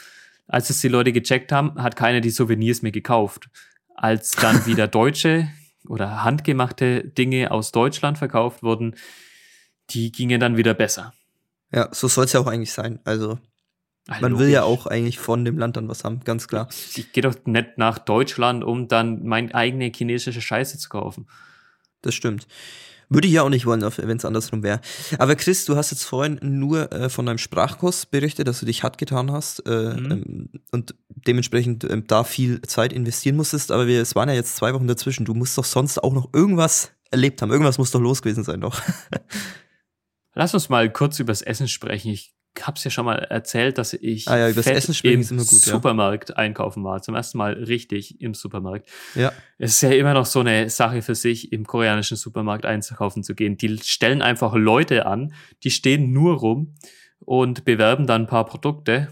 Als 0.47 0.69
es 0.71 0.81
die 0.81 0.89
Leute 0.89 1.13
gecheckt 1.13 1.53
haben, 1.53 1.83
hat 1.83 1.97
keiner 1.97 2.21
die 2.21 2.31
Souvenirs 2.31 2.83
mehr 2.83 2.93
gekauft. 2.93 3.49
Als 3.95 4.33
dann 4.33 4.67
wieder 4.67 4.89
deutsche 4.89 5.49
oder 5.89 6.25
handgemachte 6.25 7.05
Dinge 7.05 7.51
aus 7.51 7.73
Deutschland 7.73 8.19
verkauft 8.19 8.63
wurden, 8.63 8.97
die 9.91 10.13
gingen 10.13 10.41
dann 10.41 10.57
wieder 10.57 10.75
besser. 10.75 11.13
Ja, 11.73 11.89
so 11.93 12.09
soll 12.09 12.25
es 12.25 12.33
ja 12.33 12.41
auch 12.41 12.47
eigentlich 12.47 12.73
sein. 12.73 13.01
Also 13.05 13.39
Ach, 14.09 14.21
man 14.21 14.33
logisch. 14.33 14.47
will 14.47 14.53
ja 14.53 14.65
auch 14.65 14.87
eigentlich 14.87 15.19
von 15.19 15.45
dem 15.45 15.59
Land 15.59 15.77
dann 15.77 15.89
was 15.89 16.05
haben, 16.05 16.21
ganz 16.21 16.47
klar. 16.49 16.69
Ich, 16.71 16.99
ich 16.99 17.13
gehe 17.13 17.23
doch 17.23 17.35
nicht 17.47 17.79
nach 17.79 17.99
Deutschland, 17.99 18.65
um 18.65 18.89
dann 18.89 19.25
meine 19.25 19.55
eigene 19.55 19.91
chinesische 19.95 20.41
Scheiße 20.41 20.79
zu 20.79 20.89
kaufen. 20.89 21.27
Das 22.03 22.15
stimmt. 22.15 22.47
Würde 23.15 23.29
ich 23.29 23.35
ja 23.35 23.43
auch 23.43 23.49
nicht 23.49 23.67
wollen, 23.67 23.83
wenn 23.83 24.17
es 24.17 24.25
andersrum 24.25 24.63
wäre. 24.63 24.81
Aber 25.19 25.37
Chris, 25.37 25.65
du 25.65 25.77
hast 25.77 25.91
jetzt 25.91 26.05
vorhin 26.05 26.39
nur 26.43 26.93
äh, 26.93 27.09
von 27.09 27.27
deinem 27.27 27.39
Sprachkurs 27.39 28.07
berichtet, 28.07 28.49
dass 28.49 28.61
du 28.61 28.67
dich 28.67 28.83
hart 28.83 28.99
getan 28.99 29.31
hast 29.33 29.61
äh, 29.67 29.95
mhm. 29.95 30.11
ähm, 30.11 30.49
und 30.73 30.95
dementsprechend 31.09 31.85
äh, 31.85 32.03
da 32.07 32.25
viel 32.25 32.61
Zeit 32.63 32.93
investieren 32.93 33.37
musstest. 33.37 33.71
Aber 33.71 33.87
wir, 33.87 34.03
es 34.03 34.15
waren 34.15 34.29
ja 34.29 34.35
jetzt 34.35 34.57
zwei 34.57 34.75
Wochen 34.75 34.87
dazwischen. 34.87 35.25
Du 35.25 35.35
musst 35.35 35.57
doch 35.57 35.65
sonst 35.65 36.03
auch 36.03 36.13
noch 36.13 36.29
irgendwas 36.33 36.91
erlebt 37.11 37.41
haben. 37.41 37.51
Irgendwas 37.51 37.79
muss 37.79 37.91
doch 37.91 38.01
los 38.01 38.23
gewesen 38.23 38.45
sein, 38.45 38.61
doch. 38.61 38.83
Lass 40.35 40.53
uns 40.53 40.69
mal 40.69 40.93
kurz 40.93 41.21
übers 41.21 41.43
Essen 41.43 41.69
sprechen. 41.69 42.11
Ich 42.11 42.34
habe 42.63 42.77
es 42.77 42.85
ja 42.85 42.91
schon 42.91 43.05
mal 43.05 43.17
erzählt, 43.17 43.79
dass 43.79 43.93
ich 43.93 44.29
ah 44.29 44.49
ja, 44.49 44.53
Fett 44.53 44.77
Essen 44.77 44.95
im 45.03 45.21
gut, 45.27 45.49
Supermarkt 45.49 46.31
ja. 46.31 46.37
einkaufen 46.37 46.85
war. 46.85 47.03
Zum 47.03 47.15
ersten 47.15 47.39
Mal 47.39 47.53
richtig 47.55 48.21
im 48.21 48.35
Supermarkt. 48.35 48.89
Ja. 49.15 49.33
Es 49.59 49.73
ist 49.73 49.81
ja 49.83 49.91
immer 49.91 50.15
noch 50.15 50.27
so 50.27 50.41
eine 50.41 50.71
Sache 50.71 51.03
für 51.03 51.15
sich, 51.15 51.53
im 51.53 51.67
koreanischen 51.67 52.17
Supermarkt 52.17 52.65
einkaufen 52.65 53.23
zu 53.23 53.35
gehen. 53.35 53.57
Die 53.57 53.79
stellen 53.79 54.23
einfach 54.23 54.55
Leute 54.55 55.07
an, 55.07 55.35
die 55.65 55.71
stehen 55.71 56.13
nur 56.13 56.39
rum 56.39 56.75
und 57.19 57.65
bewerben 57.65 58.07
dann 58.07 58.23
ein 58.23 58.27
paar 58.27 58.47
Produkte 58.47 59.09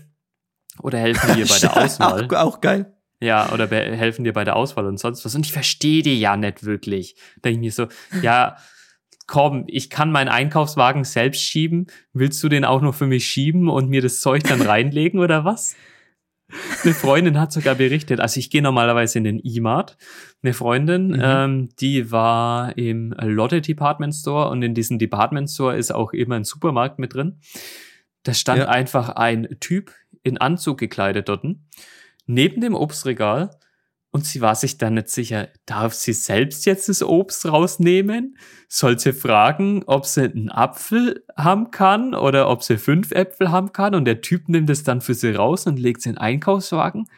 oder 0.80 0.98
helfen 0.98 1.34
dir 1.34 1.46
bei 1.46 1.58
der 1.58 1.76
Auswahl. 1.84 2.26
auch, 2.26 2.32
auch 2.32 2.60
geil. 2.60 2.94
Ja, 3.20 3.52
oder 3.52 3.68
helfen 3.68 4.24
dir 4.24 4.32
bei 4.32 4.42
der 4.42 4.56
Auswahl 4.56 4.86
und 4.86 4.98
sonst 4.98 5.24
was. 5.24 5.36
Und 5.36 5.46
ich 5.46 5.52
verstehe 5.52 6.02
die 6.02 6.18
ja 6.18 6.36
nicht 6.36 6.64
wirklich. 6.64 7.14
Da 7.36 7.50
denke 7.50 7.58
ich 7.58 7.60
mir 7.60 7.72
so, 7.72 7.86
ja, 8.20 8.56
komm, 9.26 9.64
ich 9.66 9.90
kann 9.90 10.12
meinen 10.12 10.28
Einkaufswagen 10.28 11.04
selbst 11.04 11.42
schieben. 11.42 11.86
Willst 12.12 12.42
du 12.42 12.48
den 12.48 12.64
auch 12.64 12.80
noch 12.80 12.94
für 12.94 13.06
mich 13.06 13.26
schieben 13.26 13.68
und 13.68 13.88
mir 13.88 14.02
das 14.02 14.20
Zeug 14.20 14.44
dann 14.44 14.62
reinlegen 14.62 15.20
oder 15.20 15.44
was? 15.44 15.76
Eine 16.84 16.92
Freundin 16.92 17.40
hat 17.40 17.50
sogar 17.50 17.74
berichtet, 17.76 18.20
also 18.20 18.38
ich 18.38 18.50
gehe 18.50 18.60
normalerweise 18.60 19.16
in 19.16 19.24
den 19.24 19.40
E-Mart. 19.42 19.96
Eine 20.42 20.52
Freundin, 20.52 21.08
mhm. 21.08 21.20
ähm, 21.22 21.68
die 21.80 22.10
war 22.10 22.76
im 22.76 23.14
Lotte 23.22 23.62
Department 23.62 24.14
Store 24.14 24.50
und 24.50 24.62
in 24.62 24.74
diesem 24.74 24.98
Department 24.98 25.48
Store 25.48 25.76
ist 25.76 25.94
auch 25.94 26.12
immer 26.12 26.36
ein 26.36 26.44
Supermarkt 26.44 26.98
mit 26.98 27.14
drin. 27.14 27.40
Da 28.22 28.34
stand 28.34 28.60
ja. 28.60 28.68
einfach 28.68 29.10
ein 29.10 29.48
Typ 29.60 29.92
in 30.22 30.38
Anzug 30.38 30.78
gekleidet 30.78 31.28
dort. 31.28 31.44
Neben 32.26 32.60
dem 32.60 32.74
Obstregal 32.74 33.50
und 34.14 34.26
sie 34.26 34.42
war 34.42 34.54
sich 34.54 34.76
dann 34.76 34.94
nicht 34.94 35.08
sicher, 35.08 35.48
darf 35.64 35.94
sie 35.94 36.12
selbst 36.12 36.66
jetzt 36.66 36.90
das 36.90 37.02
Obst 37.02 37.46
rausnehmen? 37.46 38.36
Soll 38.68 38.98
sie 38.98 39.14
fragen, 39.14 39.84
ob 39.86 40.04
sie 40.04 40.24
einen 40.24 40.50
Apfel 40.50 41.24
haben 41.34 41.70
kann 41.70 42.14
oder 42.14 42.50
ob 42.50 42.62
sie 42.62 42.76
fünf 42.76 43.12
Äpfel 43.12 43.50
haben 43.50 43.72
kann? 43.72 43.94
Und 43.94 44.04
der 44.04 44.20
Typ 44.20 44.50
nimmt 44.50 44.68
es 44.68 44.84
dann 44.84 45.00
für 45.00 45.14
sie 45.14 45.34
raus 45.34 45.66
und 45.66 45.78
legt 45.78 46.02
sie 46.02 46.10
in 46.10 46.16
den 46.16 46.20
Einkaufswagen? 46.20 47.08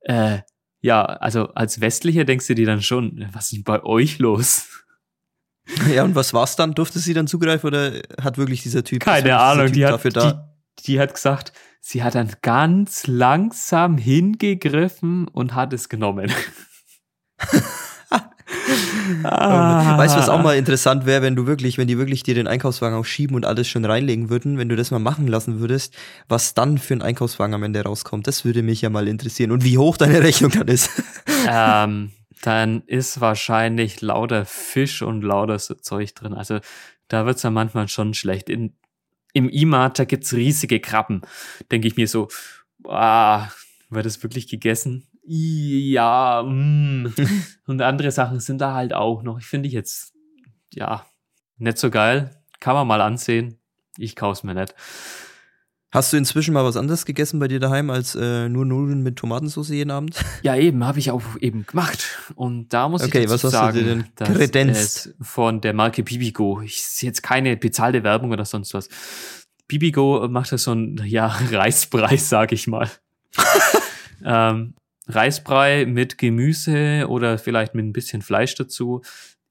Äh, 0.00 0.40
ja, 0.80 1.04
also 1.04 1.54
als 1.54 1.80
Westlicher 1.80 2.24
denkst 2.24 2.48
du 2.48 2.54
dir 2.56 2.66
dann 2.66 2.82
schon, 2.82 3.28
was 3.32 3.44
ist 3.44 3.52
denn 3.52 3.64
bei 3.64 3.82
euch 3.84 4.18
los? 4.18 4.68
Ja, 5.92 6.02
und 6.02 6.14
was 6.14 6.32
war's 6.32 6.56
dann? 6.56 6.72
Durfte 6.72 6.98
sie 6.98 7.12
dann 7.12 7.26
zugreifen 7.26 7.66
oder 7.66 7.92
hat 8.22 8.38
wirklich 8.38 8.62
dieser 8.62 8.84
Typ 8.84 9.00
Keine 9.00 9.38
Ahnung, 9.38 9.66
typ 9.66 9.74
die, 9.74 9.84
hat, 9.84 10.02
die, 10.02 10.32
die 10.86 10.98
hat 10.98 11.12
gesagt, 11.12 11.52
Sie 11.80 12.02
hat 12.02 12.14
dann 12.14 12.30
ganz 12.42 13.06
langsam 13.06 13.98
hingegriffen 13.98 15.28
und 15.28 15.54
hat 15.54 15.72
es 15.72 15.88
genommen. 15.88 16.30
ah. 19.24 19.98
Weißt 19.98 20.14
du, 20.14 20.18
was 20.18 20.28
auch 20.28 20.42
mal 20.42 20.56
interessant 20.56 21.06
wäre, 21.06 21.22
wenn 21.22 21.36
du 21.36 21.46
wirklich, 21.46 21.78
wenn 21.78 21.88
die 21.88 21.98
wirklich 21.98 22.22
dir 22.22 22.34
den 22.34 22.46
Einkaufswagen 22.46 22.98
auch 22.98 23.04
schieben 23.04 23.36
und 23.36 23.44
alles 23.44 23.68
schon 23.68 23.84
reinlegen 23.84 24.28
würden, 24.28 24.58
wenn 24.58 24.68
du 24.68 24.76
das 24.76 24.90
mal 24.90 24.98
machen 24.98 25.26
lassen 25.26 25.60
würdest, 25.60 25.96
was 26.28 26.54
dann 26.54 26.78
für 26.78 26.94
ein 26.94 27.02
Einkaufswagen 27.02 27.54
am 27.54 27.62
Ende 27.62 27.82
rauskommt, 27.82 28.26
das 28.26 28.44
würde 28.44 28.62
mich 28.62 28.82
ja 28.82 28.90
mal 28.90 29.08
interessieren 29.08 29.50
und 29.50 29.64
wie 29.64 29.78
hoch 29.78 29.96
deine 29.96 30.22
Rechnung 30.22 30.50
dann 30.50 30.68
ist. 30.68 30.90
ähm, 31.48 32.10
dann 32.42 32.82
ist 32.86 33.20
wahrscheinlich 33.20 34.00
lauter 34.00 34.44
Fisch 34.44 35.02
und 35.02 35.22
lauter 35.22 35.58
Zeug 35.58 36.14
drin. 36.14 36.34
Also 36.34 36.60
da 37.08 37.26
wird's 37.26 37.42
ja 37.42 37.50
manchmal 37.50 37.88
schon 37.88 38.14
schlecht. 38.14 38.48
In 38.48 38.74
im 39.32 39.48
E-Mart, 39.50 39.98
da 39.98 40.04
gibt's 40.04 40.32
riesige 40.32 40.80
Krabben. 40.80 41.22
Denke 41.70 41.88
ich 41.88 41.96
mir 41.96 42.08
so, 42.08 42.28
ah, 42.84 43.48
wird 43.90 44.06
das 44.06 44.22
wirklich 44.22 44.48
gegessen? 44.48 45.06
Ja, 45.24 46.42
mm. 46.42 47.14
und 47.66 47.82
andere 47.82 48.10
Sachen 48.10 48.40
sind 48.40 48.58
da 48.58 48.74
halt 48.74 48.94
auch 48.94 49.22
noch. 49.22 49.38
Ich 49.38 49.46
finde 49.46 49.68
ich 49.68 49.74
jetzt, 49.74 50.14
ja, 50.72 51.06
nicht 51.58 51.78
so 51.78 51.90
geil. 51.90 52.30
Kann 52.60 52.74
man 52.74 52.86
mal 52.86 53.00
ansehen. 53.00 53.58
Ich 53.98 54.16
kauf's 54.16 54.42
mir 54.42 54.54
nicht. 54.54 54.74
Hast 55.90 56.12
du 56.12 56.18
inzwischen 56.18 56.52
mal 56.52 56.64
was 56.64 56.76
anderes 56.76 57.06
gegessen 57.06 57.38
bei 57.38 57.48
dir 57.48 57.60
daheim 57.60 57.88
als 57.88 58.14
äh, 58.14 58.50
nur 58.50 58.66
Nudeln 58.66 59.02
mit 59.02 59.16
Tomatensauce 59.16 59.70
jeden 59.70 59.90
Abend? 59.90 60.22
Ja, 60.42 60.54
eben, 60.54 60.84
habe 60.84 60.98
ich 60.98 61.10
auch 61.10 61.22
eben 61.40 61.66
gemacht. 61.66 62.18
Und 62.34 62.72
da 62.72 62.88
muss 62.88 63.02
okay, 63.02 63.24
ich 63.24 63.30
was 63.30 63.42
hast 63.42 63.52
sagen, 63.52 63.84
denn 63.84 64.04
kredenzt? 64.16 65.14
von 65.20 65.60
der 65.60 65.72
Marke 65.72 66.02
Bibigo. 66.02 66.60
Ich 66.60 66.84
sehe 66.84 67.08
jetzt 67.08 67.22
keine 67.22 67.56
bezahlte 67.56 68.04
Werbung 68.04 68.30
oder 68.30 68.44
sonst 68.44 68.74
was. 68.74 68.88
Bibigo 69.66 70.28
macht 70.28 70.52
das 70.52 70.64
so 70.64 70.72
ein 70.72 71.00
ja, 71.06 71.26
Reisbrei, 71.50 72.16
sag 72.18 72.52
ich 72.52 72.66
mal. 72.66 72.88
ähm, 74.24 74.74
Reisbrei 75.06 75.86
mit 75.86 76.18
Gemüse 76.18 77.06
oder 77.08 77.38
vielleicht 77.38 77.74
mit 77.74 77.86
ein 77.86 77.92
bisschen 77.94 78.20
Fleisch 78.20 78.54
dazu. 78.54 79.02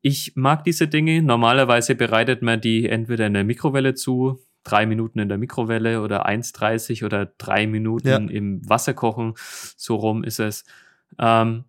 Ich 0.01 0.33
mag 0.35 0.63
diese 0.63 0.87
Dinge. 0.87 1.23
Normalerweise 1.23 1.95
bereitet 1.95 2.43
man 2.43 2.61
die 2.61 2.87
entweder 2.87 3.25
in 3.25 3.33
der 3.33 3.43
Mikrowelle 3.43 3.95
zu, 3.95 4.39
drei 4.67 4.85
Minuten 4.85 5.19
in 5.19 5.29
der 5.29 5.37
Mikrowelle 5.37 6.01
oder 6.01 6.27
1,30 6.27 7.05
oder 7.05 7.25
drei 7.37 7.67
Minuten 7.67 8.07
ja. 8.07 8.17
im 8.17 8.67
Wasser 8.67 8.93
kochen. 8.93 9.33
So 9.77 9.95
rum 9.95 10.23
ist 10.23 10.39
es. 10.39 10.65
Ähm, 11.17 11.63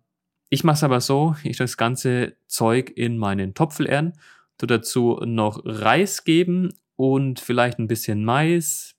ich 0.49 0.63
mache 0.63 0.75
es 0.75 0.83
aber 0.83 0.99
so, 0.99 1.35
ich 1.43 1.57
das 1.57 1.77
ganze 1.77 2.35
Zeug 2.47 2.91
in 2.95 3.17
meinen 3.17 3.53
Topf 3.53 3.79
leeren, 3.79 4.13
tu 4.57 4.65
dazu 4.65 5.21
noch 5.23 5.61
Reis 5.63 6.25
geben 6.25 6.73
und 6.95 7.39
vielleicht 7.39 7.79
ein 7.79 7.87
bisschen 7.87 8.25
Mais, 8.25 8.95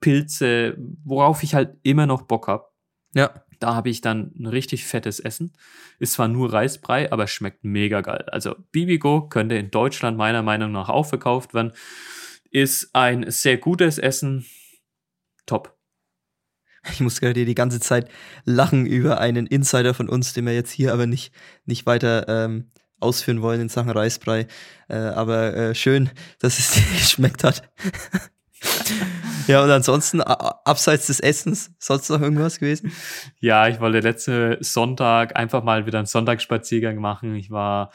Pilze, 0.00 0.76
worauf 1.04 1.42
ich 1.42 1.54
halt 1.54 1.76
immer 1.82 2.06
noch 2.06 2.22
Bock 2.22 2.46
hab. 2.46 2.72
Ja. 3.14 3.42
Da 3.58 3.74
habe 3.74 3.90
ich 3.90 4.00
dann 4.00 4.32
ein 4.38 4.46
richtig 4.46 4.84
fettes 4.84 5.20
Essen. 5.20 5.52
Ist 5.98 6.14
zwar 6.14 6.26
nur 6.26 6.52
Reisbrei, 6.52 7.10
aber 7.12 7.28
schmeckt 7.28 7.64
mega 7.64 8.00
geil. 8.00 8.24
Also 8.30 8.56
Bibigo 8.72 9.28
könnte 9.28 9.54
in 9.54 9.70
Deutschland 9.70 10.16
meiner 10.16 10.42
Meinung 10.42 10.72
nach 10.72 10.88
auch 10.88 11.06
verkauft 11.06 11.54
werden 11.54 11.72
ist 12.52 12.90
ein 12.94 13.30
sehr 13.30 13.56
gutes 13.56 13.98
Essen. 13.98 14.46
Top. 15.46 15.76
Ich 16.92 17.00
muss 17.00 17.20
gerade 17.20 17.44
die 17.44 17.54
ganze 17.54 17.80
Zeit 17.80 18.08
lachen 18.44 18.86
über 18.86 19.18
einen 19.18 19.46
Insider 19.46 19.94
von 19.94 20.08
uns, 20.08 20.32
den 20.32 20.46
wir 20.46 20.54
jetzt 20.54 20.70
hier 20.72 20.92
aber 20.92 21.06
nicht, 21.06 21.32
nicht 21.64 21.86
weiter 21.86 22.28
ähm, 22.28 22.70
ausführen 23.00 23.42
wollen 23.42 23.60
in 23.60 23.68
Sachen 23.68 23.90
Reisbrei. 23.90 24.46
Äh, 24.88 24.96
aber 24.96 25.54
äh, 25.54 25.74
schön, 25.74 26.10
dass 26.40 26.58
es 26.58 26.70
dir 26.74 26.98
geschmeckt 26.98 27.44
hat. 27.44 27.70
ja, 29.46 29.62
und 29.62 29.70
ansonsten, 29.70 30.20
abseits 30.20 31.06
des 31.06 31.20
Essens, 31.20 31.70
sonst 31.78 32.10
noch 32.10 32.20
irgendwas 32.20 32.58
gewesen? 32.58 32.92
Ja, 33.38 33.68
ich 33.68 33.80
wollte 33.80 34.00
letzte 34.00 34.58
Sonntag 34.60 35.36
einfach 35.36 35.62
mal 35.62 35.86
wieder 35.86 35.98
einen 35.98 36.06
Sonntagsspaziergang 36.06 36.96
machen. 36.96 37.36
Ich 37.36 37.50
war 37.50 37.92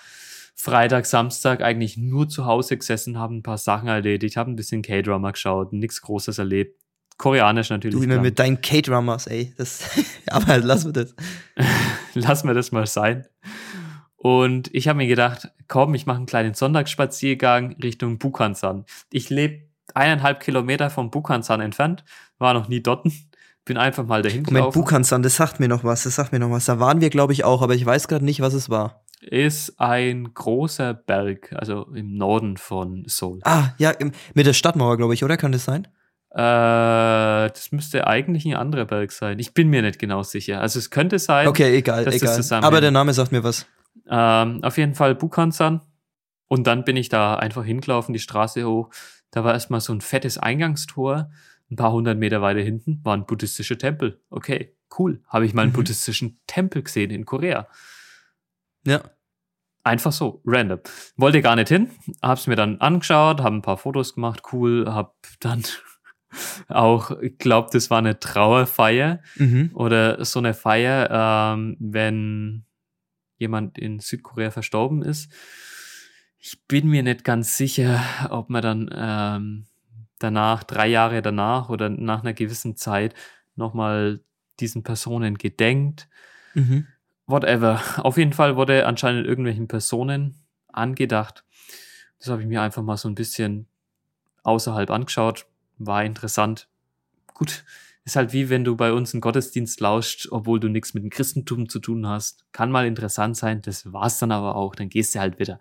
Freitag, 0.60 1.06
Samstag 1.06 1.62
eigentlich 1.62 1.98
nur 1.98 2.28
zu 2.28 2.46
Hause 2.46 2.78
gesessen, 2.78 3.20
haben 3.20 3.38
ein 3.38 3.44
paar 3.44 3.60
Sachen 3.60 3.88
erledigt, 3.88 4.38
haben 4.38 4.54
ein 4.54 4.56
bisschen 4.56 4.82
K-Drama 4.82 5.32
geschaut, 5.32 5.72
nichts 5.72 6.02
Großes 6.02 6.40
erlebt. 6.40 6.82
Koreanisch 7.18 7.70
natürlich. 7.70 7.98
Du 7.98 8.04
immer 8.04 8.20
mit 8.20 8.40
deinen 8.40 8.60
K-Dramas, 8.60 9.28
ey. 9.28 9.54
Das, 9.58 9.84
aber 10.28 10.58
lass 10.58 10.84
mir 10.84 10.94
das. 10.94 11.16
lass 12.16 12.44
mir 12.44 12.56
das 12.56 12.72
mal 12.72 12.88
sein. 12.88 13.28
Und 14.16 14.74
ich 14.74 14.88
habe 14.88 14.98
mir 14.98 15.08
gedacht, 15.08 15.52
komm, 15.68 15.94
ich 15.94 16.08
mache 16.08 16.18
einen 16.18 16.26
kleinen 16.26 16.56
Sonntagsspaziergang 16.56 17.74
Richtung 17.84 18.18
Bukhansan. 18.18 18.86
Ich 19.12 19.30
lebe 19.30 19.68
eineinhalb 19.94 20.40
Kilometer 20.40 20.90
vom 20.90 21.12
Bukhansan 21.12 21.62
entfernt, 21.62 22.04
war 22.40 22.56
noch 22.56 22.68
nie 22.68 22.82
dort. 22.82 23.08
Bin 23.64 23.78
einfach 23.78 24.06
mal 24.06 24.22
dahin 24.24 24.44
Moment, 24.44 24.56
gelaufen. 24.56 24.80
Bukhansan, 24.82 25.22
das 25.22 25.36
sagt 25.36 25.60
mir 25.60 25.68
noch 25.68 25.84
was, 25.84 26.04
das 26.04 26.16
sagt 26.16 26.32
mir 26.32 26.40
noch 26.40 26.50
was. 26.50 26.66
Da 26.66 26.80
waren 26.80 27.00
wir, 27.00 27.10
glaube 27.10 27.34
ich, 27.34 27.44
auch, 27.44 27.62
aber 27.62 27.76
ich 27.76 27.86
weiß 27.86 28.08
gerade 28.08 28.26
nicht, 28.26 28.40
was 28.42 28.54
es 28.54 28.70
war. 28.70 29.04
Ist 29.20 29.80
ein 29.80 30.34
großer 30.34 30.94
Berg, 30.94 31.52
also 31.54 31.88
im 31.94 32.16
Norden 32.18 32.58
von 32.58 33.04
Seoul. 33.08 33.40
Ah, 33.44 33.70
ja, 33.78 33.94
mit 34.36 34.46
der 34.46 34.54
Stadtmauer, 34.54 34.98
glaube 34.98 35.14
ich, 35.16 35.24
oder? 35.24 35.38
Kann 35.38 35.52
das 35.52 35.66
sein? 35.66 35.88
Äh, 36.32 37.50
das 37.50 37.72
müsste 37.72 38.06
eigentlich 38.06 38.46
ein 38.46 38.56
anderer 38.56 38.86
Berg 38.86 39.12
sein. 39.12 39.40
Ich 39.40 39.54
bin 39.54 39.70
mir 39.70 39.82
nicht 39.82 39.98
genau 39.98 40.22
sicher. 40.24 40.62
Also 40.62 40.78
es 40.78 40.92
könnte 40.92 41.18
sein. 41.18 41.48
Okay, 41.48 41.76
egal, 41.78 42.06
dass 42.06 42.14
das 42.14 42.22
egal. 42.22 42.36
zusammenhängt. 42.36 42.68
Aber 42.68 42.82
der 42.82 42.92
Name 42.92 43.14
sagt 43.14 43.32
mir 43.32 43.44
was. 43.44 43.66
Ähm, 44.08 44.64
auf 44.64 44.78
jeden 44.78 44.94
Fall 44.94 45.16
Bukhansan. 45.16 45.82
Und 46.48 46.68
dann 46.68 46.84
bin 46.86 46.96
ich 46.96 47.10
da 47.10 47.36
einfach 47.36 47.66
hingelaufen, 47.66 48.14
die 48.14 48.20
Straße 48.20 48.66
hoch. 48.66 48.90
Da 49.32 49.44
war 49.44 49.54
erstmal 49.54 49.82
so 49.82 49.94
ein 49.94 50.02
fettes 50.02 50.38
Eingangstor. 50.38 51.32
Ein 51.72 51.76
paar 51.76 51.92
hundert 51.92 52.18
Meter 52.18 52.42
weiter 52.42 52.62
hinten 52.62 53.02
war 53.04 53.18
ein 53.18 53.26
buddhistischer 53.26 53.78
Tempel. 53.78 54.22
Okay, 54.30 54.76
cool. 54.98 55.22
Habe 55.28 55.46
ich 55.46 55.54
mal 55.54 55.64
einen 55.64 55.72
Mhm. 55.72 55.76
buddhistischen 55.76 56.38
Tempel 56.46 56.84
gesehen 56.84 57.10
in 57.12 57.26
Korea. 57.26 57.68
Ja. 58.88 59.02
Einfach 59.84 60.12
so, 60.12 60.42
random. 60.46 60.80
Wollte 61.16 61.42
gar 61.42 61.56
nicht 61.56 61.70
hin, 61.70 61.90
hab's 62.22 62.48
mir 62.48 62.56
dann 62.56 62.82
angeschaut, 62.82 63.42
habe 63.42 63.56
ein 63.56 63.62
paar 63.62 63.78
Fotos 63.78 64.16
gemacht, 64.16 64.42
cool, 64.52 64.86
hab 64.88 65.16
dann 65.40 65.64
auch, 66.68 67.12
ich 67.22 67.38
glaube, 67.38 67.70
das 67.72 67.90
war 67.90 68.00
eine 68.00 68.20
Trauerfeier 68.20 69.22
Mhm. 69.36 69.72
oder 69.74 70.26
so 70.26 70.40
eine 70.40 70.54
Feier, 70.54 71.54
ähm, 71.54 71.78
wenn 71.80 72.66
jemand 73.38 73.78
in 73.78 74.00
Südkorea 74.00 74.52
verstorben 74.52 75.04
ist. 75.04 75.32
Ich 76.40 76.66
bin 76.68 76.88
mir 76.88 77.04
nicht 77.04 77.24
ganz 77.24 77.56
sicher, 77.58 78.04
ob 78.30 78.50
man 78.50 78.62
dann 78.62 78.90
ähm, 78.94 79.66
danach, 80.20 80.64
drei 80.64 80.88
Jahre 80.88 81.22
danach 81.22 81.70
oder 81.70 81.90
nach 81.90 82.22
einer 82.24 82.34
gewissen 82.34 82.76
Zeit 82.76 83.14
nochmal 83.56 84.22
diesen 84.60 84.84
Personen 84.84 85.38
gedenkt. 85.38 86.10
Mhm. 86.56 86.88
Whatever. 87.28 87.82
Auf 88.04 88.18
jeden 88.18 88.34
Fall 88.34 88.56
wurde 88.56 88.86
anscheinend 88.86 89.28
irgendwelchen 89.28 89.68
Personen 89.68 90.36
angedacht. 90.72 91.44
Das 92.20 92.30
habe 92.30 92.42
ich 92.42 92.48
mir 92.48 92.62
einfach 92.62 92.82
mal 92.82 92.98
so 92.98 93.08
ein 93.08 93.16
bisschen 93.16 93.68
außerhalb 94.44 94.90
angeschaut. 94.90 95.46
War 95.78 96.04
interessant. 96.04 96.68
Gut, 97.34 97.64
ist 98.06 98.16
halt 98.16 98.34
wie 98.34 98.50
wenn 98.50 98.64
du 98.64 98.76
bei 98.76 98.94
uns 98.94 99.14
einen 99.14 99.22
Gottesdienst 99.22 99.80
lauscht, 99.82 100.30
obwohl 100.32 100.60
du 100.60 100.70
nichts 100.70 100.94
mit 100.94 101.04
dem 101.04 101.10
Christentum 101.10 101.70
zu 101.70 101.80
tun 101.80 102.08
hast. 102.08 102.46
Kann 102.54 102.72
mal 102.72 102.88
interessant 102.88 103.38
sein, 103.38 103.62
das 103.62 103.92
war's 103.94 104.18
dann 104.18 104.32
aber 104.32 104.56
auch. 104.56 104.74
Dann 104.74 104.90
gehst 104.90 105.14
du 105.14 105.20
halt 105.20 105.38
wieder. 105.38 105.60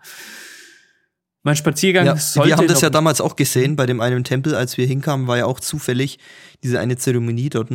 Mein 1.43 1.55
Spaziergang 1.55 2.05
Ja, 2.05 2.15
sollte 2.17 2.49
wir 2.49 2.57
haben 2.57 2.67
das 2.67 2.81
ja 2.81 2.89
damals 2.89 3.21
auch 3.21 3.35
gesehen 3.35 3.75
bei 3.75 3.85
dem 3.85 4.01
einen 4.01 4.23
Tempel, 4.23 4.53
als 4.55 4.77
wir 4.77 4.85
hinkamen, 4.85 5.27
war 5.27 5.37
ja 5.37 5.45
auch 5.45 5.59
zufällig 5.59 6.19
diese 6.63 6.79
eine 6.79 6.97
Zeremonie 6.97 7.49
dort. 7.49 7.69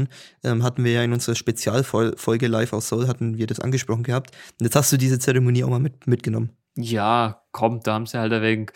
Ähm, 0.45 0.63
hatten 0.63 0.85
wir 0.85 0.93
ja 0.93 1.03
in 1.03 1.13
unserer 1.13 1.35
Spezialfolge 1.37 2.49
Live 2.49 2.73
aus 2.73 2.89
Seoul, 2.89 3.09
hatten 3.09 3.39
wir 3.39 3.47
das 3.47 3.61
angesprochen 3.61 4.03
gehabt. 4.03 4.33
Und 4.61 4.65
jetzt 4.65 4.77
hast 4.77 4.93
du 4.93 4.97
diese 4.99 5.19
Zeremonie 5.19 5.65
auch 5.65 5.71
mal 5.71 5.79
mit, 5.81 6.07
mitgenommen. 6.07 6.51
Ja, 6.77 7.43
komm, 7.53 7.81
da 7.83 7.95
haben 7.95 8.07
sie 8.07 8.19
halt 8.19 8.33
ein 8.33 8.43
wenig 8.43 8.71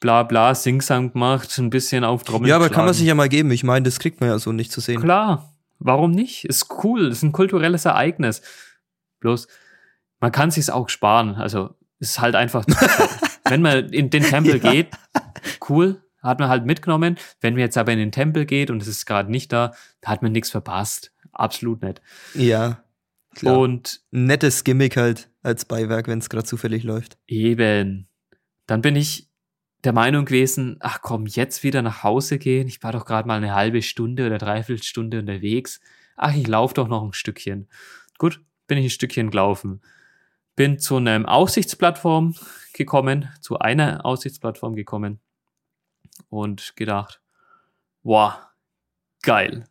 bla 0.00 0.22
bla 0.22 0.54
Singsang 0.54 1.12
gemacht, 1.12 1.56
ein 1.58 1.70
bisschen 1.70 2.04
auf 2.04 2.24
Trommel 2.24 2.48
Ja, 2.48 2.56
aber 2.56 2.68
kann 2.68 2.84
man 2.84 2.88
geschlagen. 2.88 2.98
sich 2.98 3.06
ja 3.08 3.14
mal 3.14 3.28
geben. 3.28 3.50
Ich 3.50 3.64
meine, 3.64 3.84
das 3.84 3.98
kriegt 3.98 4.20
man 4.20 4.28
ja 4.30 4.38
so 4.38 4.52
nicht 4.52 4.70
zu 4.70 4.80
sehen. 4.80 5.00
Klar, 5.00 5.54
warum 5.78 6.10
nicht? 6.10 6.44
Ist 6.44 6.66
cool, 6.84 7.08
ist 7.08 7.22
ein 7.22 7.32
kulturelles 7.32 7.84
Ereignis. 7.86 8.42
Bloß, 9.20 9.48
man 10.20 10.32
kann 10.32 10.50
sich's 10.50 10.70
auch 10.70 10.88
sparen. 10.90 11.34
Also, 11.36 11.74
ist 11.98 12.20
halt 12.20 12.34
einfach. 12.34 12.64
Wenn 13.48 13.62
man 13.62 13.90
in 13.90 14.10
den 14.10 14.22
Tempel 14.22 14.60
Ja. 14.62 14.72
geht, 14.72 14.88
cool, 15.68 16.02
hat 16.22 16.38
man 16.38 16.48
halt 16.48 16.64
mitgenommen. 16.66 17.18
Wenn 17.40 17.54
man 17.54 17.60
jetzt 17.60 17.76
aber 17.76 17.92
in 17.92 17.98
den 17.98 18.12
Tempel 18.12 18.46
geht 18.46 18.70
und 18.70 18.80
es 18.80 18.88
ist 18.88 19.06
gerade 19.06 19.30
nicht 19.30 19.52
da, 19.52 19.72
da 20.00 20.10
hat 20.10 20.22
man 20.22 20.32
nichts 20.32 20.50
verpasst. 20.50 21.12
Absolut 21.32 21.82
nicht. 21.82 22.00
Ja, 22.34 22.82
klar. 23.34 23.58
Und 23.58 24.00
nettes 24.10 24.64
Gimmick 24.64 24.96
halt 24.96 25.30
als 25.42 25.64
Beiwerk, 25.64 26.08
wenn 26.08 26.20
es 26.20 26.30
gerade 26.30 26.46
zufällig 26.46 26.84
läuft. 26.84 27.18
Eben. 27.26 28.08
Dann 28.66 28.80
bin 28.80 28.96
ich 28.96 29.28
der 29.84 29.92
Meinung 29.92 30.24
gewesen, 30.24 30.78
ach 30.80 31.02
komm, 31.02 31.26
jetzt 31.26 31.62
wieder 31.62 31.82
nach 31.82 32.02
Hause 32.02 32.38
gehen. 32.38 32.66
Ich 32.68 32.82
war 32.82 32.92
doch 32.92 33.04
gerade 33.04 33.28
mal 33.28 33.36
eine 33.36 33.54
halbe 33.54 33.82
Stunde 33.82 34.26
oder 34.26 34.38
dreiviertel 34.38 34.82
Stunde 34.82 35.18
unterwegs. 35.18 35.80
Ach, 36.16 36.34
ich 36.34 36.46
laufe 36.46 36.74
doch 36.74 36.88
noch 36.88 37.02
ein 37.04 37.12
Stückchen. 37.12 37.68
Gut, 38.16 38.40
bin 38.66 38.78
ich 38.78 38.86
ein 38.86 38.90
Stückchen 38.90 39.30
gelaufen. 39.30 39.82
Bin 40.56 40.78
zu 40.78 40.96
einem 40.96 41.26
Aussichtsplattform 41.26 42.34
gekommen, 42.72 43.28
zu 43.40 43.58
einer 43.58 44.04
Aussichtsplattform 44.06 44.74
gekommen 44.76 45.20
und 46.28 46.76
gedacht, 46.76 47.20
wow, 48.02 48.34
geil. 49.22 49.64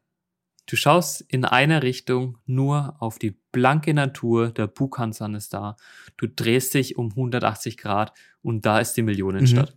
Du 0.66 0.76
schaust 0.78 1.22
in 1.22 1.44
einer 1.46 1.84
Richtung 1.84 2.38
nur 2.46 2.96
auf 3.00 3.20
die 3.20 3.32
blanke 3.52 3.94
Natur, 3.94 4.50
der 4.52 4.68
Bukhansan 4.68 5.36
ist 5.36 5.54
da. 5.54 5.76
Du 6.18 6.28
drehst 6.28 6.74
dich 6.74 6.98
um 6.98 7.10
180 7.12 7.78
Grad 7.78 8.14
und 8.42 8.66
da 8.66 8.80
ist 8.80 8.94
die 8.94 9.02
Millionenstadt. 9.04 9.76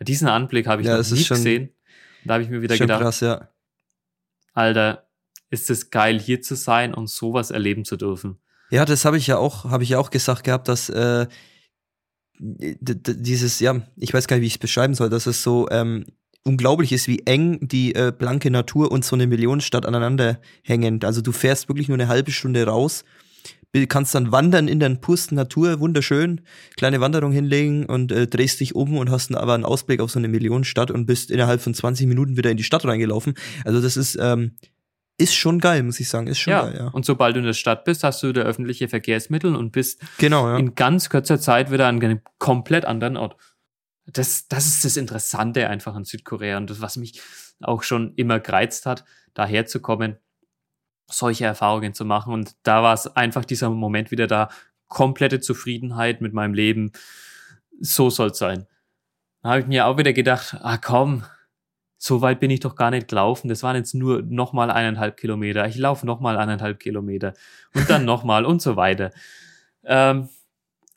Diesen 0.00 0.28
Anblick 0.28 0.66
habe 0.66 0.82
ich 0.82 0.86
Mhm. 0.88 0.92
Ja, 0.92 0.98
noch 0.98 1.10
nie 1.10 1.24
schon- 1.24 1.36
gesehen. 1.36 1.70
Da 2.24 2.34
habe 2.34 2.44
ich 2.44 2.48
mir 2.50 2.62
wieder 2.62 2.76
gedacht, 2.78 3.00
krass, 3.02 3.20
ja. 3.20 3.48
Alter, 4.52 5.06
ist 5.50 5.68
es 5.70 5.90
geil, 5.90 6.18
hier 6.20 6.42
zu 6.42 6.54
sein 6.56 6.94
und 6.94 7.08
sowas 7.08 7.50
erleben 7.50 7.84
zu 7.84 7.96
dürfen. 7.96 8.38
Ja, 8.74 8.84
das 8.84 9.04
habe 9.04 9.16
ich 9.16 9.28
ja 9.28 9.38
auch, 9.38 9.66
habe 9.66 9.84
ich 9.84 9.90
ja 9.90 10.00
auch 10.00 10.10
gesagt 10.10 10.42
gehabt, 10.42 10.66
dass 10.66 10.88
äh, 10.88 11.28
dieses, 12.40 13.60
ja, 13.60 13.80
ich 13.94 14.12
weiß 14.12 14.26
gar 14.26 14.34
nicht, 14.34 14.42
wie 14.42 14.48
ich 14.48 14.54
es 14.54 14.58
beschreiben 14.58 14.94
soll, 14.94 15.10
dass 15.10 15.28
es 15.28 15.44
so 15.44 15.68
ähm, 15.70 16.06
unglaublich 16.42 16.90
ist, 16.90 17.06
wie 17.06 17.20
eng 17.24 17.60
die 17.68 17.94
äh, 17.94 18.10
blanke 18.10 18.50
Natur 18.50 18.90
und 18.90 19.04
so 19.04 19.14
eine 19.14 19.28
Millionenstadt 19.28 19.86
aneinander 19.86 20.40
hängen. 20.64 20.98
Also 21.04 21.20
du 21.20 21.30
fährst 21.30 21.68
wirklich 21.68 21.86
nur 21.86 21.96
eine 21.96 22.08
halbe 22.08 22.32
Stunde 22.32 22.66
raus, 22.66 23.04
kannst 23.86 24.12
dann 24.16 24.32
wandern 24.32 24.66
in 24.66 24.80
der 24.80 24.90
pusten 24.96 25.36
Natur, 25.36 25.78
wunderschön, 25.78 26.40
kleine 26.76 27.00
Wanderung 27.00 27.30
hinlegen 27.30 27.86
und 27.86 28.10
äh, 28.10 28.26
drehst 28.26 28.58
dich 28.58 28.74
um 28.74 28.96
und 28.96 29.08
hast 29.08 29.30
dann 29.30 29.38
aber 29.38 29.54
einen 29.54 29.64
Ausblick 29.64 30.00
auf 30.00 30.10
so 30.10 30.18
eine 30.18 30.26
Millionenstadt 30.26 30.90
und 30.90 31.06
bist 31.06 31.30
innerhalb 31.30 31.60
von 31.60 31.74
20 31.74 32.08
Minuten 32.08 32.36
wieder 32.36 32.50
in 32.50 32.56
die 32.56 32.64
Stadt 32.64 32.84
reingelaufen. 32.84 33.34
Also 33.64 33.80
das 33.80 33.96
ist, 33.96 34.18
ähm, 34.20 34.50
ist 35.16 35.34
schon 35.34 35.58
geil, 35.60 35.82
muss 35.82 36.00
ich 36.00 36.08
sagen, 36.08 36.26
ist 36.26 36.38
schon 36.38 36.50
Ja, 36.52 36.62
geil, 36.64 36.76
ja. 36.76 36.88
und 36.88 37.04
sobald 37.04 37.36
du 37.36 37.40
in 37.40 37.46
der 37.46 37.52
Stadt 37.52 37.84
bist, 37.84 38.02
hast 38.04 38.22
du 38.22 38.32
da 38.32 38.42
öffentliche 38.42 38.88
Verkehrsmittel 38.88 39.54
und 39.54 39.70
bist 39.70 40.00
Genau, 40.18 40.48
ja. 40.48 40.56
in 40.56 40.74
ganz 40.74 41.08
kurzer 41.08 41.38
Zeit 41.40 41.70
wieder 41.70 41.86
an 41.86 42.02
einem 42.02 42.20
komplett 42.38 42.84
anderen 42.84 43.16
Ort. 43.16 43.36
Das, 44.06 44.48
das 44.48 44.66
ist 44.66 44.84
das 44.84 44.96
Interessante 44.96 45.68
einfach 45.68 45.94
an 45.94 46.04
Südkorea 46.04 46.56
und 46.56 46.68
das, 46.68 46.80
was 46.80 46.96
mich 46.96 47.20
auch 47.60 47.82
schon 47.82 48.12
immer 48.16 48.40
gereizt 48.40 48.86
hat, 48.86 49.04
daher 49.34 49.66
zu 49.66 49.80
kommen, 49.80 50.18
solche 51.10 51.44
Erfahrungen 51.44 51.94
zu 51.94 52.04
machen. 52.04 52.32
Und 52.32 52.56
da 52.64 52.82
war 52.82 52.94
es 52.94 53.06
einfach 53.06 53.44
dieser 53.44 53.70
Moment 53.70 54.10
wieder 54.10 54.26
da, 54.26 54.48
komplette 54.88 55.40
Zufriedenheit 55.40 56.20
mit 56.20 56.32
meinem 56.34 56.54
Leben. 56.54 56.92
So 57.80 58.10
soll 58.10 58.30
es 58.30 58.38
sein. 58.38 58.66
Da 59.42 59.50
habe 59.50 59.60
ich 59.60 59.66
mir 59.66 59.86
auch 59.86 59.96
wieder 59.98 60.12
gedacht, 60.12 60.56
ah 60.60 60.76
komm, 60.78 61.24
so 62.04 62.20
weit 62.20 62.38
bin 62.38 62.50
ich 62.50 62.60
doch 62.60 62.76
gar 62.76 62.90
nicht 62.90 63.08
gelaufen. 63.08 63.48
Das 63.48 63.62
waren 63.62 63.76
jetzt 63.76 63.94
nur 63.94 64.20
nochmal 64.20 64.70
eineinhalb 64.70 65.16
Kilometer. 65.16 65.66
Ich 65.66 65.78
laufe 65.78 66.04
nochmal 66.04 66.36
eineinhalb 66.36 66.78
Kilometer 66.78 67.32
und 67.74 67.88
dann 67.88 68.04
nochmal 68.04 68.44
und 68.44 68.60
so 68.60 68.76
weiter. 68.76 69.10
Ähm, 69.84 70.28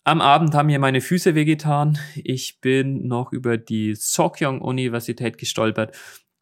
am 0.03 0.19
Abend 0.19 0.53
haben 0.53 0.65
mir 0.65 0.79
meine 0.79 0.99
Füße 0.99 1.33
wehgetan. 1.33 1.97
Ich 2.15 2.59
bin 2.59 3.07
noch 3.07 3.31
über 3.31 3.57
die 3.57 3.95
Sokyong-Universität 3.95 5.37
gestolpert. 5.37 5.95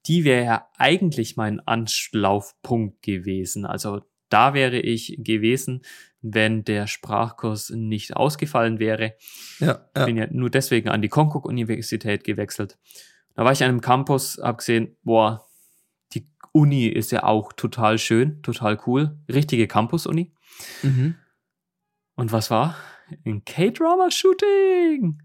Die 0.07 0.23
wäre 0.23 0.45
ja 0.45 0.67
eigentlich 0.77 1.37
mein 1.37 1.59
Anlaufpunkt 1.59 3.03
gewesen. 3.03 3.67
Also 3.67 4.01
da 4.29 4.55
wäre 4.55 4.79
ich 4.79 5.19
gewesen, 5.19 5.83
wenn 6.21 6.63
der 6.63 6.87
Sprachkurs 6.87 7.69
nicht 7.69 8.15
ausgefallen 8.15 8.79
wäre. 8.79 9.13
ja, 9.59 9.85
ja. 9.95 10.05
Bin 10.05 10.17
ja 10.17 10.25
nur 10.31 10.49
deswegen 10.49 10.89
an 10.89 11.03
die 11.03 11.09
Konkuk-Universität 11.09 12.23
gewechselt. 12.23 12.79
Da 13.35 13.43
war 13.43 13.51
ich 13.51 13.61
an 13.63 13.69
einem 13.69 13.81
Campus, 13.81 14.39
hab 14.41 14.59
gesehen, 14.59 14.95
boah, 15.03 15.45
die 16.13 16.27
Uni 16.53 16.87
ist 16.87 17.11
ja 17.11 17.23
auch 17.23 17.51
total 17.53 17.97
schön, 17.97 18.41
total 18.41 18.79
cool. 18.87 19.17
Richtige 19.31 19.67
Campus-Uni. 19.67 20.33
Mhm. 20.81 21.15
Und 22.15 22.31
was 22.31 22.49
war? 22.49 22.75
Ein 23.25 23.43
K-Drama-Shooting. 23.43 25.21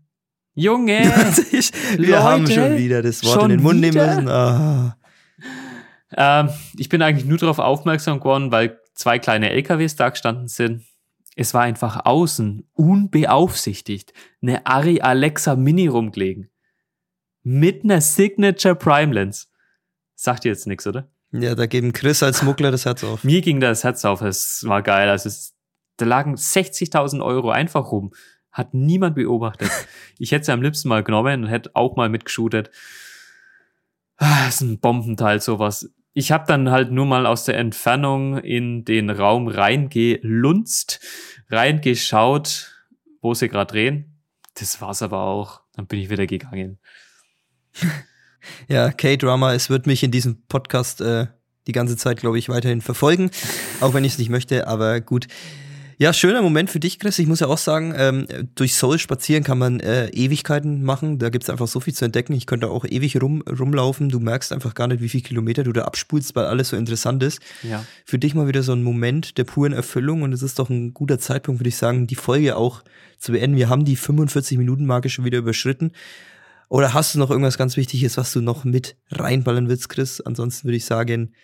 Junge! 0.54 1.34
Ich, 1.52 1.72
wir 1.96 2.22
haben 2.22 2.42
Leute, 2.42 2.54
schon 2.54 2.76
wieder 2.76 3.02
das 3.02 3.24
Wort 3.24 3.44
in 3.44 3.48
den 3.50 3.62
Mund 3.62 3.80
nehmen 3.80 3.94
wieder? 3.94 4.06
müssen. 4.06 4.28
Ah. 4.28 4.96
ähm, 6.16 6.50
ich 6.76 6.88
bin 6.88 7.00
eigentlich 7.02 7.26
nur 7.26 7.38
darauf 7.38 7.61
aufmerksam 7.61 8.18
geworden, 8.18 8.50
weil 8.50 8.80
zwei 8.94 9.18
kleine 9.18 9.50
LKWs 9.50 9.94
da 9.96 10.08
gestanden 10.08 10.48
sind. 10.48 10.84
Es 11.36 11.54
war 11.54 11.62
einfach 11.62 12.04
außen, 12.04 12.68
unbeaufsichtigt, 12.72 14.12
eine 14.42 14.66
Ari 14.66 15.00
Alexa 15.00 15.54
Mini 15.54 15.86
rumgelegen. 15.86 16.49
Mit 17.43 17.84
einer 17.84 18.01
Signature 18.01 18.74
Prime 18.74 19.14
Lens. 19.14 19.51
Sagt 20.14 20.45
ihr 20.45 20.53
jetzt 20.53 20.66
nichts, 20.66 20.86
oder? 20.86 21.11
Ja, 21.32 21.55
da 21.55 21.66
geben 21.66 21.93
Chris 21.93 22.22
als 22.22 22.43
Muckler 22.43 22.70
das 22.70 22.84
Herz 22.84 23.05
auf. 23.05 23.24
Mir 23.24 23.41
ging 23.41 23.61
das 23.61 23.84
Herz 23.84 24.05
auf, 24.05 24.20
es 24.20 24.64
war 24.66 24.82
geil. 24.82 25.09
Also 25.09 25.28
es, 25.28 25.55
da 25.97 26.05
lagen 26.05 26.34
60.000 26.34 27.24
Euro 27.24 27.51
einfach 27.51 27.93
rum. 27.93 28.12
Hat 28.51 28.74
niemand 28.74 29.14
beobachtet. 29.14 29.70
ich 30.18 30.32
hätte 30.32 30.47
sie 30.47 30.53
am 30.53 30.62
liebsten 30.62 30.88
mal 30.88 31.05
genommen 31.05 31.45
und 31.45 31.49
hätte 31.49 31.70
auch 31.74 31.97
mal 31.97 32.09
mitgeshootet. 32.09 32.70
Ah, 34.16 34.49
ist 34.49 34.61
ein 34.61 34.80
Bombenteil, 34.80 35.41
sowas. 35.41 35.91
Ich 36.12 36.32
habe 36.32 36.45
dann 36.47 36.70
halt 36.70 36.91
nur 36.91 37.07
mal 37.07 37.24
aus 37.24 37.45
der 37.45 37.57
Entfernung 37.57 38.38
in 38.38 38.84
den 38.84 39.09
Raum 39.09 39.47
reingelunzt, 39.47 41.01
reingeschaut, 41.49 42.74
wo 43.22 43.32
sie 43.32 43.49
gerade 43.49 43.72
drehen. 43.72 44.20
Das 44.55 44.80
war's 44.80 45.03
aber 45.03 45.22
auch. 45.22 45.61
Dann 45.74 45.86
bin 45.86 46.01
ich 46.01 46.11
wieder 46.11 46.26
gegangen. 46.26 46.80
Ja, 48.68 48.90
K-Drama, 48.90 49.54
es 49.54 49.70
wird 49.70 49.86
mich 49.86 50.02
in 50.02 50.10
diesem 50.10 50.42
Podcast 50.46 51.00
äh, 51.00 51.26
die 51.66 51.72
ganze 51.72 51.96
Zeit, 51.96 52.18
glaube 52.18 52.38
ich, 52.38 52.48
weiterhin 52.48 52.80
verfolgen, 52.80 53.30
auch 53.80 53.94
wenn 53.94 54.04
ich 54.04 54.12
es 54.12 54.18
nicht 54.18 54.30
möchte, 54.30 54.66
aber 54.66 55.00
gut. 55.00 55.26
Ja, 56.00 56.14
schöner 56.14 56.40
Moment 56.40 56.70
für 56.70 56.80
dich, 56.80 56.98
Chris. 56.98 57.18
Ich 57.18 57.26
muss 57.26 57.40
ja 57.40 57.46
auch 57.46 57.58
sagen, 57.58 57.92
ähm, 57.94 58.26
durch 58.54 58.74
Seoul 58.74 58.98
spazieren 58.98 59.44
kann 59.44 59.58
man 59.58 59.80
äh, 59.80 60.08
Ewigkeiten 60.08 60.82
machen. 60.82 61.18
Da 61.18 61.28
gibt's 61.28 61.50
einfach 61.50 61.68
so 61.68 61.78
viel 61.78 61.92
zu 61.92 62.06
entdecken. 62.06 62.32
Ich 62.32 62.46
könnte 62.46 62.70
auch 62.70 62.86
ewig 62.86 63.20
rum, 63.20 63.42
rumlaufen. 63.42 64.08
Du 64.08 64.18
merkst 64.18 64.50
einfach 64.54 64.72
gar 64.72 64.86
nicht, 64.88 65.02
wie 65.02 65.10
viele 65.10 65.24
Kilometer 65.24 65.62
du 65.62 65.74
da 65.74 65.82
abspulst, 65.82 66.34
weil 66.34 66.46
alles 66.46 66.70
so 66.70 66.76
interessant 66.78 67.22
ist. 67.22 67.40
Ja. 67.62 67.84
Für 68.06 68.18
dich 68.18 68.34
mal 68.34 68.48
wieder 68.48 68.62
so 68.62 68.72
ein 68.72 68.82
Moment 68.82 69.36
der 69.36 69.44
puren 69.44 69.74
Erfüllung 69.74 70.22
und 70.22 70.32
es 70.32 70.40
ist 70.40 70.58
doch 70.58 70.70
ein 70.70 70.94
guter 70.94 71.18
Zeitpunkt, 71.18 71.60
würde 71.60 71.68
ich 71.68 71.76
sagen, 71.76 72.06
die 72.06 72.14
Folge 72.14 72.56
auch 72.56 72.82
zu 73.18 73.32
beenden. 73.32 73.58
Wir 73.58 73.68
haben 73.68 73.84
die 73.84 73.98
45-Minuten-Marke 73.98 75.10
schon 75.10 75.26
wieder 75.26 75.36
überschritten. 75.36 75.92
Oder 76.70 76.94
hast 76.94 77.14
du 77.14 77.18
noch 77.18 77.30
irgendwas 77.30 77.58
ganz 77.58 77.76
Wichtiges, 77.76 78.16
was 78.16 78.32
du 78.32 78.40
noch 78.40 78.62
mit 78.62 78.96
reinballern 79.10 79.68
willst, 79.68 79.88
Chris? 79.88 80.20
Ansonsten 80.20 80.68
würde 80.68 80.76
ich 80.76 80.84
sagen, 80.84 81.34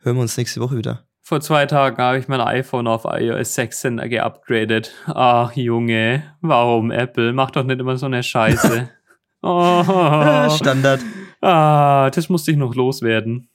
hören 0.00 0.16
wir 0.16 0.22
uns 0.22 0.36
nächste 0.36 0.60
Woche 0.60 0.76
wieder. 0.76 1.06
Vor 1.20 1.40
zwei 1.40 1.64
Tagen 1.66 2.02
habe 2.02 2.18
ich 2.18 2.26
mein 2.26 2.40
iPhone 2.40 2.88
auf 2.88 3.04
iOS 3.04 3.54
16 3.54 3.98
geupgradet. 3.98 4.92
Ach, 5.06 5.52
Junge, 5.52 6.24
warum 6.40 6.90
Apple? 6.90 7.32
Mach 7.32 7.52
doch 7.52 7.62
nicht 7.62 7.78
immer 7.78 7.96
so 7.96 8.06
eine 8.06 8.24
Scheiße. 8.24 8.90
oh. 9.42 10.50
Standard. 10.56 11.00
Ah, 11.40 12.10
das 12.10 12.28
musste 12.28 12.50
ich 12.50 12.56
noch 12.56 12.74
loswerden. 12.74 13.48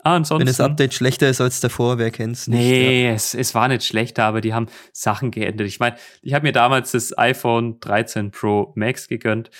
Ah, 0.00 0.16
ansonsten, 0.16 0.40
Wenn 0.40 0.48
das 0.48 0.60
Update 0.60 0.92
schlechter 0.92 1.30
ist 1.30 1.40
als 1.40 1.60
davor, 1.60 1.96
wer 1.96 2.10
kennt's 2.10 2.46
nicht? 2.46 2.58
Nee, 2.58 3.06
ja. 3.06 3.12
es, 3.12 3.32
es 3.32 3.54
war 3.54 3.68
nicht 3.68 3.84
schlechter, 3.84 4.24
aber 4.24 4.42
die 4.42 4.52
haben 4.52 4.66
Sachen 4.92 5.30
geändert. 5.30 5.66
Ich 5.66 5.80
meine, 5.80 5.96
ich 6.20 6.34
habe 6.34 6.46
mir 6.46 6.52
damals 6.52 6.92
das 6.92 7.16
iPhone 7.16 7.80
13 7.80 8.32
Pro 8.32 8.74
Max 8.76 9.08
gegönnt 9.08 9.50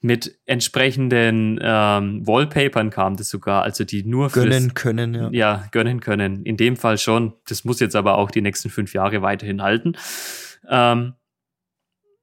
mit 0.00 0.38
entsprechenden 0.46 1.58
ähm, 1.60 2.26
Wallpapern 2.26 2.90
kam 2.90 3.16
das 3.16 3.28
sogar, 3.28 3.62
also 3.62 3.84
die 3.84 4.04
nur 4.04 4.30
gönnen 4.30 4.74
können, 4.74 5.14
ja. 5.14 5.28
Ja, 5.32 5.68
gönnen 5.72 6.00
können. 6.00 6.44
In 6.44 6.56
dem 6.56 6.76
Fall 6.76 6.98
schon. 6.98 7.34
Das 7.48 7.64
muss 7.64 7.80
jetzt 7.80 7.96
aber 7.96 8.16
auch 8.16 8.30
die 8.30 8.40
nächsten 8.40 8.70
fünf 8.70 8.94
Jahre 8.94 9.22
weiterhin 9.22 9.60
halten. 9.60 9.96
Ähm, 10.68 11.14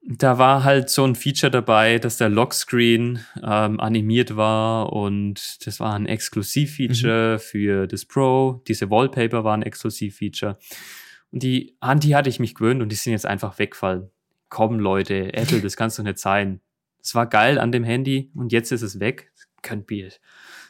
da 0.07 0.37
war 0.37 0.63
halt 0.63 0.89
so 0.89 1.03
ein 1.03 1.15
Feature 1.15 1.49
dabei, 1.49 1.97
dass 1.97 2.17
der 2.17 2.29
Lockscreen 2.29 3.25
ähm, 3.43 3.79
animiert 3.79 4.35
war 4.35 4.93
und 4.93 5.65
das 5.65 5.79
war 5.79 5.95
ein 5.95 6.05
Exklusivfeature 6.05 7.33
mhm. 7.33 7.39
für 7.39 7.87
das 7.87 8.05
Pro. 8.05 8.61
Diese 8.67 8.89
Wallpaper 8.89 9.43
waren 9.43 9.61
ein 9.61 9.65
Exklusivfeature. 9.65 10.59
Und 11.31 11.43
die, 11.43 11.75
an 11.79 11.99
die 11.99 12.15
hatte 12.15 12.29
ich 12.29 12.39
mich 12.39 12.53
gewöhnt 12.53 12.81
und 12.81 12.89
die 12.89 12.95
sind 12.95 13.13
jetzt 13.13 13.25
einfach 13.25 13.57
weggefallen. 13.57 14.11
Komm, 14.49 14.79
Leute, 14.79 15.33
Apple, 15.33 15.59
das 15.59 15.75
kannst 15.75 15.97
doch 15.97 16.03
nicht 16.03 16.19
sein. 16.19 16.61
Es 17.05 17.13
war 17.13 17.27
geil 17.27 17.59
an 17.59 17.71
dem 17.71 17.83
Handy 17.83 18.31
und 18.33 18.51
jetzt 18.51 18.71
ist 18.71 18.81
es 18.81 18.99
weg. 18.99 19.31
Kein 19.61 19.85
Bild. 19.85 20.19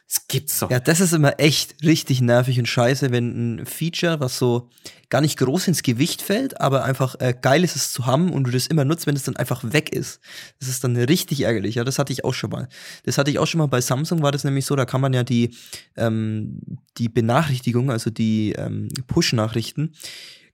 Es 0.07 0.27
gibt's 0.27 0.59
doch. 0.59 0.69
Ja, 0.69 0.81
das 0.81 0.99
ist 0.99 1.13
immer 1.13 1.39
echt 1.39 1.81
richtig 1.81 2.19
nervig 2.19 2.59
und 2.59 2.67
scheiße, 2.67 3.11
wenn 3.11 3.55
ein 3.55 3.65
Feature, 3.65 4.19
was 4.19 4.37
so 4.37 4.69
gar 5.09 5.21
nicht 5.21 5.37
groß 5.37 5.69
ins 5.69 5.81
Gewicht 5.81 6.21
fällt, 6.21 6.59
aber 6.59 6.83
einfach 6.83 7.15
äh, 7.19 7.33
geil 7.39 7.63
ist 7.63 7.77
es 7.77 7.93
zu 7.93 8.05
haben 8.05 8.33
und 8.33 8.43
du 8.43 8.51
das 8.51 8.67
immer 8.67 8.83
nutzt, 8.83 9.07
wenn 9.07 9.15
es 9.15 9.23
dann 9.23 9.37
einfach 9.37 9.63
weg 9.63 9.93
ist. 9.95 10.19
Das 10.59 10.67
ist 10.67 10.83
dann 10.83 10.97
richtig 10.97 11.41
ärgerlich. 11.41 11.75
Ja, 11.75 11.85
das 11.85 11.97
hatte 11.97 12.11
ich 12.11 12.25
auch 12.25 12.33
schon 12.33 12.49
mal. 12.49 12.67
Das 13.03 13.17
hatte 13.17 13.31
ich 13.31 13.39
auch 13.39 13.47
schon 13.47 13.59
mal 13.59 13.67
bei 13.67 13.79
Samsung, 13.79 14.21
war 14.21 14.33
das 14.33 14.43
nämlich 14.43 14.65
so, 14.65 14.75
da 14.75 14.83
kann 14.83 15.01
man 15.01 15.13
ja 15.13 15.23
die, 15.23 15.55
ähm, 15.95 16.59
die 16.97 17.07
Benachrichtigung, 17.07 17.89
also 17.89 18.09
die 18.09 18.51
ähm, 18.57 18.89
Push-Nachrichten, 19.07 19.93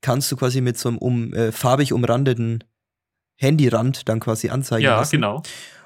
kannst 0.02 0.32
du 0.32 0.36
quasi 0.36 0.62
mit 0.62 0.78
so 0.78 0.90
einem 0.90 1.00
um, 1.00 1.34
äh, 1.34 1.52
farbig 1.52 1.92
umrandeten 1.92 2.64
Handyrand 3.42 4.08
dann 4.08 4.20
quasi 4.20 4.50
anzeigen 4.50 4.86
ja, 4.86 4.98
lassen. 4.98 5.22
Ja, 5.22 5.30
genau. 5.30 5.44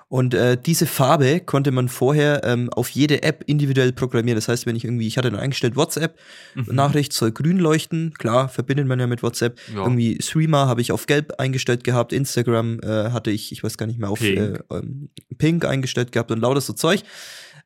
Und 0.08 0.36
äh, 0.36 0.56
diese 0.64 0.86
Farbe 0.86 1.39
konnte 1.39 1.72
man 1.72 1.89
vorher 1.89 2.43
ähm, 2.43 2.70
auf 2.70 2.89
jede 2.89 3.24
App 3.24 3.43
individuell 3.47 3.91
programmieren. 3.91 4.38
Das 4.38 4.47
heißt, 4.47 4.68
wenn 4.68 4.76
ich 4.76 4.86
irgendwie, 4.86 5.08
ich 5.08 5.18
hatte 5.18 5.32
dann 5.32 5.39
eingestellt, 5.39 5.76
WhatsApp-Nachricht 5.76 7.12
mhm. 7.12 7.16
soll 7.16 7.32
grün 7.32 7.58
leuchten. 7.58 8.14
Klar, 8.14 8.47
verbindet 8.47 8.88
man 8.88 8.99
ja 8.99 9.08
mit 9.08 9.24
WhatsApp. 9.24 9.60
Ja. 9.74 9.82
Irgendwie 9.82 10.22
Streamer 10.22 10.68
habe 10.68 10.82
ich 10.82 10.91
auf 10.91 11.08
gelb 11.08 11.34
eingestellt 11.39 11.84
gehabt. 11.84 12.14
Instagram 12.14 12.80
äh, 12.82 13.10
hatte 13.10 13.32
ich, 13.32 13.51
ich 13.51 13.64
weiß 13.64 13.78
gar 13.78 13.88
nicht 13.88 13.99
mehr, 13.99 14.10
auf 14.10 14.20
Pink, 14.20 14.38
äh, 14.39 14.60
ähm, 14.72 15.10
Pink 15.39 15.66
eingestellt 15.66 16.12
gehabt 16.12 16.32
und 16.32 16.39
lauter 16.39 16.62
so 16.62 16.74
Zeug. 16.74 17.01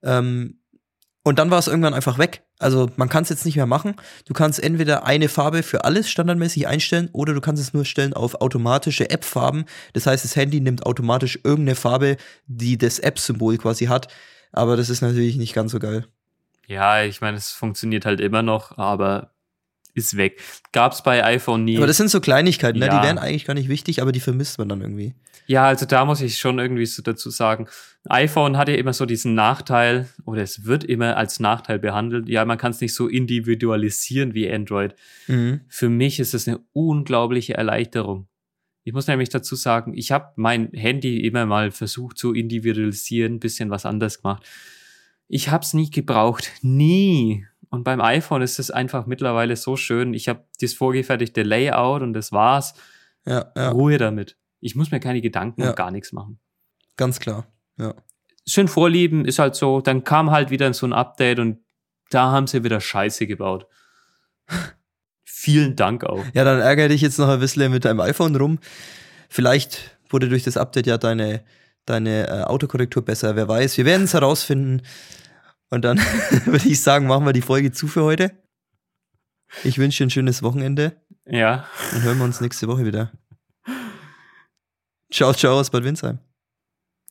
Ähm, 0.02 0.60
und 1.24 1.38
dann 1.40 1.52
war 1.52 1.60
es 1.60 1.68
irgendwann 1.68 1.94
einfach 1.94 2.18
weg. 2.18 2.44
Also 2.60 2.90
man 2.96 3.10
kann 3.10 3.24
es 3.24 3.30
jetzt 3.30 3.46
nicht 3.46 3.56
mehr 3.56 3.66
machen. 3.66 3.96
Du 4.26 4.34
kannst 4.34 4.62
entweder 4.62 5.06
eine 5.06 5.30
Farbe 5.30 5.64
für 5.64 5.84
alles 5.84 6.10
standardmäßig 6.10 6.68
einstellen 6.68 7.10
oder 7.12 7.34
du 7.34 7.42
kannst 7.42 7.62
es 7.62 7.74
nur 7.74 7.86
stellen 7.86 8.14
auf 8.14 8.42
automatische 8.42 9.10
App-Farben. 9.10 9.66
Das 9.94 10.08
heißt, 10.08 10.24
das 10.24 10.36
Handy 10.36 10.62
nimmt 10.62 10.86
automatisch 10.86 11.40
irgendeine 11.44 11.76
Farbe, 11.76 12.18
die 12.48 12.78
das 12.78 13.00
App-Symbol 13.00 13.58
quasi 13.58 13.86
hat. 13.86 14.08
Aber 14.52 14.78
das 14.78 14.90
ist 14.90 15.02
natürlich 15.02 15.36
nicht 15.36 15.54
ganz 15.54 15.72
so 15.72 15.80
geil. 15.80 16.08
Ja, 16.68 17.04
ich 17.04 17.22
meine, 17.22 17.38
es 17.38 17.52
funktioniert 17.52 18.06
halt 18.06 18.22
immer 18.22 18.42
noch, 18.42 18.78
aber 18.78 19.32
ist 20.00 20.18
weg. 20.18 20.42
Gab's 20.72 21.04
bei 21.04 21.24
iPhone 21.24 21.66
nie. 21.66 21.78
Aber 21.78 21.88
das 21.88 21.98
sind 21.98 22.10
so 22.10 22.20
Kleinigkeiten, 22.20 22.80
ne? 22.80 22.88
Ja. 22.88 23.00
die 23.00 23.08
wären 23.08 23.18
eigentlich 23.18 23.46
gar 23.46 23.54
nicht 23.54 23.70
wichtig, 23.70 24.02
aber 24.02 24.12
die 24.12 24.20
vermisst 24.20 24.58
man 24.58 24.70
dann 24.70 24.82
irgendwie. 24.82 25.14
Ja, 25.50 25.66
also 25.66 25.86
da 25.88 26.06
muss 26.06 26.22
ich 26.22 26.38
schon 26.38 26.60
irgendwie 26.60 26.86
so 26.86 27.02
dazu 27.02 27.32
sagen, 27.32 27.68
iPhone 28.08 28.56
hat 28.56 28.70
ja 28.70 28.76
immer 28.76 28.94
so 28.94 29.08
diesen 29.08 29.34
Nachteil, 29.34 30.08
oder 30.26 30.44
es 30.44 30.66
wird 30.66 30.84
immer 30.84 31.18
als 31.18 31.40
Nachteil 31.40 31.80
behandelt. 31.80 32.30
Ja, 32.30 32.46
man 32.46 32.60
kann 32.60 32.72
es 32.72 32.82
nicht 32.82 32.94
so 32.94 33.08
individualisieren 33.08 34.36
wie 34.36 34.52
Android. 34.52 34.94
Mhm. 35.28 35.62
Für 35.68 35.90
mich 35.90 36.20
ist 36.20 36.36
es 36.36 36.48
eine 36.48 36.60
unglaubliche 36.74 37.56
Erleichterung. 37.56 38.28
Ich 38.84 38.94
muss 38.94 39.08
nämlich 39.08 39.30
dazu 39.30 39.56
sagen, 39.56 39.94
ich 39.96 40.12
habe 40.12 40.34
mein 40.36 40.72
Handy 40.74 41.26
immer 41.26 41.46
mal 41.46 41.72
versucht 41.72 42.18
zu 42.18 42.34
individualisieren, 42.34 43.40
bisschen 43.40 43.70
was 43.70 43.86
anders 43.86 44.22
gemacht. 44.22 44.44
Ich 45.28 45.50
habe 45.50 45.64
es 45.64 45.74
nie 45.74 45.90
gebraucht, 45.90 46.52
nie. 46.62 47.46
Und 47.70 47.84
beim 47.84 48.02
iPhone 48.02 48.42
ist 48.42 48.60
es 48.60 48.72
einfach 48.72 49.06
mittlerweile 49.06 49.56
so 49.56 49.76
schön. 49.76 50.14
Ich 50.14 50.28
habe 50.28 50.46
das 50.60 50.74
vorgefertigte 50.74 51.44
Layout 51.44 52.02
und 52.02 52.14
das 52.14 52.32
war's. 52.32 52.74
Ja, 53.26 53.52
ja. 53.56 53.70
Ruhe 53.70 53.98
damit. 53.98 54.38
Ich 54.60 54.76
muss 54.76 54.92
mir 54.92 55.00
keine 55.00 55.22
Gedanken 55.22 55.62
ja. 55.62 55.70
und 55.70 55.76
gar 55.76 55.92
nichts 55.92 56.12
machen. 56.12 56.40
Ganz 56.98 57.20
klar, 57.20 57.48
ja. 57.78 57.94
Schön 58.48 58.68
vorlieben 58.68 59.26
ist 59.26 59.40
halt 59.40 59.56
so. 59.56 59.82
Dann 59.82 60.04
kam 60.04 60.32
halt 60.32 60.50
wieder 60.50 60.74
so 60.74 60.88
ein 60.88 60.94
Update 60.94 61.40
und 61.40 61.60
da 62.10 62.32
haben 62.32 62.48
sie 62.48 62.64
wieder 62.64 62.82
Scheiße 62.82 63.28
gebaut. 63.28 63.68
Vielen 65.24 65.76
Dank 65.76 66.04
auch. 66.04 66.26
Ja, 66.34 66.44
dann 66.44 66.60
ärgere 66.60 66.90
dich 66.90 67.02
jetzt 67.02 67.20
noch 67.20 67.30
ein 67.30 67.40
bisschen 67.40 67.72
mit 67.72 67.86
deinem 67.86 68.00
iPhone 68.00 68.36
rum. 68.36 68.60
Vielleicht 69.30 69.98
wurde 70.10 70.28
durch 70.28 70.44
das 70.44 70.58
Update 70.58 70.88
ja 70.88 70.98
deine, 70.98 71.44
deine 71.86 72.28
äh, 72.28 72.44
Autokorrektur 72.44 73.06
besser. 73.06 73.36
Wer 73.36 73.48
weiß. 73.48 73.78
Wir 73.78 73.86
werden 73.86 74.04
es 74.04 74.14
herausfinden. 74.14 74.82
Und 75.70 75.84
dann 75.84 75.98
würde 76.46 76.68
ich 76.68 76.82
sagen, 76.82 77.08
machen 77.08 77.26
wir 77.26 77.34
die 77.34 77.42
Folge 77.42 77.72
zu 77.72 77.88
für 77.88 78.04
heute. 78.04 78.32
Ich 79.64 79.78
wünsche 79.78 80.00
dir 80.00 80.08
ein 80.08 80.12
schönes 80.12 80.44
Wochenende. 80.44 81.02
Ja. 81.26 81.68
Dann 81.92 82.02
hören 82.04 82.18
wir 82.18 82.26
uns 82.26 82.42
nächste 82.42 82.68
Woche 82.68 82.86
wieder. 82.86 83.12
Ciao, 85.12 85.34
ciao 85.34 85.60
aus 85.60 85.70
Bad 85.70 85.84
Windsheim. 85.84 86.20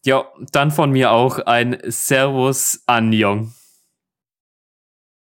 Ja, 0.05 0.25
dann 0.53 0.71
von 0.71 0.91
mir 0.91 1.11
auch 1.11 1.41
ein 1.41 1.79
Servus 1.85 2.83
Anjong. 2.87 3.53